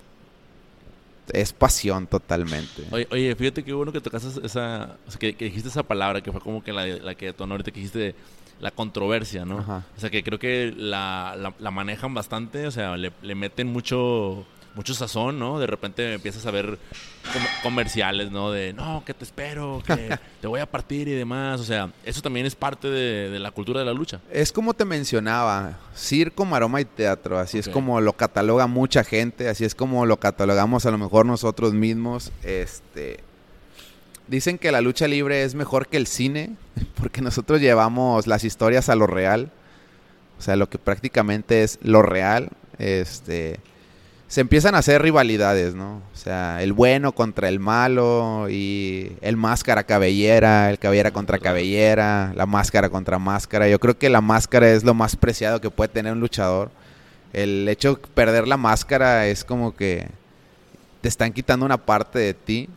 es 1.33 1.53
pasión 1.53 2.07
totalmente. 2.07 2.85
Oye, 3.11 3.35
fíjate 3.35 3.65
qué 3.65 3.73
bueno 3.73 3.93
que 3.93 4.01
tocaste 4.01 4.45
esa, 4.45 4.97
que, 5.19 5.33
dijiste 5.33 5.69
esa 5.69 5.83
palabra, 5.83 6.21
que 6.21 6.33
fue 6.33 6.41
como 6.41 6.63
que 6.63 6.73
la, 6.73 6.87
la 6.87 7.15
que 7.15 7.27
detonó 7.27 7.55
ahorita 7.55 7.71
que 7.71 7.81
dijiste 7.81 8.15
la 8.61 8.71
controversia, 8.71 9.45
¿no? 9.45 9.85
O 9.97 10.01
sea, 10.01 10.11
que 10.11 10.23
creo 10.23 10.39
que 10.39 10.73
la, 10.77 11.53
la, 11.59 11.71
manejan 11.71 12.15
bastante, 12.15 12.67
o 12.67 12.71
sea, 12.71 12.97
le, 12.97 13.13
le 13.23 13.35
meten 13.35 13.67
mucho 13.67 14.47
mucho 14.75 14.93
sazón, 14.95 15.39
¿no? 15.39 15.59
De 15.59 15.67
repente 15.67 16.15
empiezas 16.15 16.45
a 16.47 16.51
ver 16.51 16.79
comerciales, 17.63 18.31
¿no? 18.31 18.51
De, 18.51 18.73
no, 18.73 19.03
que 19.05 19.15
te 19.15 19.25
espero, 19.25 19.83
que 19.87 20.19
te 20.41 20.47
voy 20.47 20.61
a 20.61 20.67
partir 20.67 21.09
y 21.09 21.13
demás. 21.13 21.61
O 21.61 21.65
sea, 21.65 21.91
eso 22.05 22.21
también 22.21 22.47
es 22.47 22.55
parte 22.55 22.89
de, 22.89 23.39
la 23.39 23.51
cultura 23.51 23.81
de 23.81 23.87
la 23.87 23.93
lucha. 23.93 24.21
Es 24.31 24.53
como 24.53 24.75
te 24.75 24.85
mencionaba, 24.85 25.79
circo, 25.95 26.45
maroma 26.45 26.81
y 26.81 26.85
teatro. 26.85 27.39
Así 27.39 27.59
es 27.59 27.69
como 27.69 28.01
lo 28.01 28.15
cataloga 28.15 28.67
mucha 28.67 29.05
gente, 29.05 29.49
así 29.49 29.65
es 29.65 29.75
como 29.75 30.07
lo 30.07 30.19
catalogamos 30.19 30.87
a 30.87 30.91
lo 30.91 30.99
mejor 30.99 31.27
nosotros 31.27 31.73
mismos. 31.73 32.33
Este... 32.43 33.21
Dicen 34.27 34.57
que 34.57 34.73
la 34.73 34.81
lucha 34.81 35.07
libre 35.07 35.45
es 35.45 35.55
mejor 35.55 35.87
que 35.87 35.99
el 35.99 36.07
cine, 36.07 36.57
porque 36.97 37.21
nosotros 37.21 37.61
llevamos 37.61 38.27
las 38.27 38.43
historias 38.43 38.89
a 38.89 38.95
lo 38.95 39.07
real. 39.07 39.53
O 40.39 40.43
sea, 40.43 40.57
lo 40.57 40.69
que 40.69 40.79
prácticamente 40.79 41.63
es 41.63 41.79
lo 41.83 42.03
real. 42.03 42.49
Este 42.79 43.61
se 44.29 44.41
empiezan 44.41 44.75
a 44.75 44.79
hacer 44.79 45.03
rivalidades, 45.03 45.75
¿no? 45.75 46.03
O 46.13 46.17
sea, 46.17 46.63
el 46.63 46.73
bueno 46.73 47.13
contra 47.13 47.49
el 47.49 47.61
malo 47.61 48.49
y 48.51 49.13
el 49.21 49.37
máscara 49.37 49.85
cabellera, 49.85 50.71
el 50.71 50.79
cabellera 50.79 51.11
contra 51.11 51.39
cabellera, 51.39 52.33
la 52.35 52.47
máscara 52.47 52.89
contra 52.89 53.19
máscara. 53.19 53.69
Yo 53.69 53.79
creo 53.79 53.99
que 53.99 54.09
la 54.09 54.21
máscara 54.21 54.71
es 54.71 54.83
lo 54.85 54.95
más 54.95 55.17
preciado 55.17 55.61
que 55.61 55.71
puede 55.71 55.89
tener 55.89 56.13
un 56.13 56.21
luchador. 56.21 56.71
El 57.33 57.69
hecho 57.69 57.95
de 57.95 58.01
perder 58.15 58.49
la 58.49 58.57
máscara 58.57 59.27
es 59.27 59.45
como 59.45 59.77
que 59.77 60.09
te 61.01 61.09
están 61.09 61.33
quitando 61.33 61.67
una 61.67 61.79
parte 61.79 62.19
de 62.19 62.33
ti 62.33 62.69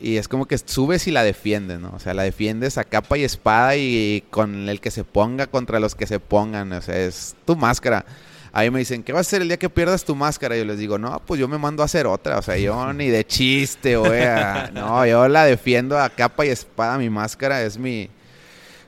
y 0.00 0.16
es 0.16 0.28
como 0.28 0.46
que 0.46 0.56
subes 0.56 1.06
y 1.06 1.10
la 1.10 1.22
defiendes, 1.22 1.78
¿no? 1.78 1.92
O 1.94 1.98
sea, 1.98 2.14
la 2.14 2.22
defiendes 2.22 2.78
a 2.78 2.84
capa 2.84 3.18
y 3.18 3.24
espada 3.24 3.76
y 3.76 4.24
con 4.30 4.68
el 4.68 4.80
que 4.80 4.90
se 4.90 5.04
ponga 5.04 5.46
contra 5.46 5.78
los 5.78 5.94
que 5.94 6.06
se 6.06 6.18
pongan, 6.18 6.72
o 6.72 6.80
sea, 6.80 6.96
es 6.98 7.36
tu 7.44 7.54
máscara. 7.54 8.06
Ahí 8.52 8.70
me 8.70 8.80
dicen, 8.80 9.02
¿qué 9.02 9.12
va 9.12 9.18
a 9.18 9.20
hacer 9.20 9.42
el 9.42 9.48
día 9.48 9.58
que 9.58 9.70
pierdas 9.70 10.04
tu 10.04 10.16
máscara? 10.16 10.56
Y 10.56 10.60
yo 10.60 10.64
les 10.64 10.78
digo, 10.78 10.98
no, 10.98 11.22
pues 11.24 11.38
yo 11.38 11.46
me 11.46 11.56
mando 11.56 11.82
a 11.82 11.86
hacer 11.86 12.06
otra. 12.06 12.38
O 12.38 12.42
sea, 12.42 12.56
yo 12.56 12.92
ni 12.94 13.08
de 13.08 13.24
chiste, 13.24 13.96
güey. 13.96 14.24
No, 14.72 15.06
yo 15.06 15.28
la 15.28 15.44
defiendo 15.44 15.98
a 15.98 16.10
capa 16.10 16.44
y 16.46 16.48
espada. 16.48 16.98
Mi 16.98 17.08
máscara 17.10 17.62
es 17.62 17.78
mi, 17.78 18.08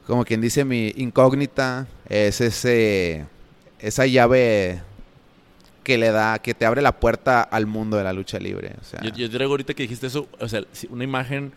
como 0.06 0.24
quien 0.24 0.40
dice, 0.40 0.64
mi 0.64 0.92
incógnita. 0.96 1.86
Es 2.08 2.40
ese, 2.40 3.24
esa 3.78 4.06
llave 4.06 4.82
que 5.84 5.98
le 5.98 6.10
da, 6.10 6.38
que 6.38 6.54
te 6.54 6.64
abre 6.64 6.82
la 6.82 6.92
puerta 6.92 7.42
al 7.42 7.66
mundo 7.66 7.96
de 7.96 8.04
la 8.04 8.12
lucha 8.12 8.38
libre. 8.38 8.74
O 8.80 8.84
sea, 8.84 9.00
yo, 9.02 9.10
yo 9.10 9.30
traigo 9.30 9.52
ahorita 9.52 9.74
que 9.74 9.82
dijiste 9.82 10.06
eso, 10.06 10.28
o 10.38 10.48
sea, 10.48 10.62
una 10.90 11.04
imagen 11.04 11.52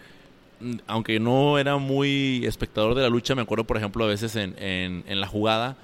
mm, 0.60 0.76
aunque 0.88 1.20
no 1.20 1.60
era 1.60 1.78
muy 1.78 2.45
espectador 2.45 2.95
de 2.95 3.01
la 3.01 3.10
lucha, 3.10 3.36
me 3.36 3.41
acuerdo, 3.41 3.66
por 3.66 3.78
ejemplo, 3.78 4.03
a 4.03 4.08
veces 4.08 4.36
en, 4.36 4.56
en, 4.58 5.03
en 5.08 5.22
la 5.22 5.28
jugada, 5.28 5.78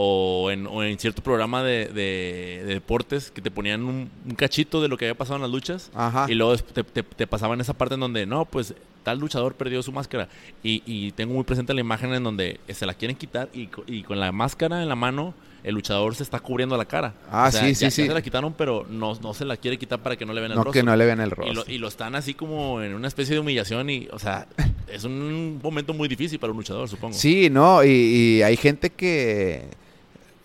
o 0.00 0.48
en, 0.52 0.96
cierto 1.00 1.24
programa 1.24 1.64
de, 1.64 2.62
deportes 2.64 3.32
que 3.32 3.42
te 3.42 3.50
ponían 3.50 3.82
un, 3.82 4.08
cachito 4.36 4.80
de 4.80 4.86
lo 4.86 4.96
que 4.96 5.06
había 5.06 5.18
pasado 5.18 5.36
en 5.36 5.42
las 5.42 5.50
luchas 5.50 5.90
y 6.28 6.34
luego 6.34 6.56
te, 6.56 7.26
pasaban 7.26 7.60
esa 7.60 7.74
parte 7.74 7.94
en 7.94 8.00
donde 8.00 8.24
no, 8.24 8.44
pues 8.44 8.74
tal 9.02 9.18
luchador 9.18 9.54
perdió 9.54 9.82
su 9.82 9.90
máscara 9.90 10.28
y, 10.62 11.10
tengo 11.12 11.34
muy 11.34 11.42
presente 11.42 11.74
la 11.74 11.80
imagen 11.80 12.14
en 12.14 12.22
donde 12.22 12.60
se 12.68 12.86
la 12.86 12.94
quieren 12.94 13.16
quitar 13.16 13.48
y, 13.52 13.66
con 14.04 14.20
la 14.20 14.30
máscara 14.30 14.84
en 14.84 14.88
la 14.88 14.94
mano 14.94 15.34
el 15.64 15.74
luchador 15.74 16.14
se 16.14 16.22
está 16.22 16.38
cubriendo 16.38 16.76
la 16.76 16.84
cara. 16.84 17.14
Ah, 17.32 17.50
sí, 17.50 17.74
sí, 17.74 17.90
sí. 17.90 18.06
se 18.06 18.14
la 18.14 18.22
quitaron, 18.22 18.52
pero 18.52 18.86
no, 18.88 19.18
no 19.20 19.34
se 19.34 19.44
la 19.44 19.56
quiere 19.56 19.76
quitar 19.76 19.98
para 20.00 20.16
que 20.16 20.24
no 20.24 20.32
le 20.32 20.40
vean 20.40 20.52
el 20.52 20.58
no, 20.58 20.62
rostro. 20.62 20.80
que 20.80 20.86
no 20.86 20.94
le 20.94 21.04
vean 21.04 21.20
el 21.20 21.32
rostro. 21.32 21.64
Y 21.66 21.78
lo, 21.78 21.88
están 21.88 22.14
así 22.14 22.34
como 22.34 22.80
en 22.80 22.94
una 22.94 23.08
especie 23.08 23.34
de 23.34 23.40
humillación 23.40 23.90
y, 23.90 24.06
o 24.12 24.20
sea, 24.20 24.46
es 24.86 25.02
un 25.02 25.58
momento 25.60 25.92
muy 25.92 26.06
difícil 26.06 26.38
para 26.38 26.52
un 26.52 26.58
luchador, 26.58 26.88
supongo. 26.88 27.14
Sí, 27.14 27.50
no, 27.50 27.82
y 27.82 28.40
hay 28.42 28.56
gente 28.56 28.90
que 28.90 29.66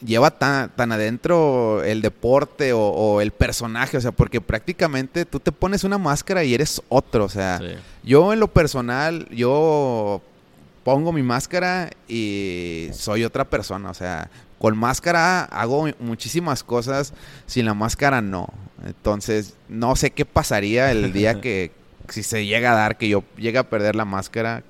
lleva 0.06 0.32
tan, 0.32 0.70
tan 0.76 0.92
adentro 0.92 1.84
el 1.84 2.02
deporte 2.02 2.72
o, 2.74 3.22
el 3.22 3.32
personaje, 3.32 3.98
o 3.98 4.02
sea, 4.02 4.12
porque 4.12 4.42
prácticamente 4.42 5.26
tú 5.26 5.40
te 5.40 5.52
pones 5.52 5.84
una 5.84 5.98
máscara 5.98 6.44
y 6.44 6.54
eres 6.54 6.82
otro, 6.90 7.26
o 7.26 7.30
sea, 7.30 7.60
yo 8.04 8.34
en 8.34 8.40
lo 8.40 8.48
personal, 8.48 9.28
yo 9.30 10.22
pongo 10.84 11.12
mi 11.14 11.24
máscara 11.24 11.90
y 12.08 12.90
soy 12.94 13.24
otra 13.24 13.46
persona, 13.46 13.90
o 13.90 13.94
sea, 13.94 14.30
con 14.60 14.78
máscara 14.78 15.44
hago 15.44 15.88
muchísimas 16.00 16.64
cosas, 16.64 17.14
sin 17.46 17.66
la 17.66 17.74
máscara 17.74 18.22
no. 18.22 18.48
Entonces, 18.86 19.56
no 19.70 19.96
sé 19.96 20.12
qué 20.12 20.26
pasaría 20.26 20.92
el 20.92 21.12
día 21.14 21.42
que 21.42 21.72
si 22.10 22.24
se 22.24 22.46
llega 22.46 22.72
a 22.72 22.76
dar 22.76 22.98
que 22.98 23.10
yo 23.10 23.24
llegue 23.38 23.58
a 23.58 23.70
perder 23.70 23.96
la 23.96 24.06
máscara, 24.06 24.64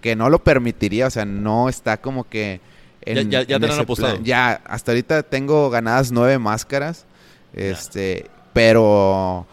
que 0.00 0.16
no 0.16 0.30
lo 0.30 0.42
permitiría, 0.42 1.06
o 1.06 1.10
sea, 1.10 1.24
no 1.24 1.68
está 1.68 1.98
como 1.98 2.28
que 2.28 2.60
ya, 3.06 3.42
ya, 3.42 3.58
te 3.58 3.66
han 3.66 3.80
apostado. 3.80 4.18
Ya, 4.22 4.60
hasta 4.66 4.92
ahorita 4.92 5.22
tengo 5.22 5.70
ganadas 5.70 6.12
nueve 6.12 6.38
máscaras. 6.38 7.06
Este, 7.52 8.26
pero 8.52 9.46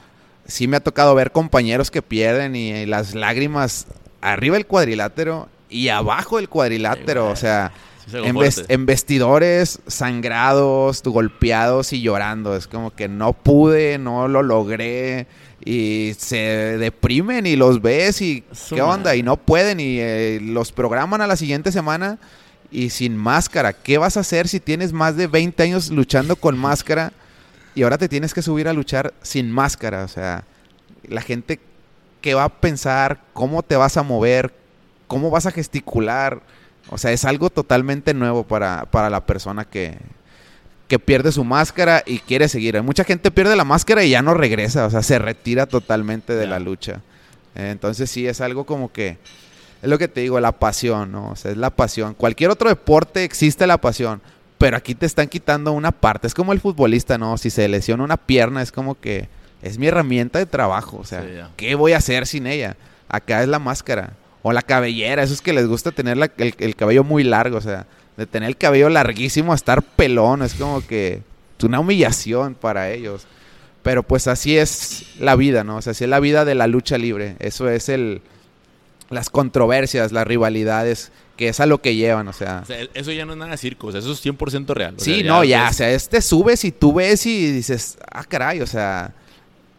sí 0.46 0.68
me 0.68 0.78
ha 0.78 0.80
tocado 0.82 1.16
ver 1.16 1.32
compañeros 1.32 1.92
que 1.92 2.02
pierden 2.02 2.56
y, 2.56 2.86
las 2.86 3.16
lágrimas 3.16 3.88
arriba 4.22 4.56
del 4.56 4.66
cuadrilátero 4.66 5.50
y 5.70 5.90
abajo 5.90 6.38
del 6.38 6.50
cuadrilátero. 6.50 7.30
o 7.30 7.36
sea, 7.36 7.72
en, 8.12 8.86
vestidores 8.86 9.80
sangrados, 9.88 11.04
golpeados 11.04 11.92
y 11.94 12.02
llorando. 12.02 12.56
Es 12.56 12.68
como 12.68 12.92
que 12.92 13.08
no 13.08 13.34
pude, 13.34 13.98
no 13.98 14.28
lo 14.28 14.44
logré. 14.44 15.28
Y 15.64 16.14
se 16.18 16.78
deprimen 16.78 17.46
y 17.46 17.58
los 17.58 17.82
ves 17.82 18.22
y 18.22 18.44
qué 18.70 18.82
onda. 18.82 19.16
Y 19.16 19.24
no 19.24 19.36
pueden 19.36 19.82
y 19.82 20.00
eh, 20.00 20.40
los 20.42 20.72
programan 20.72 21.20
a 21.20 21.28
la 21.28 21.36
siguiente 21.36 21.74
semana 21.74 22.20
y 22.72 22.90
sin 22.90 23.16
máscara. 23.16 23.74
¿Qué 23.74 23.98
vas 23.98 24.18
a 24.18 24.22
hacer 24.22 24.48
si 24.48 24.60
tienes 24.60 24.94
más 24.94 25.16
de 25.16 25.28
20 25.28 25.62
años 25.64 25.90
luchando 25.90 26.36
con 26.36 26.58
máscara 26.58 27.14
y 27.76 27.84
ahora 27.84 27.98
te 27.98 28.10
tienes 28.10 28.34
que 28.34 28.42
subir 28.42 28.68
a 28.68 28.74
luchar 28.74 29.14
sin 29.22 29.52
máscara? 29.52 30.04
O 30.04 30.08
sea, 30.08 30.44
la 31.08 31.22
gente, 31.22 31.60
¿qué 32.22 32.34
va 32.34 32.46
a 32.46 32.50
pensar? 32.50 33.22
¿Cómo 33.34 33.64
te 33.64 33.76
vas 33.76 33.98
a 33.98 34.04
mover? 34.04 34.54
¿Cómo 35.08 35.30
vas 35.30 35.46
a 35.46 35.52
gesticular? 35.52 36.42
O 36.90 36.98
sea, 36.98 37.12
es 37.12 37.26
algo 37.26 37.50
totalmente 37.50 38.14
nuevo 38.14 38.46
para, 38.46 38.86
para 38.86 39.10
la 39.10 39.26
persona 39.26 39.66
que, 39.66 39.98
que 40.88 41.00
pierde 41.00 41.32
su 41.32 41.44
máscara 41.44 42.04
y 42.06 42.20
quiere 42.20 42.48
seguir. 42.48 42.82
Mucha 42.82 43.04
gente 43.04 43.32
pierde 43.32 43.56
la 43.56 43.66
máscara 43.66 44.04
y 44.04 44.12
ya 44.12 44.22
no 44.22 44.34
regresa, 44.34 44.86
o 44.86 44.90
sea, 44.90 45.04
se 45.04 45.20
retira 45.20 45.66
totalmente 45.66 46.34
de 46.34 46.48
la 46.48 46.60
lucha. 46.60 47.02
Entonces 47.56 48.10
sí, 48.10 48.28
es 48.28 48.40
algo 48.40 48.66
como 48.66 48.92
que 48.92 49.18
es 49.82 49.90
lo 49.90 49.98
que 49.98 50.08
te 50.08 50.22
digo, 50.22 50.40
la 50.40 50.52
pasión, 50.54 51.12
¿no? 51.12 51.30
O 51.30 51.36
sea, 51.36 51.52
es 51.52 51.58
la 51.58 51.70
pasión. 51.70 52.14
Cualquier 52.14 52.50
otro 52.50 52.70
deporte 52.70 53.24
existe 53.24 53.68
la 53.68 53.78
pasión, 53.78 54.22
pero 54.58 54.78
aquí 54.78 54.96
te 54.96 55.06
están 55.06 55.28
quitando 55.28 55.72
una 55.74 55.92
parte. 55.92 56.28
Es 56.28 56.34
como 56.34 56.54
el 56.54 56.60
futbolista, 56.60 57.18
¿no? 57.18 57.38
Si 57.38 57.50
se 57.50 57.68
lesiona 57.68 58.04
una 58.04 58.18
pierna, 58.18 58.62
es 58.62 58.72
como 58.72 59.00
que 59.00 59.28
es 59.62 59.78
mi 59.78 59.88
herramienta 59.88 60.40
de 60.40 60.46
trabajo. 60.46 60.98
O 61.00 61.04
sea, 61.06 61.22
Sí. 61.22 61.28
¿qué 61.58 61.76
voy 61.76 61.94
a 61.94 61.98
hacer 61.98 62.26
sin 62.28 62.48
ella? 62.48 62.76
Acá 63.10 63.42
es 63.44 63.48
la 63.50 63.60
máscara. 63.60 64.14
O 64.44 64.52
la 64.54 64.62
cabellera, 64.62 65.24
esos 65.24 65.42
que 65.42 65.54
les 65.54 65.68
gusta 65.68 65.92
tener 65.92 66.18
la- 66.18 66.32
el, 66.38 66.54
el 66.60 66.76
cabello 66.76 67.04
muy 67.04 67.24
largo, 67.24 67.58
o 67.58 67.62
sea, 67.62 67.86
de 68.18 68.26
tener 68.26 68.50
el 68.50 68.58
cabello 68.58 68.90
larguísimo 68.90 69.52
a 69.52 69.56
estar 69.56 69.82
pelón, 69.84 70.42
es 70.42 70.54
como 70.56 70.86
que 70.86 71.22
es 71.58 71.64
una 71.64 71.80
humillación 71.80 72.56
para 72.56 72.90
ellos. 72.92 73.28
Pero 73.84 74.04
pues 74.04 74.28
así 74.28 74.58
es 74.58 75.06
la 75.20 75.36
vida, 75.36 75.64
¿no? 75.64 75.78
O 75.78 75.82
sea, 75.82 75.92
así 75.92 76.04
es 76.04 76.10
la 76.10 76.20
vida 76.20 76.46
de 76.46 76.56
la 76.56 76.68
lucha 76.68 76.98
libre. 76.98 77.36
Eso 77.40 77.70
es 77.70 77.90
el 77.90 78.22
las 79.10 79.30
controversias, 79.30 80.12
las 80.12 80.28
rivalidades, 80.28 81.12
que 81.38 81.50
es 81.50 81.60
a 81.60 81.66
lo 81.66 81.82
que 81.82 81.96
llevan, 81.96 82.28
o 82.28 82.34
sea. 82.34 82.62
O 82.64 82.66
sea, 82.66 82.78
eso 82.94 83.12
ya 83.12 83.26
no 83.26 83.34
es 83.34 83.38
nada 83.38 83.52
de 83.52 83.58
circo, 83.58 83.88
o 83.88 83.92
sea, 83.92 84.00
eso 84.00 84.12
es 84.12 84.26
100% 84.26 84.68
real. 84.74 84.96
O 84.98 85.04
Sí, 85.04 85.22
sea, 85.22 85.28
no, 85.32 85.44
ya, 85.44 85.70
o 85.70 85.74
sea, 85.74 85.92
este 85.92 86.22
subes 86.22 86.66
y 86.66 86.72
tú 86.72 86.94
ves 86.94 87.26
y 87.26 87.52
dices, 87.52 87.98
ah, 88.12 88.24
caray, 88.24 88.62
o 88.62 88.68
sea, 88.68 89.14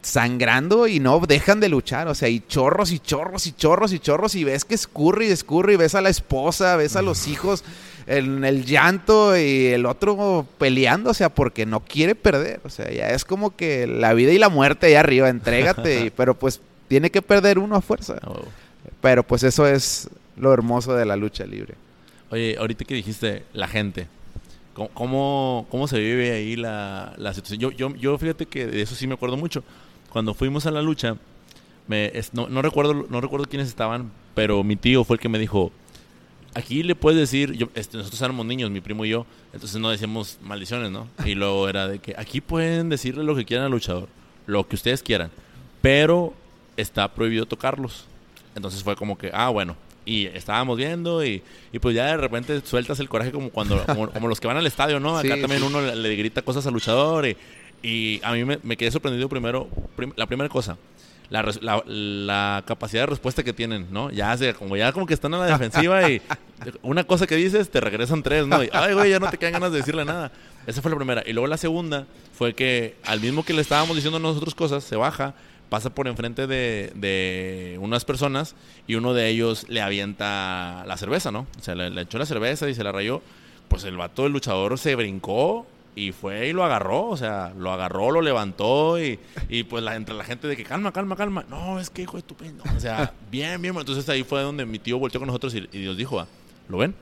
sangrando 0.02 0.86
y 0.86 1.00
no 1.00 1.18
dejan 1.20 1.60
de 1.60 1.68
luchar, 1.68 2.08
o 2.08 2.14
sea, 2.14 2.28
y 2.28 2.40
chorros 2.40 2.92
y 2.92 2.98
chorros 3.00 3.46
y 3.46 3.52
chorros 3.52 3.92
y 3.92 3.98
chorros 3.98 4.34
y 4.34 4.44
ves 4.44 4.64
que 4.64 4.74
escurre 4.74 5.26
y 5.26 5.30
escurre 5.30 5.74
y 5.74 5.76
ves 5.76 5.94
a 5.94 6.00
la 6.00 6.08
esposa, 6.08 6.76
ves 6.76 6.96
a 6.96 7.02
los 7.02 7.26
hijos 7.26 7.64
en 8.06 8.44
el 8.44 8.64
llanto 8.64 9.36
y 9.36 9.66
el 9.66 9.84
otro 9.84 10.46
peleando, 10.56 11.10
o 11.10 11.14
sea, 11.14 11.28
porque 11.28 11.66
no 11.66 11.80
quiere 11.80 12.14
perder, 12.14 12.60
o 12.64 12.70
sea, 12.70 12.90
ya 12.90 13.10
es 13.10 13.24
como 13.24 13.54
que 13.54 13.86
la 13.86 14.14
vida 14.14 14.32
y 14.32 14.38
la 14.38 14.48
muerte 14.48 14.86
allá 14.86 15.00
arriba, 15.00 15.28
entrégate, 15.28 16.10
pero 16.16 16.34
pues 16.38 16.60
tiene 16.86 17.10
que 17.10 17.20
perder 17.20 17.58
uno 17.58 17.76
a 17.76 17.82
fuerza, 17.82 18.14
huevo. 18.24 18.46
Pero 19.00 19.22
pues 19.22 19.42
eso 19.42 19.66
es 19.66 20.08
lo 20.36 20.52
hermoso 20.52 20.94
de 20.94 21.06
la 21.06 21.16
lucha 21.16 21.44
libre. 21.44 21.74
Oye, 22.30 22.56
ahorita 22.58 22.84
que 22.84 22.94
dijiste 22.94 23.44
la 23.52 23.68
gente, 23.68 24.06
¿cómo, 24.74 25.66
cómo, 25.70 25.88
se 25.88 25.98
vive 25.98 26.32
ahí 26.32 26.56
la, 26.56 27.14
la 27.16 27.32
situación? 27.34 27.60
Yo, 27.60 27.70
yo, 27.72 27.94
yo 27.96 28.18
fíjate 28.18 28.46
que 28.46 28.66
de 28.66 28.82
eso 28.82 28.94
sí 28.94 29.06
me 29.06 29.14
acuerdo 29.14 29.36
mucho. 29.36 29.64
Cuando 30.10 30.34
fuimos 30.34 30.66
a 30.66 30.70
la 30.70 30.82
lucha, 30.82 31.16
me, 31.86 32.12
no, 32.32 32.48
no 32.48 32.62
recuerdo, 32.62 33.06
no 33.08 33.20
recuerdo 33.20 33.46
quiénes 33.46 33.68
estaban, 33.68 34.10
pero 34.34 34.62
mi 34.62 34.76
tío 34.76 35.04
fue 35.04 35.16
el 35.16 35.20
que 35.20 35.28
me 35.28 35.38
dijo, 35.38 35.72
aquí 36.54 36.82
le 36.82 36.94
puedes 36.94 37.18
decir, 37.18 37.68
este, 37.74 37.96
nosotros 37.96 38.20
éramos 38.20 38.46
niños, 38.46 38.70
mi 38.70 38.80
primo 38.80 39.04
y 39.04 39.10
yo, 39.10 39.26
entonces 39.52 39.80
no 39.80 39.90
decíamos 39.90 40.38
maldiciones, 40.42 40.90
¿no? 40.90 41.08
Y 41.24 41.34
luego 41.34 41.68
era 41.68 41.88
de 41.88 41.98
que 41.98 42.14
aquí 42.16 42.40
pueden 42.40 42.88
decirle 42.88 43.24
lo 43.24 43.34
que 43.34 43.44
quieran 43.44 43.66
al 43.66 43.72
luchador, 43.72 44.08
lo 44.46 44.66
que 44.68 44.76
ustedes 44.76 45.02
quieran, 45.02 45.30
pero 45.80 46.34
está 46.76 47.12
prohibido 47.12 47.46
tocarlos. 47.46 48.06
Entonces 48.58 48.82
fue 48.84 48.94
como 48.94 49.16
que, 49.16 49.30
ah, 49.32 49.48
bueno. 49.48 49.74
Y 50.04 50.26
estábamos 50.26 50.76
viendo 50.78 51.24
y, 51.24 51.42
y 51.72 51.78
pues 51.80 51.94
ya 51.94 52.06
de 52.06 52.16
repente 52.16 52.60
sueltas 52.64 52.98
el 53.00 53.08
coraje 53.08 53.30
como 53.32 53.50
cuando 53.50 53.84
como, 53.84 54.10
como 54.10 54.28
los 54.28 54.40
que 54.40 54.46
van 54.46 54.56
al 54.56 54.66
estadio, 54.66 55.00
¿no? 55.00 55.18
Acá 55.18 55.34
Sí, 55.34 55.40
también 55.40 55.60
sí. 55.60 55.66
uno 55.66 55.80
le, 55.82 55.94
le 55.96 56.16
grita 56.16 56.40
cosas 56.42 56.66
al 56.66 56.72
luchador 56.72 57.26
y, 57.26 57.36
y 57.82 58.20
a 58.22 58.32
mí 58.32 58.44
me, 58.44 58.58
me 58.62 58.76
quedé 58.78 58.90
sorprendido 58.90 59.28
primero, 59.28 59.68
prim- 59.96 60.14
la 60.16 60.26
primera 60.26 60.48
cosa, 60.48 60.78
la, 61.28 61.42
la, 61.60 61.82
la 61.86 62.64
capacidad 62.66 63.02
de 63.02 63.06
respuesta 63.06 63.42
que 63.42 63.52
tienen, 63.52 63.86
¿no? 63.90 64.10
Ya 64.10 64.34
se, 64.38 64.54
como 64.54 64.78
ya 64.78 64.92
como 64.92 65.04
que 65.04 65.12
están 65.12 65.34
a 65.34 65.38
la 65.38 65.46
defensiva 65.46 66.08
y 66.10 66.22
una 66.80 67.04
cosa 67.04 67.26
que 67.26 67.36
dices 67.36 67.68
te 67.70 67.78
regresan 67.78 68.22
tres, 68.22 68.46
¿no? 68.46 68.64
Y, 68.64 68.70
ay, 68.72 68.94
güey, 68.94 69.10
ya 69.10 69.18
no 69.18 69.28
te 69.28 69.36
quedan 69.36 69.52
ganas 69.54 69.72
de 69.72 69.78
decirle 69.78 70.06
nada. 70.06 70.32
Esa 70.66 70.80
fue 70.80 70.90
la 70.90 70.96
primera. 70.96 71.22
Y 71.26 71.34
luego 71.34 71.46
la 71.48 71.58
segunda 71.58 72.06
fue 72.32 72.54
que 72.54 72.96
al 73.04 73.20
mismo 73.20 73.44
que 73.44 73.52
le 73.52 73.60
estábamos 73.60 73.94
diciendo 73.94 74.18
nosotros 74.18 74.54
cosas, 74.54 74.84
se 74.84 74.96
baja, 74.96 75.34
pasa 75.68 75.90
por 75.90 76.08
enfrente 76.08 76.46
de, 76.46 76.92
de 76.94 77.78
unas 77.80 78.04
personas 78.04 78.54
y 78.86 78.94
uno 78.94 79.14
de 79.14 79.28
ellos 79.28 79.66
le 79.68 79.80
avienta 79.80 80.84
la 80.86 80.96
cerveza, 80.96 81.30
¿no? 81.30 81.46
O 81.58 81.62
sea, 81.62 81.74
le, 81.74 82.00
echó 82.00 82.18
la 82.18 82.26
cerveza 82.26 82.68
y 82.68 82.74
se 82.74 82.84
la 82.84 82.92
rayó. 82.92 83.22
Pues 83.68 83.84
el 83.84 83.96
vato, 83.96 84.26
el 84.26 84.32
luchador, 84.32 84.78
se 84.78 84.94
brincó 84.94 85.66
y 85.94 86.12
fue 86.12 86.48
y 86.48 86.52
lo 86.52 86.64
agarró, 86.64 87.06
o 87.08 87.16
sea, 87.16 87.52
lo 87.58 87.70
agarró, 87.70 88.10
lo 88.10 88.22
levantó 88.22 89.02
y, 89.02 89.18
y 89.48 89.64
pues 89.64 89.84
la, 89.84 89.96
entre 89.96 90.14
la 90.14 90.24
gente 90.24 90.48
de 90.48 90.56
que 90.56 90.64
calma, 90.64 90.92
calma, 90.92 91.16
calma. 91.16 91.44
No, 91.50 91.78
es 91.78 91.90
que 91.90 92.02
hijo 92.02 92.16
no, 92.18 92.76
O 92.76 92.80
sea, 92.80 93.12
bien, 93.30 93.60
bien. 93.60 93.76
Entonces 93.76 94.08
ahí 94.08 94.22
fue 94.22 94.40
donde 94.42 94.64
mi 94.64 94.78
tío 94.78 94.98
volteó 94.98 95.20
con 95.20 95.26
nosotros 95.26 95.54
y, 95.54 95.68
y 95.70 95.80
Dios 95.80 95.96
dijo, 95.96 96.18
ah, 96.18 96.26
¿lo 96.68 96.78
ven? 96.78 96.94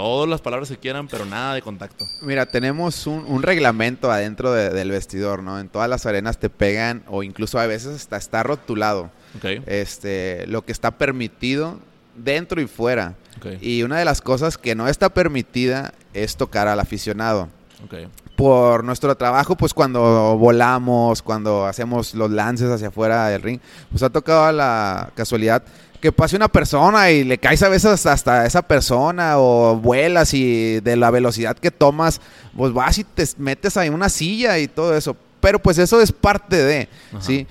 Todas 0.00 0.30
las 0.30 0.40
palabras 0.40 0.70
que 0.70 0.78
quieran, 0.78 1.08
pero 1.08 1.26
nada 1.26 1.52
de 1.54 1.60
contacto. 1.60 2.06
Mira, 2.22 2.46
tenemos 2.46 3.06
un, 3.06 3.24
un 3.26 3.42
reglamento 3.42 4.10
adentro 4.10 4.50
de- 4.52 4.70
del 4.70 4.90
vestidor, 4.90 5.42
¿no? 5.42 5.60
En 5.60 5.68
todas 5.68 5.90
las 5.90 6.06
arenas 6.06 6.38
te 6.38 6.48
pegan 6.48 7.02
o 7.06 7.22
incluso 7.22 7.58
a 7.58 7.66
veces 7.66 7.96
hasta 7.96 8.16
está 8.16 8.42
rotulado 8.42 9.10
Ok, 9.36 9.44
este, 9.66 10.46
lo 10.46 10.62
que 10.62 10.72
está 10.72 10.90
permitido 10.92 11.78
dentro 12.16 12.60
y 12.62 12.66
fuera. 12.66 13.14
ok, 13.36 13.60
Y 13.60 13.82
una 13.82 13.98
de 13.98 14.04
las 14.06 14.22
cosas 14.22 14.56
que 14.56 14.74
no 14.74 14.88
está 14.88 15.10
permitida 15.10 15.92
es 16.14 16.36
tocar 16.36 16.66
al 16.66 16.80
aficionado. 16.80 17.48
ok. 17.84 18.08
Por 18.36 18.84
nuestro 18.84 19.14
trabajo, 19.16 19.54
pues 19.54 19.74
cuando 19.74 20.00
volamos, 20.38 21.20
cuando 21.20 21.66
hacemos 21.66 22.14
los 22.14 22.30
lances 22.30 22.70
hacia 22.70 22.88
afuera 22.88 23.26
del 23.28 23.42
ring, 23.42 23.60
pues 23.90 24.02
ha 24.02 24.08
tocado 24.08 24.50
la 24.50 25.10
casualidad 25.14 25.62
que 26.00 26.12
pase 26.12 26.36
una 26.36 26.48
persona 26.48 27.10
y 27.10 27.24
le 27.24 27.38
caes 27.38 27.62
a 27.62 27.68
veces 27.68 28.06
hasta 28.06 28.46
esa 28.46 28.62
persona 28.62 29.38
o 29.38 29.76
vuelas 29.76 30.32
y 30.32 30.80
de 30.80 30.96
la 30.96 31.10
velocidad 31.10 31.56
que 31.56 31.70
tomas, 31.70 32.20
pues 32.56 32.72
vas 32.72 32.98
y 32.98 33.04
te 33.04 33.24
metes 33.36 33.76
ahí 33.76 33.88
en 33.88 33.94
una 33.94 34.08
silla 34.08 34.58
y 34.58 34.66
todo 34.66 34.96
eso. 34.96 35.16
Pero 35.40 35.58
pues 35.58 35.78
eso 35.78 36.00
es 36.00 36.12
parte 36.12 36.56
de, 36.56 36.88
Ajá. 37.12 37.22
¿sí? 37.22 37.46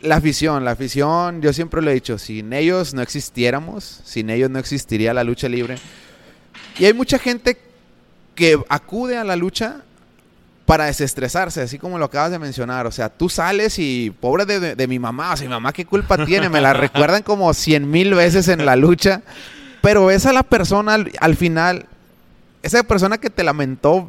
La 0.00 0.16
afición, 0.16 0.64
la 0.64 0.70
afición, 0.70 1.42
yo 1.42 1.52
siempre 1.52 1.82
lo 1.82 1.90
he 1.90 1.94
dicho, 1.94 2.16
sin 2.16 2.54
ellos 2.54 2.94
no 2.94 3.02
existiéramos, 3.02 4.00
sin 4.04 4.30
ellos 4.30 4.48
no 4.48 4.58
existiría 4.58 5.12
la 5.12 5.24
lucha 5.24 5.48
libre. 5.48 5.76
Y 6.78 6.86
hay 6.86 6.94
mucha 6.94 7.18
gente 7.18 7.58
que 8.34 8.58
acude 8.70 9.18
a 9.18 9.24
la 9.24 9.36
lucha 9.36 9.82
para 10.70 10.84
desestresarse, 10.84 11.60
así 11.62 11.78
como 11.78 11.98
lo 11.98 12.04
acabas 12.04 12.30
de 12.30 12.38
mencionar. 12.38 12.86
O 12.86 12.92
sea, 12.92 13.08
tú 13.08 13.28
sales 13.28 13.78
y 13.80 14.10
pobre 14.20 14.44
de, 14.46 14.60
de- 14.60 14.74
de 14.76 14.86
mi 14.86 15.00
mamá, 15.00 15.32
o 15.32 15.36
sea, 15.36 15.44
mi 15.48 15.50
mamá 15.52 15.72
qué 15.72 15.84
culpa 15.84 16.24
tiene, 16.24 16.48
me 16.48 16.60
la 16.60 16.72
recuerdan 16.72 17.22
como 17.24 17.52
cien 17.54 17.90
mil 17.90 18.14
veces 18.14 18.46
en 18.46 18.64
la 18.64 18.76
lucha, 18.76 19.22
pero 19.82 20.06
ves 20.06 20.26
a 20.26 20.32
la 20.32 20.44
persona 20.44 20.94
al, 20.94 21.10
al 21.20 21.34
final, 21.36 21.86
esa 22.62 22.84
persona 22.84 23.18
que 23.18 23.30
te 23.30 23.42
lamentó 23.42 24.08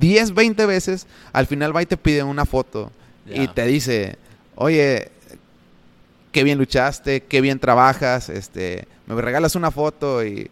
10, 0.00 0.34
20 0.34 0.66
veces, 0.66 1.06
al 1.32 1.46
final 1.46 1.74
va 1.74 1.82
y 1.82 1.86
te 1.86 1.96
pide 1.96 2.24
una 2.24 2.46
foto 2.46 2.90
y 3.26 3.46
te 3.48 3.64
dice, 3.66 4.16
oye, 4.56 5.08
qué 6.32 6.42
bien 6.42 6.58
luchaste, 6.58 7.20
qué 7.22 7.40
bien 7.40 7.60
trabajas, 7.60 8.28
este, 8.28 8.88
me 9.06 9.20
regalas 9.22 9.54
una 9.54 9.70
foto 9.70 10.24
y 10.24 10.50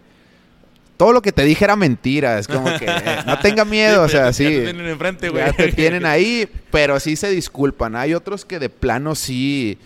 todo 1.01 1.14
lo 1.14 1.22
que 1.22 1.32
te 1.32 1.44
dije 1.44 1.64
era 1.64 1.76
mentira, 1.76 2.38
es 2.38 2.46
como 2.46 2.66
que 2.78 2.84
eh, 2.84 3.18
no 3.24 3.38
tenga 3.38 3.64
miedo, 3.64 4.03
o 4.03 4.07
Sí, 4.07 4.12
sea, 4.12 4.26
ya 4.26 4.32
sí. 4.34 4.44
te 4.44 4.62
tienen 4.64 4.86
enfrente, 4.86 5.30
güey. 5.30 5.46
Ya 5.46 5.53
te 5.55 5.72
tienen 5.72 6.05
ahí, 6.05 6.46
pero 6.70 7.01
sí 7.01 7.16
se 7.16 7.30
disculpan. 7.30 7.96
Hay 7.96 8.12
otros 8.12 8.44
que 8.44 8.59
de 8.59 8.68
plano 8.68 9.14
sí 9.14 9.78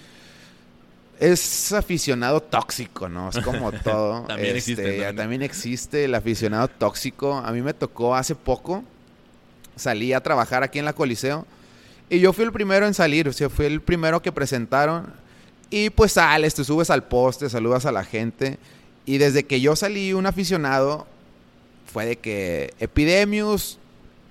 es 1.20 1.72
aficionado 1.72 2.40
tóxico, 2.40 3.08
¿no? 3.08 3.28
Es 3.28 3.38
como 3.38 3.70
todo. 3.84 4.22
También 4.22 4.56
existe, 4.56 4.82
Este, 4.82 4.92
también. 4.96 5.16
también 5.16 5.42
existe 5.42 6.04
el 6.04 6.16
aficionado 6.16 6.66
tóxico. 6.66 7.34
A 7.36 7.52
mí 7.52 7.62
me 7.62 7.74
tocó 7.74 8.16
hace 8.16 8.34
poco, 8.34 8.82
salí 9.76 10.12
a 10.12 10.20
trabajar 10.20 10.64
aquí 10.64 10.80
en 10.80 10.84
la 10.84 10.94
Coliseo 10.94 11.46
y 12.10 12.18
yo 12.18 12.32
fui 12.32 12.44
el 12.44 12.50
primero 12.52 12.86
en 12.88 12.94
salir, 12.94 13.28
o 13.28 13.32
sea, 13.32 13.48
fui 13.48 13.66
el 13.66 13.80
primero 13.80 14.20
que 14.20 14.32
presentaron 14.32 15.12
y 15.70 15.90
pues 15.90 16.10
sales, 16.12 16.54
te 16.56 16.64
subes 16.64 16.90
al 16.90 17.04
poste, 17.04 17.48
saludas 17.48 17.86
a 17.86 17.92
la 17.92 18.02
gente 18.04 18.58
y 19.06 19.18
desde 19.18 19.44
que 19.44 19.60
yo 19.60 19.76
salí 19.76 20.12
un 20.12 20.26
aficionado 20.26 21.06
fue 21.92 22.06
de 22.06 22.16
que 22.16 22.74
Epidemius, 22.80 23.78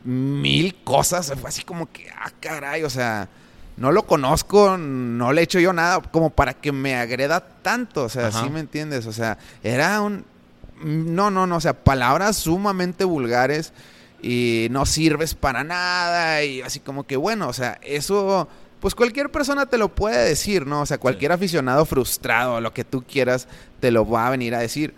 mil 0.03 0.75
cosas, 0.83 1.33
fue 1.39 1.49
así 1.49 1.63
como 1.63 1.91
que, 1.91 2.09
ah, 2.09 2.31
caray, 2.39 2.83
o 2.83 2.89
sea, 2.89 3.29
no 3.77 3.91
lo 3.91 4.05
conozco, 4.05 4.77
no 4.77 5.31
le 5.31 5.41
he 5.41 5.43
hecho 5.45 5.59
yo 5.59 5.73
nada 5.73 6.01
como 6.01 6.29
para 6.29 6.53
que 6.53 6.71
me 6.71 6.95
agreda 6.95 7.39
tanto, 7.61 8.03
o 8.03 8.09
sea, 8.09 8.27
Ajá. 8.27 8.43
¿sí 8.43 8.49
me 8.49 8.59
entiendes? 8.59 9.05
O 9.05 9.13
sea, 9.13 9.37
era 9.63 10.01
un... 10.01 10.25
No, 10.83 11.31
no, 11.31 11.47
no, 11.47 11.55
o 11.55 11.61
sea, 11.61 11.73
palabras 11.73 12.35
sumamente 12.35 13.05
vulgares 13.05 13.71
y 14.21 14.67
no 14.71 14.85
sirves 14.85 15.33
para 15.33 15.63
nada 15.63 16.43
y 16.43 16.61
así 16.61 16.79
como 16.79 17.05
que, 17.05 17.15
bueno, 17.15 17.47
o 17.47 17.53
sea, 17.53 17.79
eso... 17.83 18.49
Pues 18.83 18.95
cualquier 18.95 19.31
persona 19.31 19.65
te 19.65 19.77
lo 19.77 19.95
puede 19.95 20.27
decir, 20.27 20.67
¿no? 20.67 20.81
O 20.81 20.85
sea, 20.85 20.97
cualquier 20.97 21.31
aficionado 21.31 21.85
frustrado, 21.85 22.59
lo 22.59 22.73
que 22.73 22.83
tú 22.83 23.01
quieras, 23.01 23.47
te 23.79 23.91
lo 23.91 24.05
va 24.05 24.27
a 24.27 24.29
venir 24.29 24.53
a 24.55 24.59
decir. 24.59 24.93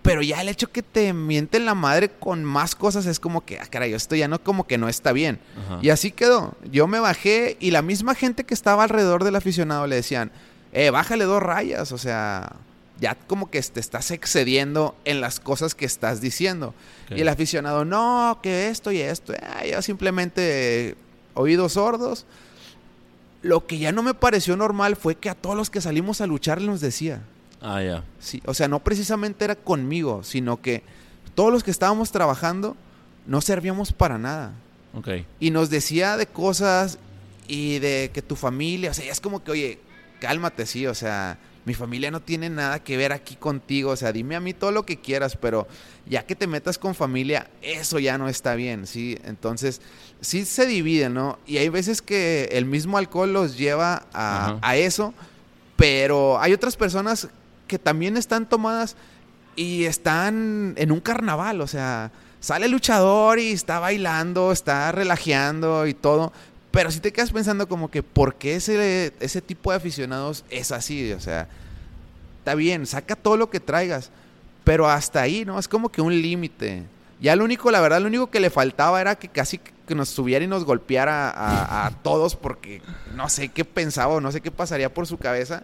Pero 0.00 0.22
ya 0.22 0.40
el 0.40 0.48
hecho 0.48 0.72
que 0.72 0.82
te 0.82 1.12
mienten 1.12 1.66
la 1.66 1.74
madre 1.74 2.08
con 2.08 2.44
más 2.44 2.74
cosas 2.74 3.04
es 3.04 3.20
como 3.20 3.44
que, 3.44 3.58
ah, 3.58 3.66
caray, 3.68 3.92
esto 3.92 4.16
ya 4.16 4.26
no 4.26 4.42
como 4.42 4.66
que 4.66 4.78
no 4.78 4.88
está 4.88 5.12
bien. 5.12 5.38
Ajá. 5.66 5.80
Y 5.82 5.90
así 5.90 6.12
quedó. 6.12 6.54
Yo 6.72 6.86
me 6.86 6.98
bajé 6.98 7.58
y 7.60 7.72
la 7.72 7.82
misma 7.82 8.14
gente 8.14 8.44
que 8.44 8.54
estaba 8.54 8.84
alrededor 8.84 9.22
del 9.22 9.36
aficionado 9.36 9.86
le 9.86 9.96
decían, 9.96 10.32
eh, 10.72 10.88
bájale 10.88 11.24
dos 11.24 11.42
rayas, 11.42 11.92
o 11.92 11.98
sea, 11.98 12.56
ya 13.00 13.16
como 13.26 13.50
que 13.50 13.60
te 13.60 13.80
estás 13.80 14.12
excediendo 14.12 14.96
en 15.04 15.20
las 15.20 15.40
cosas 15.40 15.74
que 15.74 15.84
estás 15.84 16.22
diciendo. 16.22 16.72
Y 17.10 17.20
el 17.20 17.28
aficionado, 17.28 17.84
no, 17.84 18.38
que 18.42 18.68
esto 18.68 18.92
y 18.92 19.00
esto. 19.02 19.34
Ah, 19.42 19.66
yo 19.66 19.82
simplemente 19.82 20.88
eh, 20.88 20.94
oídos 21.34 21.74
sordos. 21.74 22.24
Lo 23.42 23.66
que 23.66 23.78
ya 23.78 23.92
no 23.92 24.02
me 24.02 24.14
pareció 24.14 24.56
normal 24.56 24.96
fue 24.96 25.14
que 25.16 25.30
a 25.30 25.34
todos 25.34 25.56
los 25.56 25.70
que 25.70 25.80
salimos 25.80 26.20
a 26.20 26.26
luchar 26.26 26.60
nos 26.60 26.80
decía, 26.80 27.22
Ah, 27.60 27.82
ya. 27.82 28.04
Sí, 28.18 28.42
o 28.46 28.54
sea, 28.54 28.68
no 28.68 28.80
precisamente 28.80 29.44
era 29.44 29.56
conmigo, 29.56 30.22
sino 30.22 30.60
que 30.60 30.82
todos 31.34 31.52
los 31.52 31.64
que 31.64 31.70
estábamos 31.70 32.12
trabajando 32.12 32.76
no 33.26 33.40
servíamos 33.40 33.92
para 33.92 34.18
nada. 34.18 34.52
Ok. 34.94 35.08
Y 35.40 35.50
nos 35.50 35.70
decía 35.70 36.16
de 36.16 36.26
cosas 36.26 36.98
y 37.48 37.78
de 37.78 38.10
que 38.12 38.22
tu 38.22 38.36
familia, 38.36 38.90
o 38.90 38.94
sea, 38.94 39.06
ya 39.06 39.12
es 39.12 39.20
como 39.20 39.42
que, 39.42 39.50
oye, 39.50 39.80
cálmate, 40.20 40.66
sí, 40.66 40.86
o 40.86 40.94
sea, 40.94 41.38
mi 41.66 41.74
familia 41.74 42.12
no 42.12 42.20
tiene 42.20 42.48
nada 42.48 42.78
que 42.78 42.96
ver 42.96 43.12
aquí 43.12 43.34
contigo, 43.34 43.90
o 43.90 43.96
sea, 43.96 44.12
dime 44.12 44.36
a 44.36 44.40
mí 44.40 44.54
todo 44.54 44.70
lo 44.70 44.86
que 44.86 45.00
quieras, 45.00 45.36
pero 45.36 45.66
ya 46.06 46.24
que 46.24 46.36
te 46.36 46.46
metas 46.46 46.78
con 46.78 46.94
familia, 46.94 47.50
eso 47.60 47.98
ya 47.98 48.16
no 48.18 48.28
está 48.28 48.54
bien, 48.54 48.86
¿sí? 48.86 49.18
Entonces, 49.24 49.82
sí 50.20 50.44
se 50.44 50.66
divide, 50.66 51.10
¿no? 51.10 51.40
Y 51.44 51.58
hay 51.58 51.68
veces 51.68 52.02
que 52.02 52.48
el 52.52 52.66
mismo 52.66 52.98
alcohol 52.98 53.32
los 53.32 53.58
lleva 53.58 54.04
a, 54.14 54.58
a 54.62 54.76
eso, 54.76 55.12
pero 55.74 56.40
hay 56.40 56.52
otras 56.52 56.76
personas 56.76 57.26
que 57.66 57.80
también 57.80 58.16
están 58.16 58.48
tomadas 58.48 58.96
y 59.56 59.86
están 59.86 60.74
en 60.76 60.92
un 60.92 61.00
carnaval, 61.00 61.60
o 61.60 61.66
sea, 61.66 62.12
sale 62.38 62.66
el 62.66 62.72
luchador 62.72 63.40
y 63.40 63.50
está 63.50 63.80
bailando, 63.80 64.52
está 64.52 64.92
relajeando 64.92 65.88
y 65.88 65.94
todo, 65.94 66.32
pero 66.76 66.90
si 66.90 67.00
te 67.00 67.10
quedas 67.10 67.32
pensando 67.32 67.66
como 67.66 67.90
que, 67.90 68.02
¿por 68.02 68.34
qué 68.34 68.56
ese, 68.56 69.14
ese 69.18 69.40
tipo 69.40 69.70
de 69.70 69.78
aficionados 69.78 70.44
es 70.50 70.72
así? 70.72 71.10
O 71.14 71.20
sea, 71.20 71.48
está 72.40 72.54
bien, 72.54 72.84
saca 72.84 73.16
todo 73.16 73.38
lo 73.38 73.48
que 73.48 73.60
traigas, 73.60 74.10
pero 74.62 74.86
hasta 74.86 75.22
ahí, 75.22 75.46
¿no? 75.46 75.58
Es 75.58 75.68
como 75.68 75.88
que 75.88 76.02
un 76.02 76.20
límite. 76.20 76.82
Ya 77.18 77.34
lo 77.34 77.46
único, 77.46 77.70
la 77.70 77.80
verdad, 77.80 78.02
lo 78.02 78.08
único 78.08 78.26
que 78.26 78.40
le 78.40 78.50
faltaba 78.50 79.00
era 79.00 79.14
que 79.14 79.28
casi 79.28 79.56
que 79.56 79.94
nos 79.94 80.10
subiera 80.10 80.44
y 80.44 80.48
nos 80.48 80.64
golpeara 80.66 81.32
a, 81.86 81.90
todos 82.02 82.36
porque 82.36 82.82
no 83.14 83.30
sé 83.30 83.48
qué 83.48 83.64
pensaba 83.64 84.12
o 84.12 84.20
no 84.20 84.30
sé 84.30 84.42
qué 84.42 84.50
pasaría 84.50 84.92
por 84.92 85.06
su 85.06 85.16
cabeza. 85.16 85.62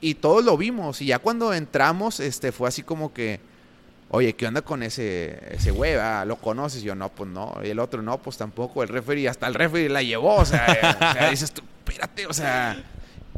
Y 0.00 0.14
todos 0.14 0.44
lo 0.44 0.56
vimos. 0.56 1.00
Y 1.00 1.06
ya 1.06 1.20
cuando 1.20 1.54
entramos, 1.54 2.18
este, 2.18 2.50
fue 2.50 2.66
así 2.66 2.82
como 2.82 3.12
que 3.12 3.38
Oye, 4.10 4.34
¿qué 4.34 4.46
onda 4.46 4.62
con 4.62 4.82
ese, 4.82 5.38
ese 5.50 5.70
güey? 5.70 5.94
Ah, 5.94 6.24
¿Lo 6.24 6.36
conoces? 6.36 6.82
yo, 6.82 6.94
no, 6.94 7.10
pues 7.10 7.28
no. 7.28 7.54
Y 7.62 7.68
el 7.68 7.78
otro, 7.78 8.00
no, 8.00 8.18
pues 8.18 8.38
tampoco. 8.38 8.82
El 8.82 8.88
referee, 8.88 9.28
hasta 9.28 9.46
el 9.46 9.54
referee 9.54 9.90
la 9.90 10.02
llevó. 10.02 10.36
O 10.36 10.44
sea, 10.44 10.66
o 10.96 11.12
sea 11.12 11.30
dices 11.30 11.52
tú, 11.52 11.62
espérate, 11.86 12.26
o 12.26 12.32
sea. 12.32 12.82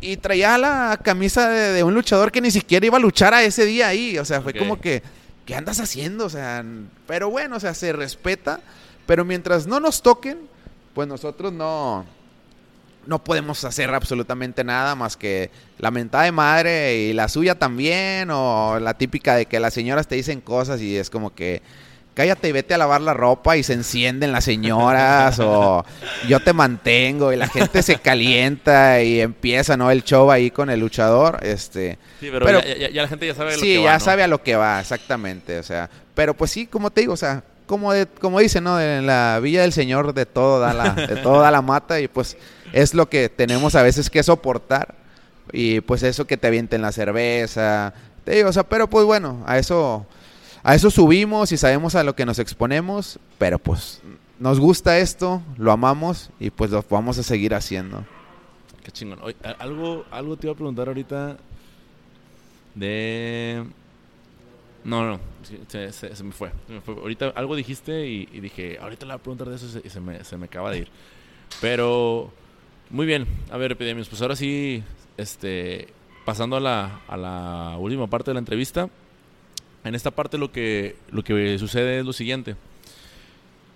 Y 0.00 0.16
traía 0.16 0.56
la 0.56 0.98
camisa 1.02 1.48
de, 1.48 1.82
un 1.82 1.92
luchador 1.92 2.30
que 2.30 2.40
ni 2.40 2.50
siquiera 2.50 2.86
iba 2.86 2.96
a 2.96 3.00
luchar 3.00 3.34
a 3.34 3.42
ese 3.42 3.64
día 3.64 3.88
ahí. 3.88 4.16
O 4.18 4.24
sea, 4.24 4.40
fue 4.40 4.54
como 4.54 4.80
que, 4.80 5.02
¿qué 5.44 5.56
andas 5.56 5.80
haciendo? 5.80 6.26
O 6.26 6.30
sea, 6.30 6.64
pero 7.06 7.28
bueno, 7.30 7.56
o 7.56 7.60
sea, 7.60 7.74
se 7.74 7.92
respeta. 7.92 8.60
Pero 9.06 9.24
mientras 9.24 9.66
no 9.66 9.80
nos 9.80 10.02
toquen, 10.02 10.38
pues 10.94 11.08
nosotros 11.08 11.52
no, 11.52 12.06
no 13.07 13.24
podemos 13.24 13.64
hacer 13.64 13.90
absolutamente 13.94 14.64
nada 14.64 14.94
más 14.94 15.16
que 15.16 15.51
la 15.78 15.90
mentada 15.90 16.24
de 16.24 16.32
madre 16.32 16.96
y 16.96 17.12
la 17.12 17.28
suya 17.28 17.59
también, 17.59 18.30
o 18.30 18.78
la 18.80 18.94
típica 18.94 19.36
de 19.36 19.46
que 19.46 19.61
las 19.61 19.74
señoras 19.74 20.07
te 20.07 20.14
dicen 20.14 20.40
cosas 20.40 20.80
y 20.80 20.96
es 20.96 21.11
como 21.11 21.34
que 21.34 21.62
cállate 22.14 22.48
y 22.48 22.53
vete 22.53 22.74
a 22.74 22.78
lavar 22.78 23.01
la 23.01 23.14
ropa 23.14 23.57
y 23.57 23.62
se 23.62 23.72
encienden 23.72 24.32
las 24.32 24.44
señoras, 24.44 25.38
o 25.40 25.84
yo 26.28 26.40
te 26.40 26.53
mantengo 26.53 27.32
y 27.32 27.36
la 27.36 27.48
gente 27.48 27.82
se 27.82 27.96
calienta 27.96 29.03
y 29.03 29.20
empieza, 29.20 29.76
¿no? 29.76 29.90
El 29.90 30.05
show 30.05 30.30
ahí 30.30 30.51
con 30.51 30.68
el 30.70 30.80
luchador, 30.80 31.38
este... 31.42 31.98
Sí, 32.20 32.28
pero, 32.30 32.62
ya, 32.62 33.03
la 33.03 33.09
gente 33.09 33.26
ya 33.26 33.34
sabe 33.34 33.53
a 33.53 33.57
lo 33.57 33.62
que 33.62 33.78
va, 33.78 33.84
ya 33.84 34.01
sabe 34.01 34.22
a 34.22 34.28
lo 34.28 34.42
que 34.42 34.57
va, 34.57 34.80
exactamente, 34.80 35.59
o 35.59 35.62
sea, 35.62 35.88
pero 36.14 36.34
pues 36.34 36.51
sí, 36.51 36.66
como 36.66 36.90
te 36.90 37.01
digo, 37.03 37.14
o 37.14 37.16
sea, 37.16 37.42
como, 37.70 37.92
de, 37.92 38.08
como 38.08 38.40
dicen, 38.40 38.64
¿no? 38.64 38.80
En 38.80 39.06
la 39.06 39.38
Villa 39.40 39.62
del 39.62 39.72
Señor 39.72 40.12
de 40.12 40.26
todo 40.26 40.58
da 40.58 40.74
la, 40.74 40.92
de 40.92 41.14
todo 41.22 41.40
da 41.40 41.52
la 41.52 41.62
mata 41.62 42.00
y 42.00 42.08
pues 42.08 42.36
es 42.72 42.94
lo 42.94 43.08
que 43.08 43.28
tenemos 43.28 43.76
a 43.76 43.84
veces 43.84 44.10
que 44.10 44.24
soportar. 44.24 44.96
Y 45.52 45.80
pues 45.80 46.02
eso 46.02 46.26
que 46.26 46.36
te 46.36 46.48
avienten 46.48 46.82
la 46.82 46.90
cerveza. 46.90 47.94
Te 48.24 48.34
digo, 48.34 48.48
o 48.48 48.52
sea, 48.52 48.64
pero 48.64 48.90
pues 48.90 49.06
bueno, 49.06 49.44
a 49.46 49.56
eso, 49.56 50.04
a 50.64 50.74
eso 50.74 50.90
subimos 50.90 51.52
y 51.52 51.56
sabemos 51.56 51.94
a 51.94 52.02
lo 52.02 52.16
que 52.16 52.26
nos 52.26 52.40
exponemos. 52.40 53.20
Pero 53.38 53.60
pues 53.60 54.00
nos 54.40 54.58
gusta 54.58 54.98
esto, 54.98 55.40
lo 55.56 55.70
amamos 55.70 56.30
y 56.40 56.50
pues 56.50 56.72
lo 56.72 56.84
vamos 56.90 57.18
a 57.18 57.22
seguir 57.22 57.54
haciendo. 57.54 58.04
Qué 58.82 58.90
chingón. 58.90 59.20
algo, 59.60 60.06
algo 60.10 60.36
te 60.36 60.48
iba 60.48 60.54
a 60.54 60.56
preguntar 60.56 60.88
ahorita 60.88 61.36
de... 62.74 63.64
No, 64.84 65.06
no, 65.06 65.20
se, 65.68 66.24
me 66.24 66.32
fue, 66.32 66.50
Ahorita 66.86 67.32
algo 67.36 67.54
dijiste 67.54 68.06
y, 68.06 68.26
dije, 68.40 68.78
ahorita 68.80 69.04
le 69.06 69.12
voy 69.12 69.20
a 69.20 69.22
preguntar 69.22 69.48
de 69.48 69.56
eso 69.56 69.80
y 69.82 69.90
se, 69.90 70.00
me, 70.00 70.24
se 70.24 70.36
me 70.36 70.46
acaba 70.46 70.70
de 70.70 70.78
ir. 70.78 70.88
Pero 71.60 72.32
muy 72.88 73.06
bien, 73.06 73.26
a 73.50 73.56
ver, 73.56 73.72
epidemios, 73.72 74.08
pues 74.08 74.22
ahora 74.22 74.36
sí, 74.36 74.82
este, 75.16 75.88
pasando 76.24 76.56
a 76.56 76.60
la, 76.60 77.00
a 77.08 77.16
la 77.16 77.76
última 77.78 78.06
parte 78.06 78.30
de 78.30 78.34
la 78.34 78.40
entrevista. 78.40 78.88
En 79.84 79.94
esta 79.94 80.10
parte 80.10 80.38
lo 80.38 80.52
que, 80.52 80.96
lo 81.10 81.22
que 81.22 81.58
sucede 81.58 82.00
es 82.00 82.04
lo 82.04 82.12
siguiente. 82.12 82.56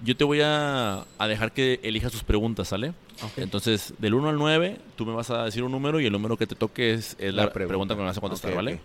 Yo 0.02 0.16
te 0.16 0.24
voy 0.24 0.40
a, 0.42 1.05
a 1.18 1.28
dejar 1.28 1.52
que 1.52 1.80
elijas 1.82 2.12
tus 2.12 2.24
preguntas, 2.24 2.68
¿sale? 2.68 2.92
Entonces, 3.36 3.94
del 3.98 4.14
1 4.14 4.28
al 4.28 4.36
9, 4.36 4.78
tú 4.96 5.07
me 5.07 5.12
vas 5.12 5.30
a 5.30 5.44
decir 5.44 5.62
un 5.62 5.72
número 5.72 6.00
y 6.00 6.07
el 6.07 6.12
número 6.12 6.36
que 6.36 6.46
te 6.46 6.55
toque 6.55 6.92
es, 6.92 7.16
la, 7.20 7.50
pregunta. 7.52 7.94
que 7.94 8.00
me 8.00 8.07
vas 8.07 8.18
a 8.18 8.20
contestar, 8.20 8.55
¿vale? 8.55 8.80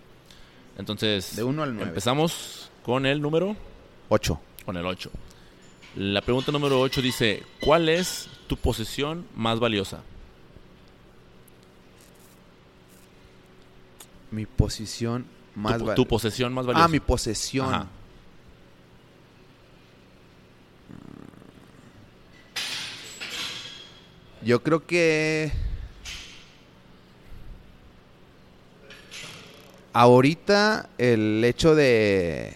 Entonces, 0.79 1.35
de 1.35 1.43
1 1.43 1.61
al 1.61 1.75
9. 1.75 1.89
Empezamos 1.89 2.71
con 2.83 3.05
el 3.05 3.21
número 3.21 3.53
8. 4.07 4.39
Con 4.63 4.77
el 4.77 4.85
8. 4.85 5.11
La 5.97 6.21
pregunta 6.21 6.53
número 6.53 6.79
8 6.79 7.01
dice, 7.01 7.43
¿cuál 7.59 7.89
es 7.89 8.29
tu 8.47 8.55
posesión 8.55 9.25
más 9.35 9.59
valiosa? 9.59 10.03
Mi 14.31 14.45
posición 14.45 15.25
más 15.53 15.73
valiosa. 15.73 15.95
Tu 15.95 16.07
posesión 16.07 16.53
más 16.53 16.65
valiosa. 16.65 16.85
Ah, 16.85 16.87
mi 16.87 17.01
posesión. 17.01 17.89
Yo 24.41 24.63
creo 24.63 24.87
que 24.87 25.51
ahorita 29.93 30.89
el 30.97 31.43
hecho 31.43 31.75
de 31.75 32.53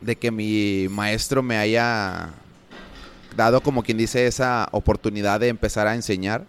de 0.00 0.16
que 0.16 0.30
mi 0.30 0.86
maestro 0.90 1.42
me 1.42 1.56
haya 1.56 2.30
dado 3.36 3.62
como 3.62 3.82
quien 3.82 3.96
dice 3.96 4.26
esa 4.26 4.68
oportunidad 4.70 5.40
de 5.40 5.48
empezar 5.48 5.86
a 5.86 5.94
enseñar. 5.94 6.44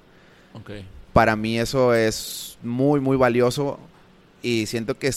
Para 1.13 1.35
mí 1.35 1.57
eso 1.57 1.93
es 1.93 2.57
muy 2.61 2.99
muy 2.99 3.17
valioso 3.17 3.79
y 4.41 4.65
siento 4.65 4.97
que 4.97 5.11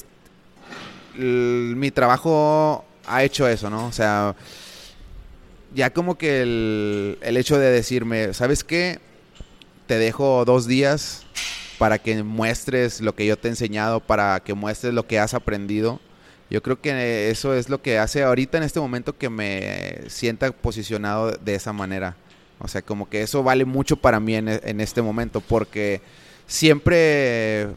mi 1.17 1.91
trabajo 1.91 2.85
ha 3.07 3.25
hecho 3.25 3.49
eso, 3.49 3.69
¿no? 3.71 3.87
O 3.87 3.93
sea, 3.93 4.37
ya 5.75 5.91
como 5.91 6.17
que 6.17 6.43
el, 6.43 7.19
el 7.21 7.37
hecho 7.37 7.59
de 7.59 7.71
decirme, 7.71 8.33
¿sabes 8.35 8.63
qué? 8.63 9.01
Te 9.87 9.99
dejo 9.99 10.45
dos 10.45 10.67
días 10.67 11.25
para 11.79 11.99
que 11.99 12.23
muestres 12.23 13.01
lo 13.01 13.15
que 13.15 13.27
yo 13.27 13.39
te 13.39 13.49
he 13.49 13.51
enseñado, 13.51 14.01
para 14.01 14.41
que 14.41 14.55
muestres 14.55 14.95
lo 14.95 15.07
que 15.07 15.19
has 15.19 15.35
aprendido. 15.35 16.01
Yo 16.51 16.63
creo 16.63 16.81
que 16.81 17.31
eso 17.31 17.55
es 17.55 17.69
lo 17.69 17.83
que 17.83 17.99
hace 17.99 18.23
ahorita 18.23 18.59
en 18.59 18.65
este 18.65 18.81
momento 18.81 19.17
que 19.17 19.29
me 19.29 20.01
sienta 20.09 20.51
posicionado 20.51 21.33
de 21.33 21.55
esa 21.55 21.73
manera. 21.73 22.17
O 22.59 22.69
sea, 22.69 22.83
como 22.83 23.09
que 23.09 23.23
eso 23.23 23.43
vale 23.43 23.65
mucho 23.65 23.97
para 23.97 24.19
mí 24.19 24.35
en, 24.35 24.49
en 24.49 24.81
este 24.81 25.03
momento, 25.03 25.41
porque 25.41 26.01
siempre 26.47 27.69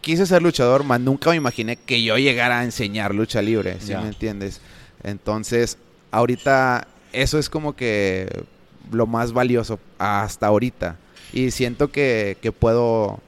quise 0.00 0.26
ser 0.26 0.42
luchador, 0.42 0.84
mas 0.84 1.00
nunca 1.00 1.30
me 1.30 1.36
imaginé 1.36 1.76
que 1.76 2.02
yo 2.02 2.16
llegara 2.16 2.60
a 2.60 2.64
enseñar 2.64 3.14
lucha 3.14 3.42
libre, 3.42 3.76
¿sí 3.80 3.94
me 3.94 4.08
entiendes? 4.08 4.60
Entonces, 5.02 5.76
ahorita 6.10 6.86
eso 7.12 7.38
es 7.38 7.48
como 7.48 7.74
que 7.74 8.28
lo 8.90 9.06
más 9.06 9.32
valioso 9.32 9.78
hasta 9.98 10.46
ahorita. 10.46 10.96
Y 11.32 11.50
siento 11.50 11.90
que, 11.90 12.36
puedo 12.58 13.20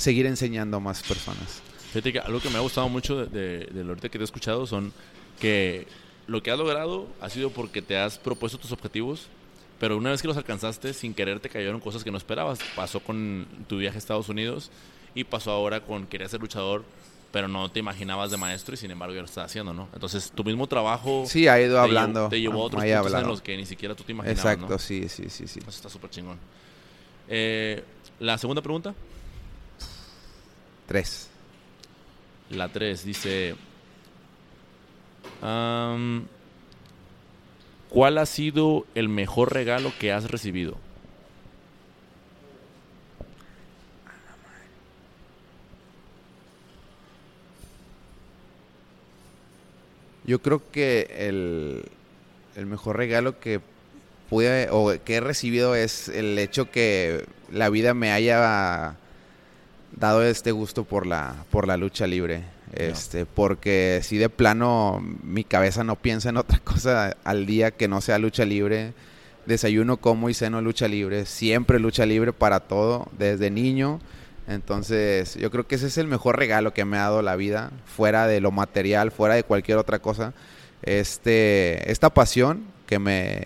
seguir 0.00 0.26
enseñando 0.26 0.78
a 0.78 0.80
más 0.80 1.02
personas. 1.02 1.60
Fíjate 1.92 2.12
que 2.12 2.18
algo 2.20 2.40
que 2.40 2.48
me 2.48 2.56
ha 2.56 2.60
gustado 2.60 2.88
mucho 2.88 3.26
de, 3.26 3.66
de, 3.66 3.84
lo 3.84 3.90
ahorita 3.90 4.08
que 4.08 4.18
te 4.18 4.22
he 4.22 4.24
escuchado 4.24 4.66
son 4.66 4.92
que 5.38 5.86
lo 6.26 6.42
que 6.42 6.50
has 6.50 6.58
logrado 6.58 7.06
ha 7.20 7.28
sido 7.28 7.50
porque 7.50 7.82
te 7.82 7.98
has 7.98 8.18
propuesto 8.18 8.58
tus 8.58 8.72
objetivos, 8.72 9.26
pero 9.78 9.96
una 9.96 10.10
vez 10.10 10.22
que 10.22 10.28
los 10.28 10.36
alcanzaste, 10.36 10.94
sin 10.94 11.12
querer 11.12 11.40
te 11.40 11.48
cayeron 11.48 11.80
cosas 11.80 12.02
que 12.02 12.10
no 12.10 12.16
esperabas. 12.16 12.60
Pasó 12.76 13.00
con 13.00 13.46
tu 13.66 13.78
viaje 13.78 13.96
a 13.96 13.98
Estados 13.98 14.28
Unidos 14.28 14.70
y 15.14 15.24
pasó 15.24 15.50
ahora 15.50 15.80
con 15.80 16.06
querer 16.06 16.28
ser 16.28 16.40
luchador, 16.40 16.84
pero 17.30 17.48
no 17.48 17.70
te 17.70 17.80
imaginabas 17.80 18.30
de 18.30 18.38
maestro 18.38 18.74
y 18.74 18.78
sin 18.78 18.90
embargo 18.90 19.14
ya 19.14 19.20
lo 19.20 19.26
estás 19.26 19.46
haciendo, 19.46 19.74
¿no? 19.74 19.88
Entonces 19.92 20.30
tu 20.30 20.44
mismo 20.44 20.66
trabajo... 20.66 21.24
Sí, 21.26 21.46
ha 21.46 21.60
ido 21.60 21.78
hablando. 21.78 22.28
te 22.28 22.40
llevó 22.40 22.62
a 22.62 22.66
otros 22.66 22.82
puntos 22.82 23.14
en 23.14 23.26
los 23.26 23.42
que 23.42 23.56
ni 23.56 23.66
siquiera 23.66 23.94
tú 23.94 24.04
te 24.04 24.12
imaginabas, 24.12 24.38
Exacto, 24.38 24.78
sí, 24.78 25.08
sí, 25.08 25.28
sí, 25.28 25.46
sí. 25.46 25.58
Eso 25.60 25.70
está 25.70 25.90
súper 25.90 26.08
chingón. 26.08 26.38
Eh, 27.28 27.82
la 28.18 28.38
segunda 28.38 28.62
pregunta. 28.62 28.94
Tres. 30.90 31.28
La 32.50 32.68
tres 32.68 33.04
dice... 33.04 33.54
¿Cuál 37.90 38.18
ha 38.18 38.26
sido 38.26 38.84
el 38.96 39.08
mejor 39.08 39.52
regalo 39.52 39.92
que 40.00 40.10
has 40.10 40.28
recibido? 40.28 40.78
Yo 50.24 50.42
creo 50.42 50.60
que 50.72 51.06
el, 52.56 52.66
mejor 52.66 52.96
regalo 52.96 53.38
que 53.38 53.60
pude 54.28 54.66
o 54.72 54.92
que 55.04 55.14
he 55.14 55.20
recibido 55.20 55.76
es 55.76 56.08
el 56.08 56.36
hecho 56.36 56.68
que 56.72 57.26
la 57.52 57.68
vida 57.68 57.94
me 57.94 58.10
haya 58.10 58.96
dado 59.96 60.22
este 60.22 60.52
gusto 60.52 60.84
por 60.84 61.06
la, 61.06 61.44
por 61.50 61.66
la 61.66 61.76
lucha 61.76 62.06
libre. 62.06 62.44
Este, 62.72 63.26
porque 63.26 64.00
si 64.02 64.16
de 64.16 64.28
plano 64.28 65.02
mi 65.22 65.42
cabeza 65.42 65.82
no 65.82 65.96
piensa 65.96 66.28
en 66.28 66.36
otra 66.36 66.58
cosa 66.64 67.16
al 67.24 67.46
día 67.46 67.70
que 67.70 67.88
no 67.88 68.00
sea 68.00 68.18
lucha 68.18 68.44
libre. 68.44 68.92
Desayuno, 69.46 69.96
como 69.96 70.28
y 70.28 70.34
ceno 70.34 70.60
lucha 70.60 70.86
libre. 70.86 71.26
Siempre 71.26 71.78
lucha 71.80 72.06
libre 72.06 72.32
para 72.32 72.60
todo, 72.60 73.08
desde 73.18 73.50
niño. 73.50 74.00
Entonces, 74.46 75.36
yo 75.36 75.50
creo 75.50 75.66
que 75.66 75.76
ese 75.76 75.86
es 75.86 75.98
el 75.98 76.08
mejor 76.08 76.38
regalo 76.38 76.74
que 76.74 76.84
me 76.84 76.96
ha 76.98 77.02
dado 77.02 77.22
la 77.22 77.36
vida, 77.36 77.70
fuera 77.86 78.26
de 78.26 78.40
lo 78.40 78.50
material, 78.50 79.12
fuera 79.12 79.34
de 79.34 79.44
cualquier 79.44 79.78
otra 79.78 80.00
cosa. 80.00 80.34
Este, 80.82 81.90
esta 81.90 82.10
pasión 82.10 82.64
que 82.86 82.98
me, 82.98 83.44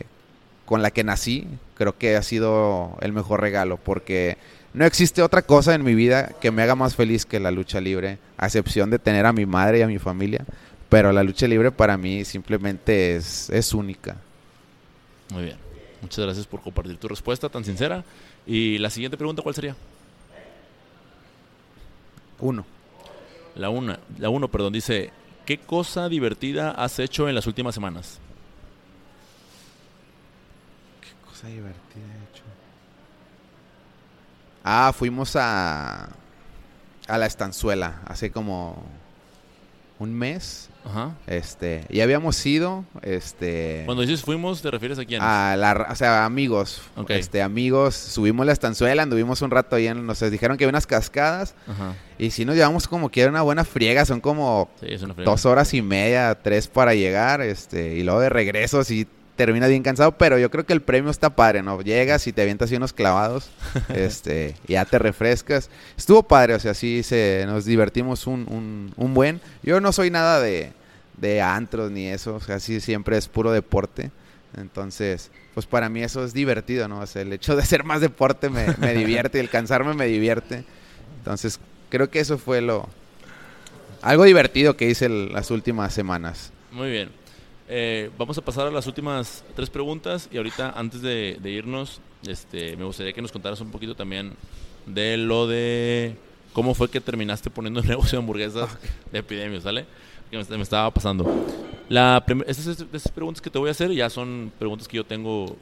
con 0.64 0.82
la 0.82 0.90
que 0.90 1.04
nací, 1.04 1.46
creo 1.74 1.98
que 1.98 2.16
ha 2.16 2.22
sido 2.22 2.96
el 3.00 3.12
mejor 3.12 3.40
regalo, 3.40 3.76
porque 3.76 4.38
no 4.74 4.84
existe 4.84 5.22
otra 5.22 5.42
cosa 5.42 5.72
en 5.74 5.84
mi 5.84 5.94
vida 5.94 6.32
que 6.40 6.50
me 6.50 6.62
haga 6.62 6.74
más 6.74 6.96
feliz 6.96 7.24
que 7.24 7.38
la 7.38 7.52
lucha 7.52 7.80
libre, 7.80 8.18
a 8.36 8.46
excepción 8.46 8.90
de 8.90 8.98
tener 8.98 9.24
a 9.24 9.32
mi 9.32 9.46
madre 9.46 9.78
y 9.78 9.82
a 9.82 9.86
mi 9.86 10.00
familia. 10.00 10.44
Pero 10.88 11.12
la 11.12 11.22
lucha 11.22 11.46
libre 11.46 11.70
para 11.70 11.96
mí 11.96 12.24
simplemente 12.24 13.14
es, 13.14 13.50
es 13.50 13.72
única. 13.72 14.16
Muy 15.30 15.44
bien. 15.44 15.56
Muchas 16.02 16.24
gracias 16.24 16.46
por 16.48 16.60
compartir 16.60 16.96
tu 16.96 17.06
respuesta 17.06 17.48
tan 17.48 17.64
sincera. 17.64 18.04
Y 18.46 18.78
la 18.78 18.90
siguiente 18.90 19.16
pregunta, 19.16 19.42
¿cuál 19.42 19.54
sería? 19.54 19.76
Uno. 22.40 22.66
La 23.54 23.70
una, 23.70 24.00
la 24.18 24.28
uno, 24.28 24.48
perdón, 24.48 24.72
dice, 24.72 25.12
¿qué 25.46 25.58
cosa 25.58 26.08
divertida 26.08 26.72
has 26.72 26.98
hecho 26.98 27.28
en 27.28 27.36
las 27.36 27.46
últimas 27.46 27.76
semanas? 27.76 28.18
¿Qué 31.00 31.30
cosa 31.30 31.46
divertida 31.46 32.02
he 32.02 32.32
hecho? 32.34 32.63
Ah, 34.64 34.92
fuimos 34.96 35.36
a 35.36 36.08
a 37.06 37.18
la 37.18 37.26
estanzuela 37.26 38.00
hace 38.06 38.30
como 38.30 38.82
un 39.98 40.14
mes. 40.14 40.70
Ajá. 40.86 41.14
Este, 41.26 41.84
y 41.88 42.00
habíamos 42.00 42.44
ido, 42.44 42.84
este, 43.02 43.82
Cuando 43.86 44.02
dices 44.02 44.22
fuimos, 44.22 44.60
¿te 44.60 44.70
refieres 44.70 44.98
a 44.98 45.04
quién? 45.06 45.20
a 45.22 45.54
la, 45.56 45.86
o 45.90 45.94
sea, 45.94 46.24
amigos, 46.26 46.82
Ok. 46.96 47.10
este, 47.10 47.40
amigos, 47.42 47.94
subimos 47.94 48.44
la 48.44 48.52
estanzuela, 48.52 49.02
anduvimos 49.02 49.40
un 49.40 49.50
rato 49.50 49.76
ahí, 49.76 49.86
en, 49.86 50.04
nos 50.06 50.20
dijeron 50.30 50.56
que 50.58 50.64
había 50.64 50.70
unas 50.72 50.86
cascadas, 50.86 51.54
Ajá. 51.66 51.94
y 52.18 52.30
si 52.32 52.44
nos 52.44 52.54
llevamos 52.56 52.86
como 52.86 53.10
que 53.10 53.22
era 53.22 53.30
una 53.30 53.40
buena 53.42 53.64
friega, 53.64 54.04
son 54.04 54.20
como 54.20 54.68
Sí, 54.80 54.86
friega. 54.98 55.24
dos 55.24 55.46
horas 55.46 55.72
y 55.72 55.80
media, 55.80 56.38
tres 56.42 56.68
para 56.68 56.94
llegar, 56.94 57.40
este, 57.40 57.94
y 57.96 58.02
luego 58.02 58.20
de 58.20 58.28
regreso 58.28 58.84
sí 58.84 59.06
terminas 59.36 59.68
bien 59.68 59.82
cansado, 59.82 60.12
pero 60.18 60.38
yo 60.38 60.50
creo 60.50 60.64
que 60.64 60.72
el 60.72 60.80
premio 60.82 61.10
está 61.10 61.30
padre, 61.34 61.62
¿no? 61.62 61.80
Llegas 61.82 62.26
y 62.26 62.32
te 62.32 62.42
avientas 62.42 62.66
así 62.68 62.76
unos 62.76 62.92
clavados, 62.92 63.50
este, 63.94 64.54
y 64.68 64.72
ya 64.74 64.84
te 64.84 64.98
refrescas. 64.98 65.70
Estuvo 65.96 66.22
padre, 66.22 66.54
o 66.54 66.60
sea, 66.60 66.74
sí 66.74 67.02
se, 67.02 67.44
nos 67.46 67.64
divertimos 67.64 68.26
un, 68.26 68.46
un, 68.48 68.92
un 68.96 69.14
buen. 69.14 69.40
Yo 69.62 69.80
no 69.80 69.92
soy 69.92 70.10
nada 70.10 70.40
de, 70.40 70.72
de 71.16 71.40
antros 71.42 71.90
ni 71.90 72.06
eso, 72.06 72.36
o 72.36 72.40
sea, 72.40 72.60
sí 72.60 72.80
siempre 72.80 73.16
es 73.16 73.28
puro 73.28 73.50
deporte. 73.52 74.10
Entonces, 74.56 75.30
pues 75.54 75.66
para 75.66 75.88
mí 75.88 76.02
eso 76.02 76.24
es 76.24 76.32
divertido, 76.32 76.86
¿no? 76.86 77.00
O 77.00 77.06
sea, 77.06 77.22
el 77.22 77.32
hecho 77.32 77.56
de 77.56 77.62
hacer 77.62 77.82
más 77.82 78.00
deporte 78.00 78.50
me, 78.50 78.66
me 78.78 78.94
divierte, 78.94 79.38
y 79.38 79.40
el 79.40 79.50
cansarme 79.50 79.94
me 79.94 80.06
divierte. 80.06 80.64
Entonces, 81.18 81.58
creo 81.90 82.08
que 82.08 82.20
eso 82.20 82.38
fue 82.38 82.60
lo... 82.60 82.88
Algo 84.00 84.24
divertido 84.24 84.76
que 84.76 84.88
hice 84.88 85.06
el- 85.06 85.32
las 85.32 85.50
últimas 85.50 85.92
semanas. 85.92 86.52
Muy 86.70 86.90
bien. 86.90 87.10
Eh, 87.68 88.10
vamos 88.18 88.36
a 88.36 88.42
pasar 88.42 88.66
a 88.66 88.70
las 88.70 88.86
últimas 88.86 89.42
tres 89.56 89.70
preguntas 89.70 90.28
y 90.30 90.36
ahorita 90.36 90.74
antes 90.76 91.00
de, 91.00 91.38
de 91.40 91.50
irnos, 91.50 92.00
este, 92.26 92.76
me 92.76 92.84
gustaría 92.84 93.12
que 93.12 93.22
nos 93.22 93.32
contaras 93.32 93.60
un 93.60 93.70
poquito 93.70 93.94
también 93.94 94.34
de 94.86 95.16
lo 95.16 95.46
de 95.46 96.16
cómo 96.52 96.74
fue 96.74 96.90
que 96.90 97.00
terminaste 97.00 97.50
poniendo 97.50 97.80
el 97.80 97.88
negocio 97.88 98.18
de 98.18 98.22
hamburguesas 98.22 98.68
de 99.10 99.18
epidemia, 99.18 99.60
¿sale? 99.60 99.86
Que 100.30 100.36
me, 100.36 100.44
me 100.44 100.62
estaba 100.62 100.90
pasando. 100.90 101.24
La 101.88 102.24
estas, 102.46 102.66
estas 102.66 103.08
preguntas 103.08 103.40
que 103.40 103.50
te 103.50 103.58
voy 103.58 103.68
a 103.68 103.72
hacer 103.72 103.92
ya 103.92 104.10
son 104.10 104.52
preguntas 104.58 104.88
que 104.88 104.96
yo 104.96 105.04
tengo 105.04 105.56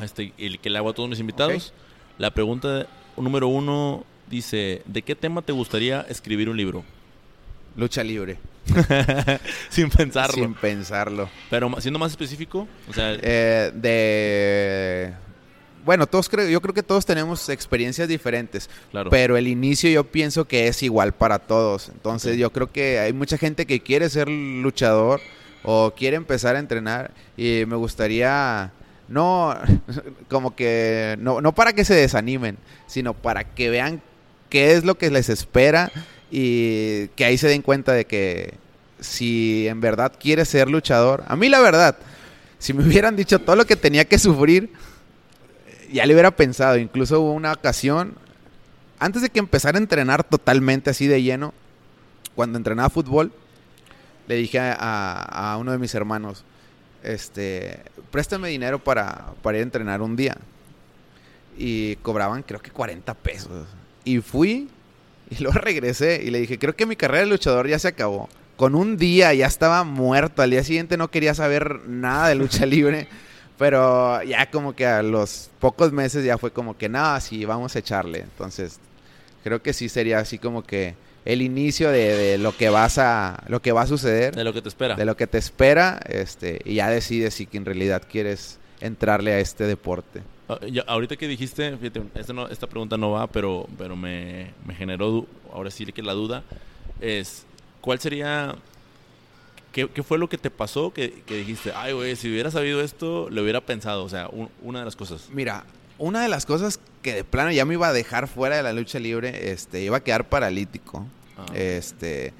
este, 0.00 0.32
y 0.36 0.58
que 0.58 0.70
le 0.70 0.78
hago 0.78 0.90
a 0.90 0.94
todos 0.94 1.08
mis 1.08 1.20
invitados. 1.20 1.72
La 2.18 2.30
pregunta 2.30 2.86
número 3.16 3.48
uno 3.48 4.04
dice, 4.28 4.82
¿de 4.86 5.02
qué 5.02 5.14
tema 5.14 5.42
te 5.42 5.52
gustaría 5.52 6.02
escribir 6.02 6.48
un 6.48 6.56
libro? 6.56 6.84
Lucha 7.76 8.02
libre. 8.02 8.38
Sin 9.68 9.90
pensarlo. 9.90 10.34
Sin 10.34 10.54
pensarlo. 10.54 11.28
Pero 11.50 11.80
siendo 11.80 11.98
más 11.98 12.10
específico, 12.10 12.66
o 12.88 12.92
sea, 12.92 13.16
Eh, 13.20 13.70
de... 13.74 15.14
Bueno, 15.84 16.06
todos 16.06 16.28
creo, 16.28 16.48
yo 16.48 16.60
creo 16.60 16.74
que 16.74 16.82
todos 16.82 17.06
tenemos 17.06 17.48
experiencias 17.48 18.08
diferentes, 18.08 18.68
claro. 18.90 19.08
pero 19.08 19.38
el 19.38 19.48
inicio 19.48 19.88
yo 19.88 20.04
pienso 20.04 20.46
que 20.46 20.68
es 20.68 20.82
igual 20.82 21.14
para 21.14 21.38
todos. 21.38 21.88
Entonces 21.88 22.36
yo 22.36 22.50
creo 22.50 22.70
que 22.70 22.98
hay 22.98 23.14
mucha 23.14 23.38
gente 23.38 23.64
que 23.64 23.80
quiere 23.80 24.10
ser 24.10 24.28
luchador 24.28 25.20
o 25.62 25.94
quiere 25.96 26.16
empezar 26.16 26.56
a 26.56 26.58
entrenar 26.58 27.12
y 27.38 27.64
me 27.66 27.76
gustaría 27.76 28.70
no 29.08 29.56
como 30.28 30.54
que 30.54 31.16
no, 31.20 31.40
no 31.40 31.54
para 31.54 31.72
que 31.72 31.84
se 31.84 31.94
desanimen, 31.94 32.58
sino 32.86 33.14
para 33.14 33.44
que 33.44 33.70
vean 33.70 34.02
qué 34.50 34.72
es 34.72 34.84
lo 34.84 34.96
que 34.96 35.10
les 35.10 35.28
espera 35.28 35.90
y 36.30 37.08
que 37.08 37.24
ahí 37.24 37.38
se 37.38 37.48
den 37.48 37.62
cuenta 37.62 37.92
de 37.92 38.04
que 38.04 38.54
si 39.00 39.66
en 39.68 39.80
verdad 39.80 40.12
quieres 40.18 40.48
ser 40.48 40.68
luchador, 40.68 41.24
a 41.26 41.36
mí 41.36 41.48
la 41.48 41.60
verdad, 41.60 41.96
si 42.58 42.72
me 42.72 42.84
hubieran 42.84 43.16
dicho 43.16 43.38
todo 43.38 43.56
lo 43.56 43.66
que 43.66 43.76
tenía 43.76 44.04
que 44.04 44.18
sufrir, 44.18 44.70
ya 45.92 46.04
le 46.04 46.12
hubiera 46.12 46.30
pensado. 46.30 46.76
Incluso 46.76 47.20
hubo 47.20 47.32
una 47.32 47.52
ocasión, 47.52 48.14
antes 48.98 49.22
de 49.22 49.30
que 49.30 49.38
empezara 49.38 49.78
a 49.78 49.80
entrenar 49.80 50.24
totalmente 50.24 50.90
así 50.90 51.06
de 51.06 51.22
lleno, 51.22 51.54
cuando 52.34 52.58
entrenaba 52.58 52.90
fútbol, 52.90 53.32
le 54.26 54.34
dije 54.34 54.58
a, 54.60 55.56
uno 55.58 55.72
de 55.72 55.78
mis 55.78 55.94
hermanos, 55.94 56.44
este, 57.02 57.80
préstame 58.10 58.48
dinero 58.48 58.78
para, 58.78 59.32
para 59.42 59.56
ir 59.56 59.62
a 59.62 59.64
entrenar 59.64 60.02
un 60.02 60.16
día. 60.16 60.36
Y 61.56 61.96
cobraban 61.96 62.42
creo 62.42 62.60
que 62.60 62.70
40 62.70 63.14
pesos. 63.14 63.66
Y 64.04 64.20
fui 64.20 64.68
y 65.38 65.42
luego 65.42 65.58
regresé 65.58 66.22
y 66.24 66.30
le 66.30 66.40
dije, 66.40 66.58
creo 66.58 66.76
que 66.76 66.86
mi 66.86 66.96
carrera 66.96 67.24
de 67.24 67.30
luchador 67.30 67.68
ya 67.68 67.78
se 67.78 67.88
acabó. 67.88 68.28
Con 68.56 68.74
un 68.74 68.96
día 68.96 69.32
ya 69.34 69.46
estaba 69.46 69.84
muerto. 69.84 70.42
Al 70.42 70.50
día 70.50 70.64
siguiente 70.64 70.96
no 70.96 71.10
quería 71.10 71.34
saber 71.34 71.80
nada 71.86 72.28
de 72.28 72.34
lucha 72.34 72.66
libre. 72.66 73.08
Pero 73.56 74.22
ya 74.22 74.50
como 74.50 74.74
que 74.74 74.86
a 74.86 75.02
los 75.02 75.50
pocos 75.58 75.92
meses 75.92 76.24
ya 76.24 76.38
fue 76.38 76.52
como 76.52 76.76
que 76.76 76.88
nada, 76.88 77.20
sí, 77.20 77.44
vamos 77.44 77.74
a 77.74 77.80
echarle. 77.80 78.20
Entonces, 78.20 78.78
creo 79.42 79.60
que 79.62 79.72
sí 79.72 79.88
sería 79.88 80.20
así 80.20 80.38
como 80.38 80.62
que 80.62 80.94
el 81.24 81.42
inicio 81.42 81.90
de, 81.90 82.16
de 82.16 82.38
lo 82.38 82.56
que 82.56 82.68
vas 82.68 82.98
a, 82.98 83.42
lo 83.48 83.60
que 83.60 83.72
va 83.72 83.82
a 83.82 83.86
suceder, 83.88 84.34
de 84.34 84.44
lo 84.44 84.52
que 84.52 84.62
te 84.62 84.68
espera. 84.68 84.94
de 84.94 85.04
lo 85.04 85.16
que 85.16 85.26
te 85.26 85.38
espera, 85.38 86.00
este, 86.08 86.60
y 86.64 86.76
ya 86.76 86.88
decides 86.88 87.34
si 87.34 87.46
que 87.46 87.58
en 87.58 87.64
realidad 87.64 88.02
quieres 88.08 88.58
entrarle 88.80 89.32
a 89.32 89.40
este 89.40 89.64
deporte. 89.64 90.22
Ah, 90.48 90.58
ahorita 90.86 91.16
que 91.16 91.28
dijiste, 91.28 91.76
fíjate, 91.76 92.02
esta, 92.14 92.32
no- 92.32 92.48
esta 92.48 92.66
pregunta 92.66 92.96
no 92.96 93.10
va, 93.10 93.26
pero, 93.26 93.66
pero 93.76 93.96
me, 93.96 94.50
me 94.66 94.74
generó, 94.74 95.26
ahora 95.52 95.70
sí 95.70 95.84
que 95.86 96.02
la 96.02 96.14
duda, 96.14 96.42
es, 97.00 97.44
¿cuál 97.82 97.98
sería, 98.00 98.54
qué, 99.72 99.88
qué 99.88 100.02
fue 100.02 100.18
lo 100.18 100.28
que 100.28 100.38
te 100.38 100.50
pasó 100.50 100.92
que, 100.92 101.22
que 101.26 101.36
dijiste, 101.36 101.72
ay, 101.74 101.92
güey, 101.92 102.16
si 102.16 102.30
hubiera 102.30 102.50
sabido 102.50 102.80
esto, 102.80 103.28
lo 103.30 103.42
hubiera 103.42 103.60
pensado? 103.60 104.04
O 104.04 104.08
sea, 104.08 104.28
un- 104.28 104.48
una 104.62 104.78
de 104.80 104.84
las 104.86 104.96
cosas. 104.96 105.28
Mira, 105.32 105.64
una 105.98 106.22
de 106.22 106.28
las 106.28 106.46
cosas 106.46 106.80
que 107.02 107.14
de 107.14 107.24
plano 107.24 107.50
ya 107.52 107.64
me 107.64 107.74
iba 107.74 107.88
a 107.88 107.92
dejar 107.92 108.26
fuera 108.28 108.56
de 108.56 108.62
la 108.62 108.72
lucha 108.72 108.98
libre, 108.98 109.50
este, 109.50 109.82
iba 109.82 109.98
a 109.98 110.00
quedar 110.02 110.28
paralítico. 110.28 111.06
Ah, 111.36 111.46
Este, 111.54 112.32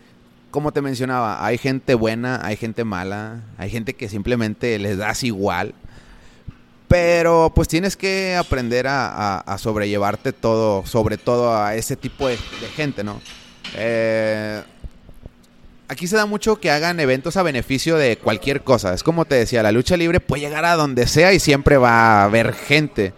como 0.50 0.72
te 0.72 0.80
mencionaba, 0.80 1.44
hay 1.44 1.58
gente 1.58 1.94
buena, 1.94 2.40
hay 2.44 2.56
gente 2.56 2.84
mala, 2.84 3.42
hay 3.58 3.68
gente 3.70 3.94
que 3.94 4.08
simplemente 4.08 4.78
les 4.78 4.96
das 4.96 5.22
igual. 5.24 5.74
Pero 6.88 7.52
pues 7.54 7.68
tienes 7.68 7.96
que 7.96 8.34
aprender 8.36 8.86
a, 8.88 9.38
a- 9.40 9.58
sobrellevarte 9.58 10.32
todo, 10.32 10.86
sobre 10.86 11.18
todo 11.18 11.54
a 11.54 11.74
ese 11.74 11.96
tipo 11.96 12.28
de, 12.28 12.34
de 12.36 12.66
gente, 12.74 13.04
¿no? 13.04 13.20
Eh, 13.76 14.62
aquí 15.88 16.06
se 16.06 16.16
da 16.16 16.24
mucho 16.24 16.56
que 16.60 16.70
hagan 16.70 16.98
eventos 17.00 17.36
a 17.36 17.42
beneficio 17.42 17.96
de 17.96 18.16
cualquier 18.16 18.62
cosa. 18.62 18.94
Es 18.94 19.02
como 19.02 19.26
te 19.26 19.34
decía, 19.34 19.62
la 19.62 19.72
lucha 19.72 19.96
libre 19.98 20.20
puede 20.20 20.42
llegar 20.42 20.64
a 20.64 20.76
donde 20.76 21.06
sea 21.06 21.32
y 21.34 21.40
siempre 21.40 21.76
va 21.76 22.22
a 22.22 22.24
haber 22.24 22.54
gente. 22.54 23.12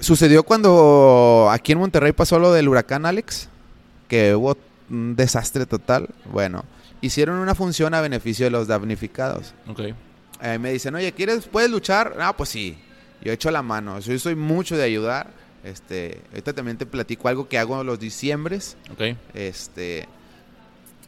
Sucedió 0.00 0.44
cuando 0.44 1.48
aquí 1.50 1.72
en 1.72 1.78
Monterrey 1.78 2.12
pasó 2.12 2.38
lo 2.38 2.52
del 2.52 2.68
huracán 2.68 3.04
Alex, 3.06 3.48
que 4.06 4.36
hubo 4.36 4.56
un 4.88 5.16
desastre 5.16 5.66
total. 5.66 6.08
Bueno, 6.32 6.64
hicieron 7.00 7.38
una 7.40 7.56
función 7.56 7.92
a 7.94 8.00
beneficio 8.00 8.46
de 8.46 8.50
los 8.50 8.68
damnificados. 8.68 9.54
ok, 9.68 9.80
Eh, 10.42 10.58
me 10.58 10.72
dicen, 10.72 10.94
oye, 10.94 11.12
¿quieres, 11.12 11.46
puedes 11.46 11.70
luchar? 11.70 12.16
Ah, 12.20 12.36
pues 12.36 12.50
sí. 12.50 12.78
Yo 13.20 13.32
echo 13.32 13.50
la 13.50 13.62
mano. 13.62 13.98
Yo 13.98 14.18
soy 14.18 14.34
mucho 14.34 14.76
de 14.76 14.84
ayudar. 14.84 15.30
Este, 15.64 16.20
ahorita 16.30 16.52
también 16.52 16.76
te 16.78 16.86
platico 16.86 17.28
algo 17.28 17.48
que 17.48 17.58
hago 17.58 17.82
los 17.82 17.98
diciembres. 17.98 18.76
ok, 18.92 19.16
Este, 19.34 20.06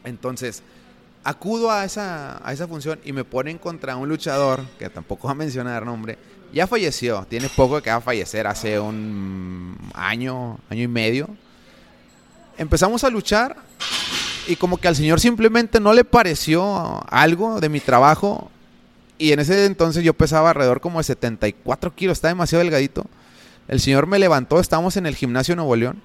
entonces, 0.03 0.61
acudo 1.23 1.71
a 1.71 1.85
esa, 1.85 2.45
a 2.45 2.51
esa 2.51 2.67
función 2.67 2.99
y 3.05 3.13
me 3.13 3.23
ponen 3.23 3.57
contra 3.57 3.95
un 3.95 4.09
luchador, 4.09 4.61
que 4.77 4.89
tampoco 4.89 5.27
va 5.27 5.31
a 5.31 5.35
mencionar 5.35 5.85
nombre, 5.85 6.17
ya 6.53 6.67
falleció, 6.67 7.25
tiene 7.29 7.47
poco 7.49 7.81
que 7.81 7.89
va 7.89 7.97
a 7.97 8.01
fallecer, 8.01 8.45
hace 8.45 8.79
un 8.79 9.77
año, 9.93 10.59
año 10.69 10.83
y 10.83 10.87
medio. 10.87 11.29
Empezamos 12.57 13.03
a 13.03 13.09
luchar 13.09 13.55
y 14.47 14.55
como 14.57 14.77
que 14.77 14.87
al 14.87 14.95
señor 14.95 15.19
simplemente 15.19 15.79
no 15.79 15.93
le 15.93 16.03
pareció 16.03 17.01
algo 17.09 17.61
de 17.61 17.69
mi 17.69 17.79
trabajo. 17.79 18.50
Y 19.21 19.33
en 19.33 19.39
ese 19.39 19.65
entonces 19.65 20.03
yo 20.03 20.15
pesaba 20.15 20.49
alrededor 20.49 20.81
como 20.81 20.97
de 20.97 21.03
74 21.03 21.93
kilos, 21.93 22.17
está 22.17 22.29
demasiado 22.29 22.63
delgadito. 22.63 23.05
El 23.67 23.79
señor 23.79 24.07
me 24.07 24.17
levantó, 24.17 24.59
estábamos 24.59 24.97
en 24.97 25.05
el 25.05 25.15
gimnasio 25.15 25.55
Nuevo 25.55 25.75
León. 25.75 26.01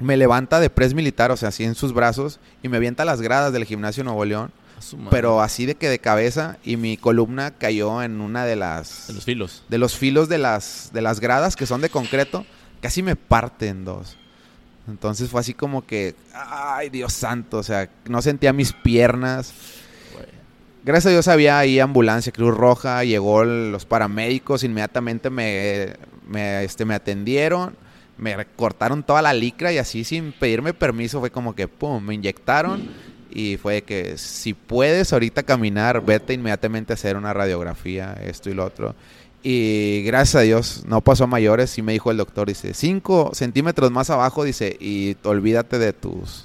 Me 0.00 0.16
levanta 0.16 0.58
de 0.58 0.68
pres 0.68 0.94
militar, 0.94 1.30
o 1.30 1.36
sea, 1.36 1.50
así 1.50 1.62
en 1.62 1.76
sus 1.76 1.92
brazos, 1.92 2.40
y 2.60 2.68
me 2.68 2.78
avienta 2.78 3.04
las 3.04 3.20
gradas 3.20 3.52
del 3.52 3.66
gimnasio 3.66 4.02
Nuevo 4.02 4.24
León. 4.24 4.50
Pero 5.10 5.40
así 5.40 5.64
de 5.64 5.76
que 5.76 5.88
de 5.88 6.00
cabeza, 6.00 6.58
y 6.64 6.76
mi 6.76 6.96
columna 6.96 7.52
cayó 7.52 8.02
en 8.02 8.20
una 8.20 8.46
de 8.46 8.56
las. 8.56 9.06
De 9.06 9.14
los 9.14 9.24
filos. 9.24 9.62
De 9.68 9.78
los 9.78 9.96
filos 9.96 10.28
de 10.28 10.38
las, 10.38 10.90
de 10.92 11.02
las 11.02 11.20
gradas 11.20 11.54
que 11.54 11.66
son 11.66 11.82
de 11.82 11.88
concreto. 11.88 12.44
Casi 12.80 13.04
me 13.04 13.14
parte 13.14 13.68
en 13.68 13.84
dos. 13.84 14.16
Entonces 14.88 15.30
fue 15.30 15.40
así 15.40 15.54
como 15.54 15.86
que, 15.86 16.16
ay 16.34 16.90
Dios 16.90 17.12
santo, 17.12 17.58
o 17.58 17.62
sea, 17.62 17.88
no 18.06 18.20
sentía 18.22 18.52
mis 18.52 18.72
piernas. 18.72 19.54
Gracias 20.84 21.06
a 21.06 21.10
Dios 21.10 21.28
había 21.28 21.60
ahí 21.60 21.78
ambulancia, 21.78 22.32
Cruz 22.32 22.56
Roja, 22.56 23.04
llegó 23.04 23.44
los 23.44 23.86
paramédicos, 23.86 24.64
inmediatamente 24.64 25.30
me, 25.30 25.94
este, 26.64 26.84
me 26.84 26.94
atendieron, 26.94 27.76
me 28.18 28.44
cortaron 28.56 29.04
toda 29.04 29.22
la 29.22 29.32
licra 29.32 29.72
y 29.72 29.78
así 29.78 30.02
sin 30.02 30.32
pedirme 30.32 30.74
permiso 30.74 31.20
fue 31.20 31.30
como 31.30 31.54
que, 31.54 31.68
pum, 31.68 32.02
me 32.02 32.14
inyectaron 32.14 32.88
y 33.30 33.58
fue 33.58 33.82
que 33.82 34.18
si 34.18 34.54
puedes 34.54 35.12
ahorita 35.12 35.44
caminar, 35.44 36.04
vete 36.04 36.32
inmediatamente 36.32 36.92
a 36.92 36.94
hacer 36.94 37.16
una 37.16 37.32
radiografía, 37.32 38.14
esto 38.20 38.50
y 38.50 38.54
lo 38.54 38.64
otro. 38.64 38.96
Y 39.44 40.02
gracias 40.04 40.34
a 40.34 40.40
Dios 40.40 40.82
no 40.86 41.00
pasó 41.00 41.24
a 41.24 41.28
mayores 41.28 41.78
y 41.78 41.82
me 41.82 41.92
dijo 41.92 42.10
el 42.10 42.16
doctor, 42.16 42.48
dice, 42.48 42.74
5 42.74 43.30
centímetros 43.34 43.92
más 43.92 44.10
abajo, 44.10 44.42
dice, 44.42 44.76
y 44.80 45.16
olvídate 45.22 45.78
de 45.78 45.92
tus, 45.92 46.44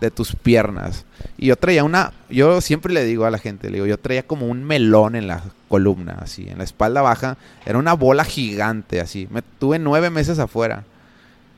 de 0.00 0.10
tus 0.10 0.34
piernas. 0.34 1.04
Y 1.36 1.46
yo 1.46 1.56
traía 1.56 1.84
una, 1.84 2.12
yo 2.30 2.60
siempre 2.60 2.92
le 2.92 3.04
digo 3.04 3.24
a 3.24 3.30
la 3.30 3.38
gente, 3.38 3.68
le 3.68 3.74
digo, 3.74 3.86
yo 3.86 3.98
traía 3.98 4.22
como 4.22 4.46
un 4.46 4.64
melón 4.64 5.16
en 5.16 5.26
la 5.26 5.42
columna, 5.68 6.18
así, 6.20 6.48
en 6.48 6.58
la 6.58 6.64
espalda 6.64 7.02
baja, 7.02 7.36
era 7.66 7.78
una 7.78 7.94
bola 7.94 8.24
gigante, 8.24 9.00
así. 9.00 9.28
Me 9.30 9.42
tuve 9.42 9.78
nueve 9.78 10.10
meses 10.10 10.38
afuera. 10.38 10.84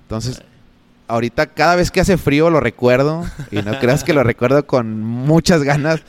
Entonces, 0.03 0.43
ahorita 1.11 1.47
cada 1.47 1.77
vez 1.77 1.91
que 1.91 2.01
hace 2.01 2.17
frío 2.17 2.51
lo 2.51 2.61
recuerdo 2.61 3.25
y 3.51 3.63
no 3.63 3.79
creas 3.81 4.05
que 4.05 4.15
lo 4.15 4.23
recuerdo 4.23 4.67
con 4.67 5.01
muchas 5.03 5.63
ganas 5.63 6.03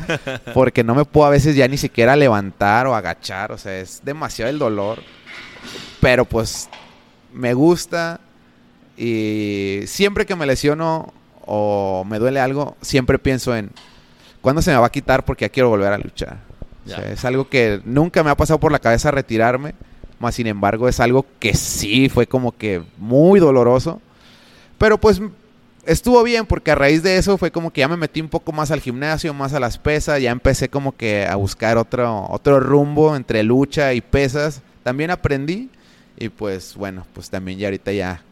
porque 0.53 0.83
no 0.83 0.95
me 0.95 1.05
puedo 1.05 1.27
a 1.27 1.31
veces 1.31 1.55
ya 1.55 1.67
ni 1.67 1.77
siquiera 1.77 2.15
levantar 2.15 2.87
o 2.87 2.95
agachar, 2.95 3.51
o 3.51 3.57
sea, 3.57 3.79
es 3.79 4.01
demasiado 4.03 4.49
el 4.49 4.59
dolor. 4.59 4.99
Pero 5.99 6.25
pues 6.25 6.69
me 7.33 7.53
gusta 7.53 8.19
y 8.97 9.81
siempre 9.85 10.25
que 10.25 10.35
me 10.35 10.45
lesiono 10.45 11.13
o 11.53 12.05
me 12.05 12.19
duele 12.19 12.39
algo, 12.39 12.77
siempre 12.81 13.19
pienso 13.19 13.55
en 13.55 13.71
cuándo 14.39 14.61
se 14.61 14.71
me 14.71 14.77
va 14.77 14.85
a 14.85 14.91
quitar 14.91 15.25
porque 15.25 15.45
ya 15.45 15.49
quiero 15.49 15.69
volver 15.69 15.91
a 15.91 15.97
luchar. 15.97 16.37
es 17.11 17.25
algo 17.25 17.49
que 17.49 17.81
nunca 17.83 18.23
me 18.23 18.29
ha 18.29 18.37
pasado 18.37 18.59
por 18.59 18.71
la 18.71 18.79
cabeza 18.79 19.11
retirarme, 19.11 19.73
más 20.19 20.35
sin 20.35 20.47
embargo 20.47 20.87
es 20.87 20.99
algo 20.99 21.25
que 21.39 21.53
sí 21.53 22.07
fue 22.07 22.27
como 22.27 22.51
que 22.51 22.81
muy 22.97 23.39
doloroso 23.39 23.99
pero 24.81 24.97
pues 24.97 25.21
estuvo 25.85 26.23
bien 26.23 26.47
porque 26.47 26.71
a 26.71 26.75
raíz 26.75 27.03
de 27.03 27.17
eso 27.17 27.37
fue 27.37 27.51
como 27.51 27.71
que 27.71 27.81
ya 27.81 27.87
me 27.87 27.97
metí 27.97 28.19
un 28.19 28.29
poco 28.29 28.51
más 28.51 28.71
al 28.71 28.79
gimnasio, 28.79 29.31
más 29.31 29.53
a 29.53 29.59
las 29.59 29.77
pesas, 29.77 30.19
ya 30.19 30.31
empecé 30.31 30.69
como 30.69 30.95
que 30.95 31.27
a 31.27 31.35
buscar 31.35 31.77
otro, 31.77 32.25
otro 32.31 32.59
rumbo 32.59 33.15
entre 33.15 33.43
lucha 33.43 33.93
y 33.93 34.01
pesas. 34.01 34.63
También 34.81 35.11
aprendí 35.11 35.69
y 36.17 36.29
pues 36.29 36.73
bueno, 36.75 37.05
pues 37.13 37.29
también 37.29 37.59
ya 37.59 37.67
ahorita 37.67 37.91
ya 37.91 38.23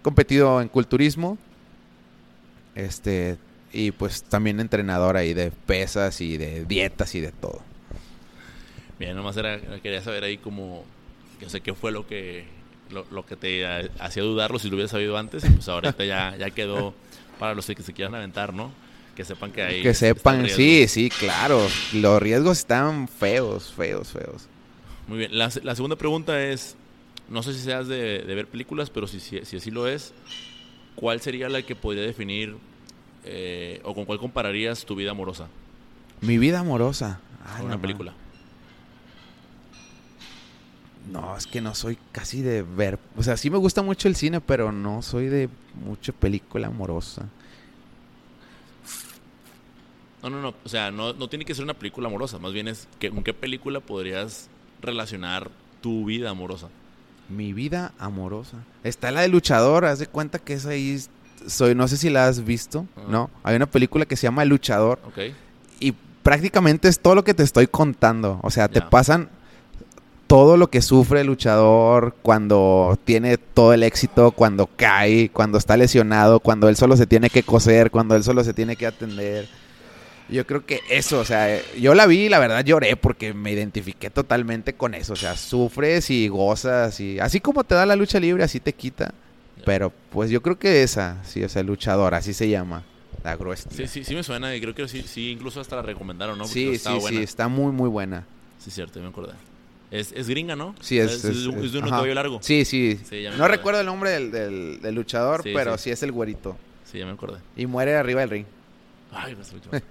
competido 0.00 0.62
en 0.62 0.68
culturismo. 0.68 1.36
Este, 2.78 3.36
y 3.72 3.90
pues 3.90 4.22
también 4.22 4.60
entrenador 4.60 5.16
ahí 5.16 5.34
de 5.34 5.50
pesas 5.50 6.20
y 6.20 6.36
de 6.36 6.64
dietas 6.64 7.12
y 7.16 7.20
de 7.20 7.32
todo. 7.32 7.60
Bien, 9.00 9.16
nomás 9.16 9.36
era, 9.36 9.60
quería 9.82 10.00
saber 10.00 10.22
ahí 10.22 10.38
como, 10.38 10.84
yo 11.40 11.48
sé 11.48 11.60
qué 11.60 11.74
fue 11.74 11.90
lo 11.90 12.06
que 12.06 12.46
lo, 12.90 13.26
que 13.26 13.36
te 13.36 13.66
hacía 13.98 14.22
dudarlo 14.22 14.58
si 14.60 14.68
lo 14.68 14.76
hubieras 14.76 14.92
sabido 14.92 15.18
antes, 15.18 15.44
y 15.44 15.50
pues 15.50 15.68
ahorita 15.68 16.04
ya, 16.04 16.36
ya 16.36 16.50
quedó 16.50 16.94
para 17.40 17.54
los 17.54 17.66
que 17.66 17.82
se 17.82 17.92
quieran 17.92 18.14
aventar, 18.14 18.54
¿no? 18.54 18.70
Que 19.16 19.24
sepan 19.24 19.50
que 19.50 19.62
hay... 19.62 19.82
Que 19.82 19.92
sepan, 19.92 20.48
sí, 20.48 20.86
sí, 20.86 21.10
claro. 21.10 21.66
Los 21.92 22.22
riesgos 22.22 22.58
están 22.58 23.08
feos, 23.08 23.72
feos, 23.76 24.08
feos. 24.08 24.46
Muy 25.08 25.18
bien. 25.18 25.36
La, 25.36 25.50
segunda 25.50 25.96
pregunta 25.96 26.40
es, 26.40 26.76
no 27.28 27.42
sé 27.42 27.54
si 27.54 27.60
seas 27.60 27.88
de, 27.88 28.22
ver 28.24 28.46
películas, 28.46 28.88
pero 28.90 29.08
si, 29.08 29.18
si, 29.18 29.38
así 29.38 29.70
lo 29.72 29.88
es, 29.88 30.12
¿cuál 30.98 31.20
sería 31.20 31.48
la 31.48 31.62
que 31.62 31.76
podría 31.76 32.02
definir 32.02 32.56
eh, 33.24 33.80
o 33.84 33.94
con 33.94 34.04
cuál 34.04 34.18
compararías 34.18 34.84
tu 34.84 34.96
vida 34.96 35.12
amorosa? 35.12 35.46
Mi 36.20 36.38
vida 36.38 36.58
amorosa. 36.58 37.20
con 37.56 37.66
una 37.66 37.80
película. 37.80 38.14
No, 41.12 41.36
es 41.36 41.46
que 41.46 41.60
no 41.60 41.74
soy 41.76 41.96
casi 42.10 42.42
de 42.42 42.62
ver. 42.62 42.98
O 43.16 43.22
sea, 43.22 43.36
sí 43.36 43.48
me 43.48 43.58
gusta 43.58 43.80
mucho 43.80 44.08
el 44.08 44.16
cine, 44.16 44.40
pero 44.40 44.72
no 44.72 45.00
soy 45.02 45.26
de 45.28 45.48
mucha 45.86 46.12
película 46.12 46.66
amorosa. 46.66 47.28
No, 50.22 50.30
no, 50.30 50.42
no. 50.42 50.54
O 50.64 50.68
sea, 50.68 50.90
no, 50.90 51.14
tiene 51.28 51.44
que 51.44 51.54
ser 51.54 51.62
una 51.62 51.74
película 51.74 52.08
amorosa. 52.08 52.40
Más 52.40 52.52
bien 52.52 52.66
es 52.66 52.88
que, 52.98 53.10
con 53.10 53.22
qué 53.22 53.32
película 53.32 53.78
podrías 53.78 54.50
relacionar 54.82 55.50
tu 55.80 56.04
vida 56.04 56.30
amorosa. 56.30 56.68
Mi 57.28 57.52
vida 57.52 57.92
amorosa. 57.98 58.58
Está 58.84 59.10
la 59.10 59.22
de 59.22 59.28
Luchador. 59.28 59.84
Haz 59.84 59.98
de 59.98 60.06
cuenta 60.06 60.38
que 60.38 60.54
es 60.54 60.66
ahí. 60.66 60.98
Soy, 61.46 61.74
no 61.74 61.88
sé 61.88 61.96
si 61.96 62.10
la 62.10 62.26
has 62.26 62.44
visto. 62.44 62.86
No. 63.08 63.30
Hay 63.42 63.56
una 63.56 63.66
película 63.66 64.06
que 64.06 64.16
se 64.16 64.24
llama 64.24 64.42
El 64.42 64.48
Luchador. 64.48 64.98
Ok. 65.06 65.34
Y 65.80 65.94
prácticamente 66.22 66.88
es 66.88 67.00
todo 67.00 67.14
lo 67.14 67.24
que 67.24 67.34
te 67.34 67.42
estoy 67.42 67.66
contando. 67.66 68.40
O 68.42 68.50
sea, 68.50 68.68
te 68.68 68.82
pasan 68.82 69.28
todo 70.28 70.58
lo 70.58 70.68
que 70.68 70.82
sufre 70.82 71.22
el 71.22 71.26
luchador 71.26 72.14
cuando 72.20 72.98
tiene 73.04 73.38
todo 73.38 73.72
el 73.72 73.82
éxito, 73.82 74.30
cuando 74.30 74.68
cae, 74.76 75.30
cuando 75.30 75.56
está 75.56 75.76
lesionado, 75.76 76.38
cuando 76.38 76.68
él 76.68 76.76
solo 76.76 76.96
se 76.98 77.06
tiene 77.06 77.30
que 77.30 77.42
coser, 77.42 77.90
cuando 77.90 78.14
él 78.14 78.22
solo 78.22 78.44
se 78.44 78.52
tiene 78.52 78.76
que 78.76 78.86
atender. 78.86 79.48
Yo 80.28 80.46
creo 80.46 80.66
que 80.66 80.80
eso, 80.90 81.20
o 81.20 81.24
sea, 81.24 81.60
yo 81.74 81.94
la 81.94 82.06
vi 82.06 82.26
y 82.26 82.28
la 82.28 82.38
verdad 82.38 82.64
lloré 82.64 82.96
porque 82.96 83.32
me 83.32 83.52
identifiqué 83.52 84.10
totalmente 84.10 84.74
con 84.74 84.94
eso. 84.94 85.14
O 85.14 85.16
sea, 85.16 85.36
sufres 85.36 86.10
y 86.10 86.28
gozas 86.28 87.00
y 87.00 87.18
así 87.18 87.40
como 87.40 87.64
te 87.64 87.74
da 87.74 87.86
la 87.86 87.96
lucha 87.96 88.20
libre, 88.20 88.44
así 88.44 88.60
te 88.60 88.72
quita. 88.72 89.14
Pero 89.64 89.92
pues 90.10 90.30
yo 90.30 90.42
creo 90.42 90.58
que 90.58 90.82
esa, 90.82 91.22
sí, 91.24 91.42
o 91.42 91.48
sea, 91.48 91.62
luchador, 91.62 92.14
así 92.14 92.32
se 92.32 92.48
llama. 92.48 92.84
La 93.24 93.36
gruesa. 93.36 93.68
Sí, 93.70 93.86
sí, 93.88 94.04
sí 94.04 94.14
me 94.14 94.22
suena 94.22 94.54
y 94.54 94.60
creo 94.60 94.74
que 94.74 94.86
sí, 94.86 95.02
sí, 95.02 95.32
incluso 95.32 95.60
hasta 95.60 95.76
la 95.76 95.82
recomendaron, 95.82 96.38
¿no? 96.38 96.46
sí, 96.46 96.78
sí, 96.78 97.00
sí, 97.08 97.16
está 97.16 97.48
muy, 97.48 97.72
muy 97.72 97.88
buena. 97.88 98.24
Sí, 98.58 98.70
cierto, 98.70 99.00
me 99.00 99.08
acordé. 99.08 99.32
Es, 99.90 100.12
es 100.12 100.28
gringa, 100.28 100.54
¿no? 100.54 100.74
Sí, 100.80 100.98
es, 100.98 101.24
es, 101.24 101.42
de 101.42 101.78
un 101.78 101.88
cabello 101.88 102.14
largo. 102.14 102.38
Sí, 102.42 102.64
sí. 102.64 103.00
no 103.36 103.48
recuerdo 103.48 103.80
el 103.80 103.86
nombre 103.86 104.10
del, 104.10 104.80
del, 104.80 104.94
luchador, 104.94 105.42
pero 105.42 105.78
sí. 105.78 105.90
es 105.90 106.02
el 106.02 106.12
güerito. 106.12 106.56
Sí, 106.84 106.98
ya 106.98 107.06
me 107.06 107.12
acordé. 107.12 107.38
Y 107.56 107.66
muere 107.66 107.96
arriba 107.96 108.20
del 108.20 108.30
ring. 108.30 108.46
Ay, 109.12 109.36
me 109.36 109.80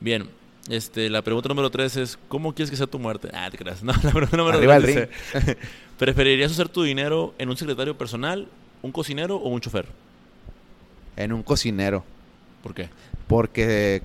Bien, 0.00 0.28
este, 0.68 1.08
la 1.10 1.22
pregunta 1.22 1.48
número 1.48 1.70
tres 1.70 1.96
es, 1.96 2.18
¿cómo 2.28 2.54
quieres 2.54 2.70
que 2.70 2.76
sea 2.76 2.86
tu 2.86 2.98
muerte? 2.98 3.28
Ah, 3.32 3.50
te 3.50 3.58
creas. 3.58 3.82
No, 3.82 3.92
la 3.92 4.10
pregunta 4.10 4.36
número 4.36 4.58
arriba 4.58 4.78
ring. 4.78 5.06
¿Preferirías 5.98 6.50
usar 6.50 6.68
tu 6.68 6.82
dinero 6.82 7.34
en 7.38 7.48
un 7.48 7.56
secretario 7.56 7.96
personal, 7.96 8.48
un 8.82 8.92
cocinero 8.92 9.36
o 9.36 9.48
un 9.48 9.60
chofer? 9.60 9.86
En 11.16 11.32
un 11.32 11.42
cocinero. 11.42 12.04
¿Por 12.62 12.74
qué? 12.74 12.88
Porque 13.28 14.02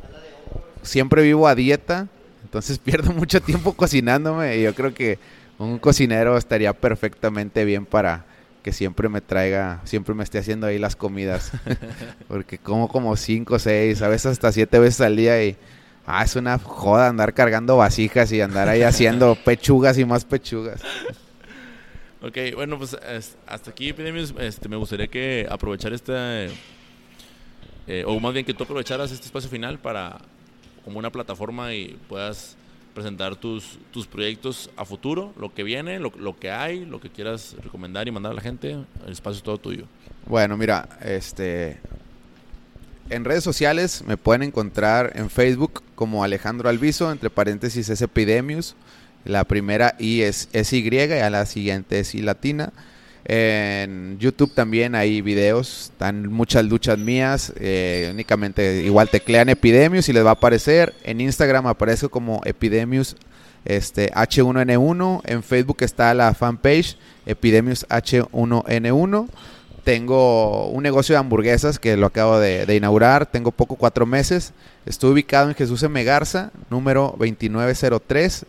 siempre 0.83 1.23
vivo 1.23 1.47
a 1.47 1.55
dieta 1.55 2.07
entonces 2.47 2.79
pierdo 2.79 3.11
mucho 3.11 3.41
tiempo 3.41 3.73
cocinándome 3.73 4.55
y 4.55 4.63
yo 4.63 4.73
creo 4.73 4.93
que 4.93 5.19
un 5.59 5.79
cocinero 5.79 6.37
estaría 6.37 6.71
perfectamente 6.71 7.65
bien 7.65 7.85
para 7.85 8.23
que 8.67 8.73
siempre 8.73 9.07
me 9.07 9.21
traiga, 9.21 9.79
siempre 9.85 10.13
me 10.13 10.25
esté 10.25 10.39
haciendo 10.39 10.67
ahí 10.67 10.77
las 10.77 10.97
comidas. 10.97 11.53
Porque 12.27 12.57
como 12.57 12.89
como 12.89 13.15
cinco, 13.15 13.59
seis, 13.59 14.01
a 14.01 14.09
veces 14.09 14.33
hasta 14.33 14.51
siete 14.51 14.77
veces 14.77 14.99
al 14.99 15.15
día 15.15 15.41
y 15.41 15.55
ah, 16.05 16.21
es 16.21 16.35
una 16.35 16.59
joda 16.59 17.07
andar 17.07 17.33
cargando 17.33 17.77
vasijas 17.77 18.29
y 18.33 18.41
andar 18.41 18.67
ahí 18.67 18.83
haciendo 18.83 19.35
pechugas 19.45 19.97
y 19.97 20.03
más 20.03 20.25
pechugas. 20.25 20.81
Ok, 22.21 22.37
bueno, 22.55 22.77
pues 22.77 22.97
hasta 23.47 23.71
aquí 23.71 23.95
este, 24.37 24.67
me 24.67 24.75
gustaría 24.75 25.07
que 25.07 25.47
aprovechar 25.49 25.93
este, 25.93 26.47
eh, 27.87 28.03
o 28.05 28.19
más 28.19 28.33
bien 28.33 28.45
que 28.45 28.53
tú 28.53 28.65
aprovecharas 28.65 29.13
este 29.13 29.27
espacio 29.27 29.49
final 29.49 29.79
para 29.79 30.17
como 30.83 30.99
una 30.99 31.09
plataforma 31.09 31.73
y 31.73 31.97
puedas 32.09 32.57
presentar 32.97 33.35
tus, 33.35 33.77
tus 33.91 34.07
proyectos 34.07 34.71
a 34.75 34.83
futuro, 34.83 35.31
lo 35.39 35.53
que 35.53 35.61
viene, 35.61 35.99
lo, 35.99 36.11
lo, 36.17 36.35
que 36.35 36.49
hay, 36.49 36.83
lo 36.83 36.99
que 36.99 37.11
quieras 37.11 37.55
recomendar 37.63 38.07
y 38.07 38.11
mandar 38.11 38.31
a 38.31 38.35
la 38.35 38.41
gente, 38.41 38.71
el 38.71 39.11
espacio 39.11 39.37
es 39.37 39.43
todo 39.43 39.59
tuyo. 39.59 39.85
Bueno, 40.25 40.57
mira, 40.57 40.89
este 41.05 41.77
en 43.11 43.23
redes 43.23 43.43
sociales 43.43 44.03
me 44.07 44.17
pueden 44.17 44.41
encontrar 44.41 45.11
en 45.13 45.29
Facebook 45.29 45.83
como 45.93 46.23
Alejandro 46.23 46.69
Alviso, 46.69 47.11
entre 47.11 47.29
paréntesis 47.29 47.87
es 47.87 48.01
Epidemius. 48.01 48.75
La 49.25 49.43
primera 49.43 49.95
I 49.99 50.21
es, 50.21 50.49
es 50.51 50.73
Y 50.73 50.79
y 50.79 51.11
a 51.11 51.29
la 51.29 51.45
siguiente 51.45 51.99
es 51.99 52.15
I 52.15 52.23
latina. 52.23 52.73
En 53.29 54.17
YouTube 54.19 54.53
también 54.53 54.95
hay 54.95 55.21
videos, 55.21 55.91
están 55.91 56.31
muchas 56.31 56.63
luchas 56.63 56.97
mías. 56.97 57.51
eh, 57.59 58.09
únicamente 58.13 58.83
igual 58.83 59.09
teclean 59.09 59.49
Epidemius 59.49 60.07
y 60.07 60.13
les 60.13 60.25
va 60.25 60.29
a 60.29 60.33
aparecer. 60.33 60.93
En 61.03 61.19
Instagram 61.19 61.67
aparece 61.67 62.07
como 62.07 62.39
Epidemius 62.45 63.17
este, 63.65 64.13
H1N1. 64.13 65.21
En 65.25 65.43
Facebook 65.43 65.77
está 65.81 66.13
la 66.13 66.33
fanpage 66.33 66.97
Epidemius 67.25 67.85
H1N1. 67.89 69.27
Tengo 69.83 70.69
un 70.69 70.83
negocio 70.83 71.13
de 71.13 71.19
hamburguesas 71.19 71.79
que 71.79 71.97
lo 71.97 72.05
acabo 72.05 72.39
de, 72.39 72.73
inaugurar. 72.73 73.25
Tengo 73.25 73.51
poco 73.51 73.75
cuatro 73.75 74.05
meses. 74.05 74.53
Estoy 74.85 75.11
ubicado 75.11 75.49
en 75.49 75.55
Jesús 75.55 75.83
M. 75.83 76.01
Garza, 76.05 76.51
número 76.69 77.13
2903. 77.19 78.45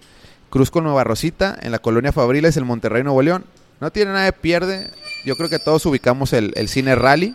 Cruz 0.50 0.70
con 0.70 0.84
Nueva 0.84 1.02
Rosita, 1.02 1.58
en 1.60 1.72
la 1.72 1.80
colonia 1.80 2.12
Fabriles, 2.12 2.56
el 2.56 2.64
Monterrey, 2.64 3.02
Nuevo 3.02 3.22
León. 3.22 3.44
No 3.80 3.90
tiene 3.92 4.12
nada 4.12 4.24
de 4.24 4.32
pierde. 4.32 4.90
Yo 5.24 5.36
creo 5.36 5.48
que 5.48 5.58
todos 5.58 5.84
ubicamos 5.86 6.32
el, 6.32 6.52
el 6.56 6.68
cine 6.68 6.94
Rally. 6.94 7.34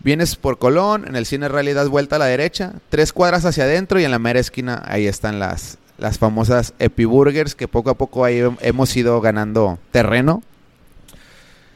Vienes 0.00 0.36
por 0.36 0.58
Colón, 0.58 1.06
en 1.08 1.16
el 1.16 1.26
cine 1.26 1.48
Rally 1.48 1.72
das 1.72 1.88
vuelta 1.88 2.16
a 2.16 2.18
la 2.20 2.26
derecha, 2.26 2.74
tres 2.90 3.12
cuadras 3.12 3.44
hacia 3.44 3.64
adentro 3.64 3.98
y 3.98 4.04
en 4.04 4.12
la 4.12 4.20
mera 4.20 4.38
esquina 4.38 4.82
ahí 4.86 5.06
están 5.06 5.40
las, 5.40 5.78
las 5.98 6.18
famosas 6.18 6.74
Epiburgers 6.78 7.56
que 7.56 7.66
poco 7.66 7.90
a 7.90 7.94
poco 7.94 8.24
ahí 8.24 8.40
hemos 8.60 8.96
ido 8.96 9.20
ganando 9.20 9.80
terreno. 9.90 10.42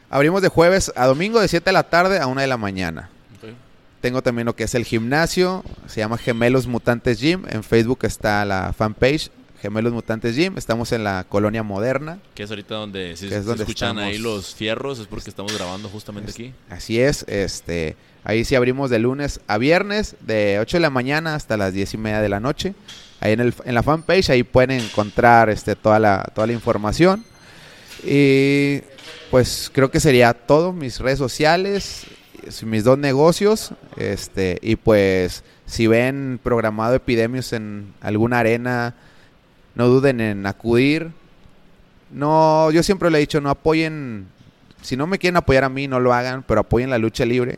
Abrimos 0.09 0.41
de 0.41 0.47
jueves 0.47 0.93
a 0.95 1.07
domingo 1.07 1.41
de 1.41 1.47
7 1.47 1.65
de 1.65 1.73
la 1.73 1.83
tarde 1.83 2.19
a 2.19 2.27
1 2.27 2.39
de 2.39 2.47
la 2.47 2.57
mañana. 2.57 3.09
Tengo 3.99 4.23
también 4.23 4.45
lo 4.45 4.55
que 4.55 4.63
es 4.63 4.75
el 4.75 4.83
gimnasio, 4.83 5.63
se 5.87 5.99
llama 5.99 6.17
Gemelos 6.17 6.67
Mutantes 6.67 7.19
Gym. 7.19 7.43
En 7.49 7.63
Facebook 7.63 7.99
está 8.03 8.45
la 8.45 8.73
fanpage 8.73 9.29
Gemelos 9.61 9.93
Mutantes 9.93 10.35
Gym. 10.35 10.57
Estamos 10.57 10.91
en 10.91 11.03
la 11.03 11.23
colonia 11.29 11.61
moderna. 11.61 12.19
Que 12.33 12.43
es 12.43 12.49
ahorita 12.49 12.75
donde 12.75 13.15
si 13.15 13.27
es 13.27 13.31
se 13.31 13.41
donde 13.41 13.63
escuchan 13.63 13.89
estamos. 13.89 14.03
ahí 14.03 14.17
los 14.17 14.55
fierros 14.55 14.99
es 14.99 15.05
porque 15.05 15.29
estamos 15.29 15.55
grabando 15.55 15.87
justamente 15.87 16.31
aquí. 16.31 16.53
Así 16.69 16.99
es, 16.99 17.23
este, 17.27 17.95
ahí 18.23 18.43
sí 18.43 18.55
abrimos 18.55 18.89
de 18.89 18.97
lunes 18.97 19.39
a 19.45 19.59
viernes, 19.59 20.15
de 20.21 20.57
8 20.59 20.77
de 20.77 20.81
la 20.81 20.89
mañana 20.89 21.35
hasta 21.35 21.57
las 21.57 21.73
10 21.73 21.93
y 21.93 21.97
media 21.97 22.21
de 22.21 22.29
la 22.29 22.39
noche. 22.39 22.73
Ahí 23.19 23.33
en, 23.33 23.39
el, 23.39 23.53
en 23.63 23.75
la 23.75 23.83
fanpage, 23.83 24.31
ahí 24.31 24.41
pueden 24.41 24.71
encontrar 24.71 25.49
este, 25.51 25.75
toda, 25.75 25.99
la, 25.99 26.23
toda 26.33 26.47
la 26.47 26.53
información. 26.53 27.23
Y 28.03 28.81
pues 29.29 29.69
creo 29.71 29.91
que 29.91 29.99
sería 29.99 30.33
todo, 30.33 30.73
mis 30.73 30.99
redes 30.99 31.19
sociales, 31.19 32.07
mis 32.65 32.83
dos 32.83 32.97
negocios, 32.97 33.73
este, 33.95 34.57
y 34.63 34.75
pues 34.75 35.43
si 35.67 35.85
ven 35.85 36.39
programado 36.41 36.95
Epidemios 36.95 37.53
en 37.53 37.93
alguna 38.01 38.39
arena, 38.39 38.95
no 39.75 39.87
duden 39.87 40.19
en 40.21 40.45
acudir. 40.45 41.11
No, 42.11 42.71
yo 42.71 42.83
siempre 42.83 43.09
le 43.09 43.17
he 43.17 43.21
dicho, 43.21 43.41
no 43.41 43.49
apoyen, 43.49 44.27
si 44.81 44.97
no 44.97 45.07
me 45.07 45.17
quieren 45.17 45.37
apoyar 45.37 45.63
a 45.63 45.69
mí, 45.69 45.87
no 45.87 45.99
lo 45.99 46.13
hagan, 46.13 46.43
pero 46.43 46.61
apoyen 46.61 46.89
la 46.89 46.97
lucha 46.97 47.25
libre, 47.25 47.57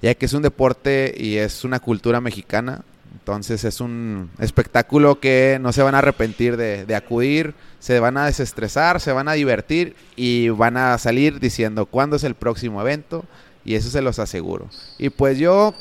ya 0.00 0.14
que 0.14 0.26
es 0.26 0.32
un 0.32 0.42
deporte 0.42 1.14
y 1.16 1.36
es 1.36 1.64
una 1.64 1.80
cultura 1.80 2.20
mexicana. 2.20 2.82
Entonces 3.12 3.64
es 3.64 3.80
un 3.80 4.30
espectáculo 4.38 5.20
que 5.20 5.58
no 5.60 5.72
se 5.72 5.82
van 5.82 5.94
a 5.94 5.98
arrepentir 5.98 6.56
de, 6.56 6.86
de 6.86 6.94
acudir, 6.94 7.54
se 7.78 8.00
van 8.00 8.16
a 8.16 8.26
desestresar, 8.26 9.00
se 9.00 9.12
van 9.12 9.28
a 9.28 9.34
divertir 9.34 9.94
y 10.16 10.48
van 10.48 10.76
a 10.76 10.96
salir 10.98 11.38
diciendo 11.38 11.86
cuándo 11.86 12.16
es 12.16 12.24
el 12.24 12.34
próximo 12.34 12.80
evento 12.80 13.24
y 13.64 13.74
eso 13.74 13.90
se 13.90 14.02
los 14.02 14.18
aseguro. 14.18 14.70
Y 14.98 15.10
pues 15.10 15.38
yo 15.38 15.74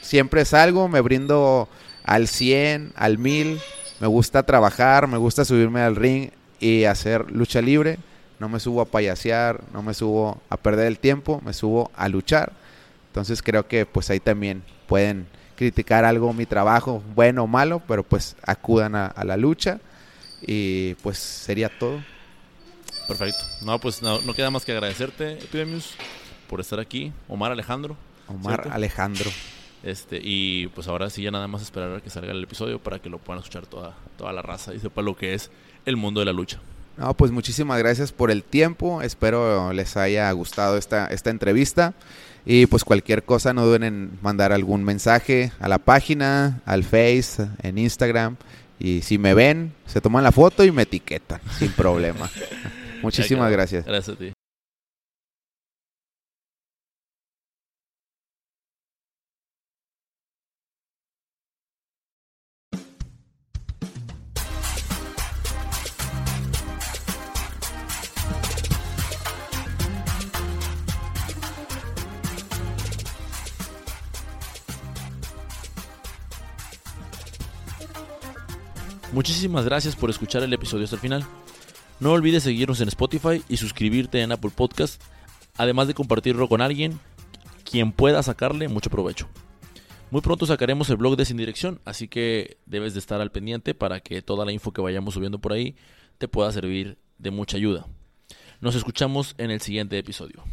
siempre 0.00 0.44
salgo, 0.44 0.88
me 0.88 1.00
brindo 1.00 1.68
al 2.02 2.28
100, 2.28 2.92
al 2.96 3.18
1000, 3.18 3.60
me 4.00 4.06
gusta 4.06 4.42
trabajar, 4.42 5.06
me 5.06 5.18
gusta 5.18 5.44
subirme 5.44 5.82
al 5.82 5.94
ring 5.94 6.30
y 6.58 6.84
hacer 6.84 7.30
lucha 7.30 7.60
libre. 7.60 7.98
No 8.38 8.48
me 8.48 8.58
subo 8.58 8.80
a 8.80 8.86
payasear, 8.86 9.60
no 9.72 9.82
me 9.82 9.92
subo 9.92 10.40
a 10.48 10.56
perder 10.56 10.86
el 10.86 10.98
tiempo, 10.98 11.42
me 11.44 11.52
subo 11.52 11.90
a 11.94 12.08
luchar. 12.08 12.52
Entonces 13.08 13.42
creo 13.42 13.68
que 13.68 13.84
pues 13.84 14.08
ahí 14.08 14.18
también 14.18 14.62
pueden 14.86 15.26
criticar 15.56 16.06
algo 16.06 16.32
mi 16.32 16.46
trabajo, 16.46 17.02
bueno 17.14 17.44
o 17.44 17.46
malo, 17.46 17.82
pero 17.86 18.02
pues 18.02 18.36
acudan 18.46 18.94
a, 18.94 19.06
a 19.06 19.24
la 19.24 19.36
lucha 19.36 19.78
y 20.40 20.94
pues 21.02 21.18
sería 21.18 21.68
todo. 21.68 22.02
Perfecto. 23.06 23.44
No, 23.60 23.78
pues 23.78 24.00
no, 24.00 24.22
no 24.22 24.32
queda 24.32 24.50
más 24.50 24.64
que 24.64 24.72
agradecerte, 24.72 25.32
Epidemius, 25.32 25.94
por 26.48 26.60
estar 26.60 26.80
aquí. 26.80 27.12
Omar 27.28 27.52
Alejandro. 27.52 27.96
Omar 28.28 28.62
¿cierto? 28.62 28.72
Alejandro. 28.72 29.30
Este, 29.82 30.20
y 30.22 30.66
pues 30.68 30.88
ahora 30.88 31.08
sí 31.08 31.22
ya 31.22 31.30
nada 31.30 31.46
más 31.46 31.62
esperar 31.62 31.94
a 31.94 32.00
que 32.00 32.10
salga 32.10 32.32
el 32.32 32.42
episodio 32.42 32.78
para 32.78 32.98
que 32.98 33.08
lo 33.08 33.18
puedan 33.18 33.42
escuchar 33.42 33.66
toda, 33.66 33.94
toda 34.18 34.32
la 34.32 34.42
raza 34.42 34.74
y 34.74 34.78
sepa 34.78 35.00
lo 35.00 35.16
que 35.16 35.34
es 35.34 35.50
el 35.86 35.96
mundo 35.96 36.20
de 36.20 36.26
la 36.26 36.32
lucha. 36.32 36.60
No, 36.96 37.14
pues 37.14 37.30
muchísimas 37.30 37.78
gracias 37.78 38.12
por 38.12 38.30
el 38.30 38.42
tiempo. 38.42 39.00
Espero 39.00 39.72
les 39.72 39.96
haya 39.96 40.30
gustado 40.32 40.76
esta, 40.76 41.06
esta 41.06 41.30
entrevista. 41.30 41.94
Y 42.44 42.66
pues 42.66 42.84
cualquier 42.84 43.22
cosa 43.22 43.52
no 43.52 43.64
duden 43.64 43.84
en 43.84 44.18
mandar 44.22 44.52
algún 44.52 44.84
mensaje 44.84 45.52
a 45.60 45.68
la 45.68 45.78
página, 45.78 46.60
al 46.66 46.84
Face, 46.84 47.46
en 47.62 47.78
Instagram. 47.78 48.36
Y 48.78 49.02
si 49.02 49.18
me 49.18 49.34
ven, 49.34 49.72
se 49.86 50.00
toman 50.00 50.24
la 50.24 50.32
foto 50.32 50.64
y 50.64 50.72
me 50.72 50.82
etiquetan, 50.82 51.40
sin 51.58 51.72
problema. 51.72 52.30
Muchísimas 53.02 53.50
gracias. 53.50 53.84
Gracias 53.84 54.16
a 54.16 54.18
ti. 54.18 54.32
Muchísimas 79.20 79.66
gracias 79.66 79.96
por 79.96 80.08
escuchar 80.08 80.42
el 80.44 80.52
episodio 80.54 80.84
hasta 80.84 80.96
el 80.96 81.02
final. 81.02 81.26
No 82.00 82.12
olvides 82.12 82.42
seguirnos 82.42 82.80
en 82.80 82.88
Spotify 82.88 83.44
y 83.50 83.58
suscribirte 83.58 84.22
en 84.22 84.32
Apple 84.32 84.50
Podcast, 84.50 84.98
además 85.58 85.88
de 85.88 85.92
compartirlo 85.92 86.48
con 86.48 86.62
alguien 86.62 86.98
quien 87.70 87.92
pueda 87.92 88.22
sacarle 88.22 88.68
mucho 88.68 88.88
provecho. 88.88 89.28
Muy 90.10 90.22
pronto 90.22 90.46
sacaremos 90.46 90.88
el 90.88 90.96
blog 90.96 91.18
de 91.18 91.26
Sin 91.26 91.36
Dirección, 91.36 91.82
así 91.84 92.08
que 92.08 92.56
debes 92.64 92.94
de 92.94 93.00
estar 93.00 93.20
al 93.20 93.30
pendiente 93.30 93.74
para 93.74 94.00
que 94.00 94.22
toda 94.22 94.46
la 94.46 94.52
info 94.52 94.72
que 94.72 94.80
vayamos 94.80 95.12
subiendo 95.12 95.38
por 95.38 95.52
ahí 95.52 95.76
te 96.16 96.26
pueda 96.26 96.50
servir 96.50 96.96
de 97.18 97.30
mucha 97.30 97.58
ayuda. 97.58 97.86
Nos 98.62 98.74
escuchamos 98.74 99.34
en 99.36 99.50
el 99.50 99.60
siguiente 99.60 99.98
episodio. 99.98 100.44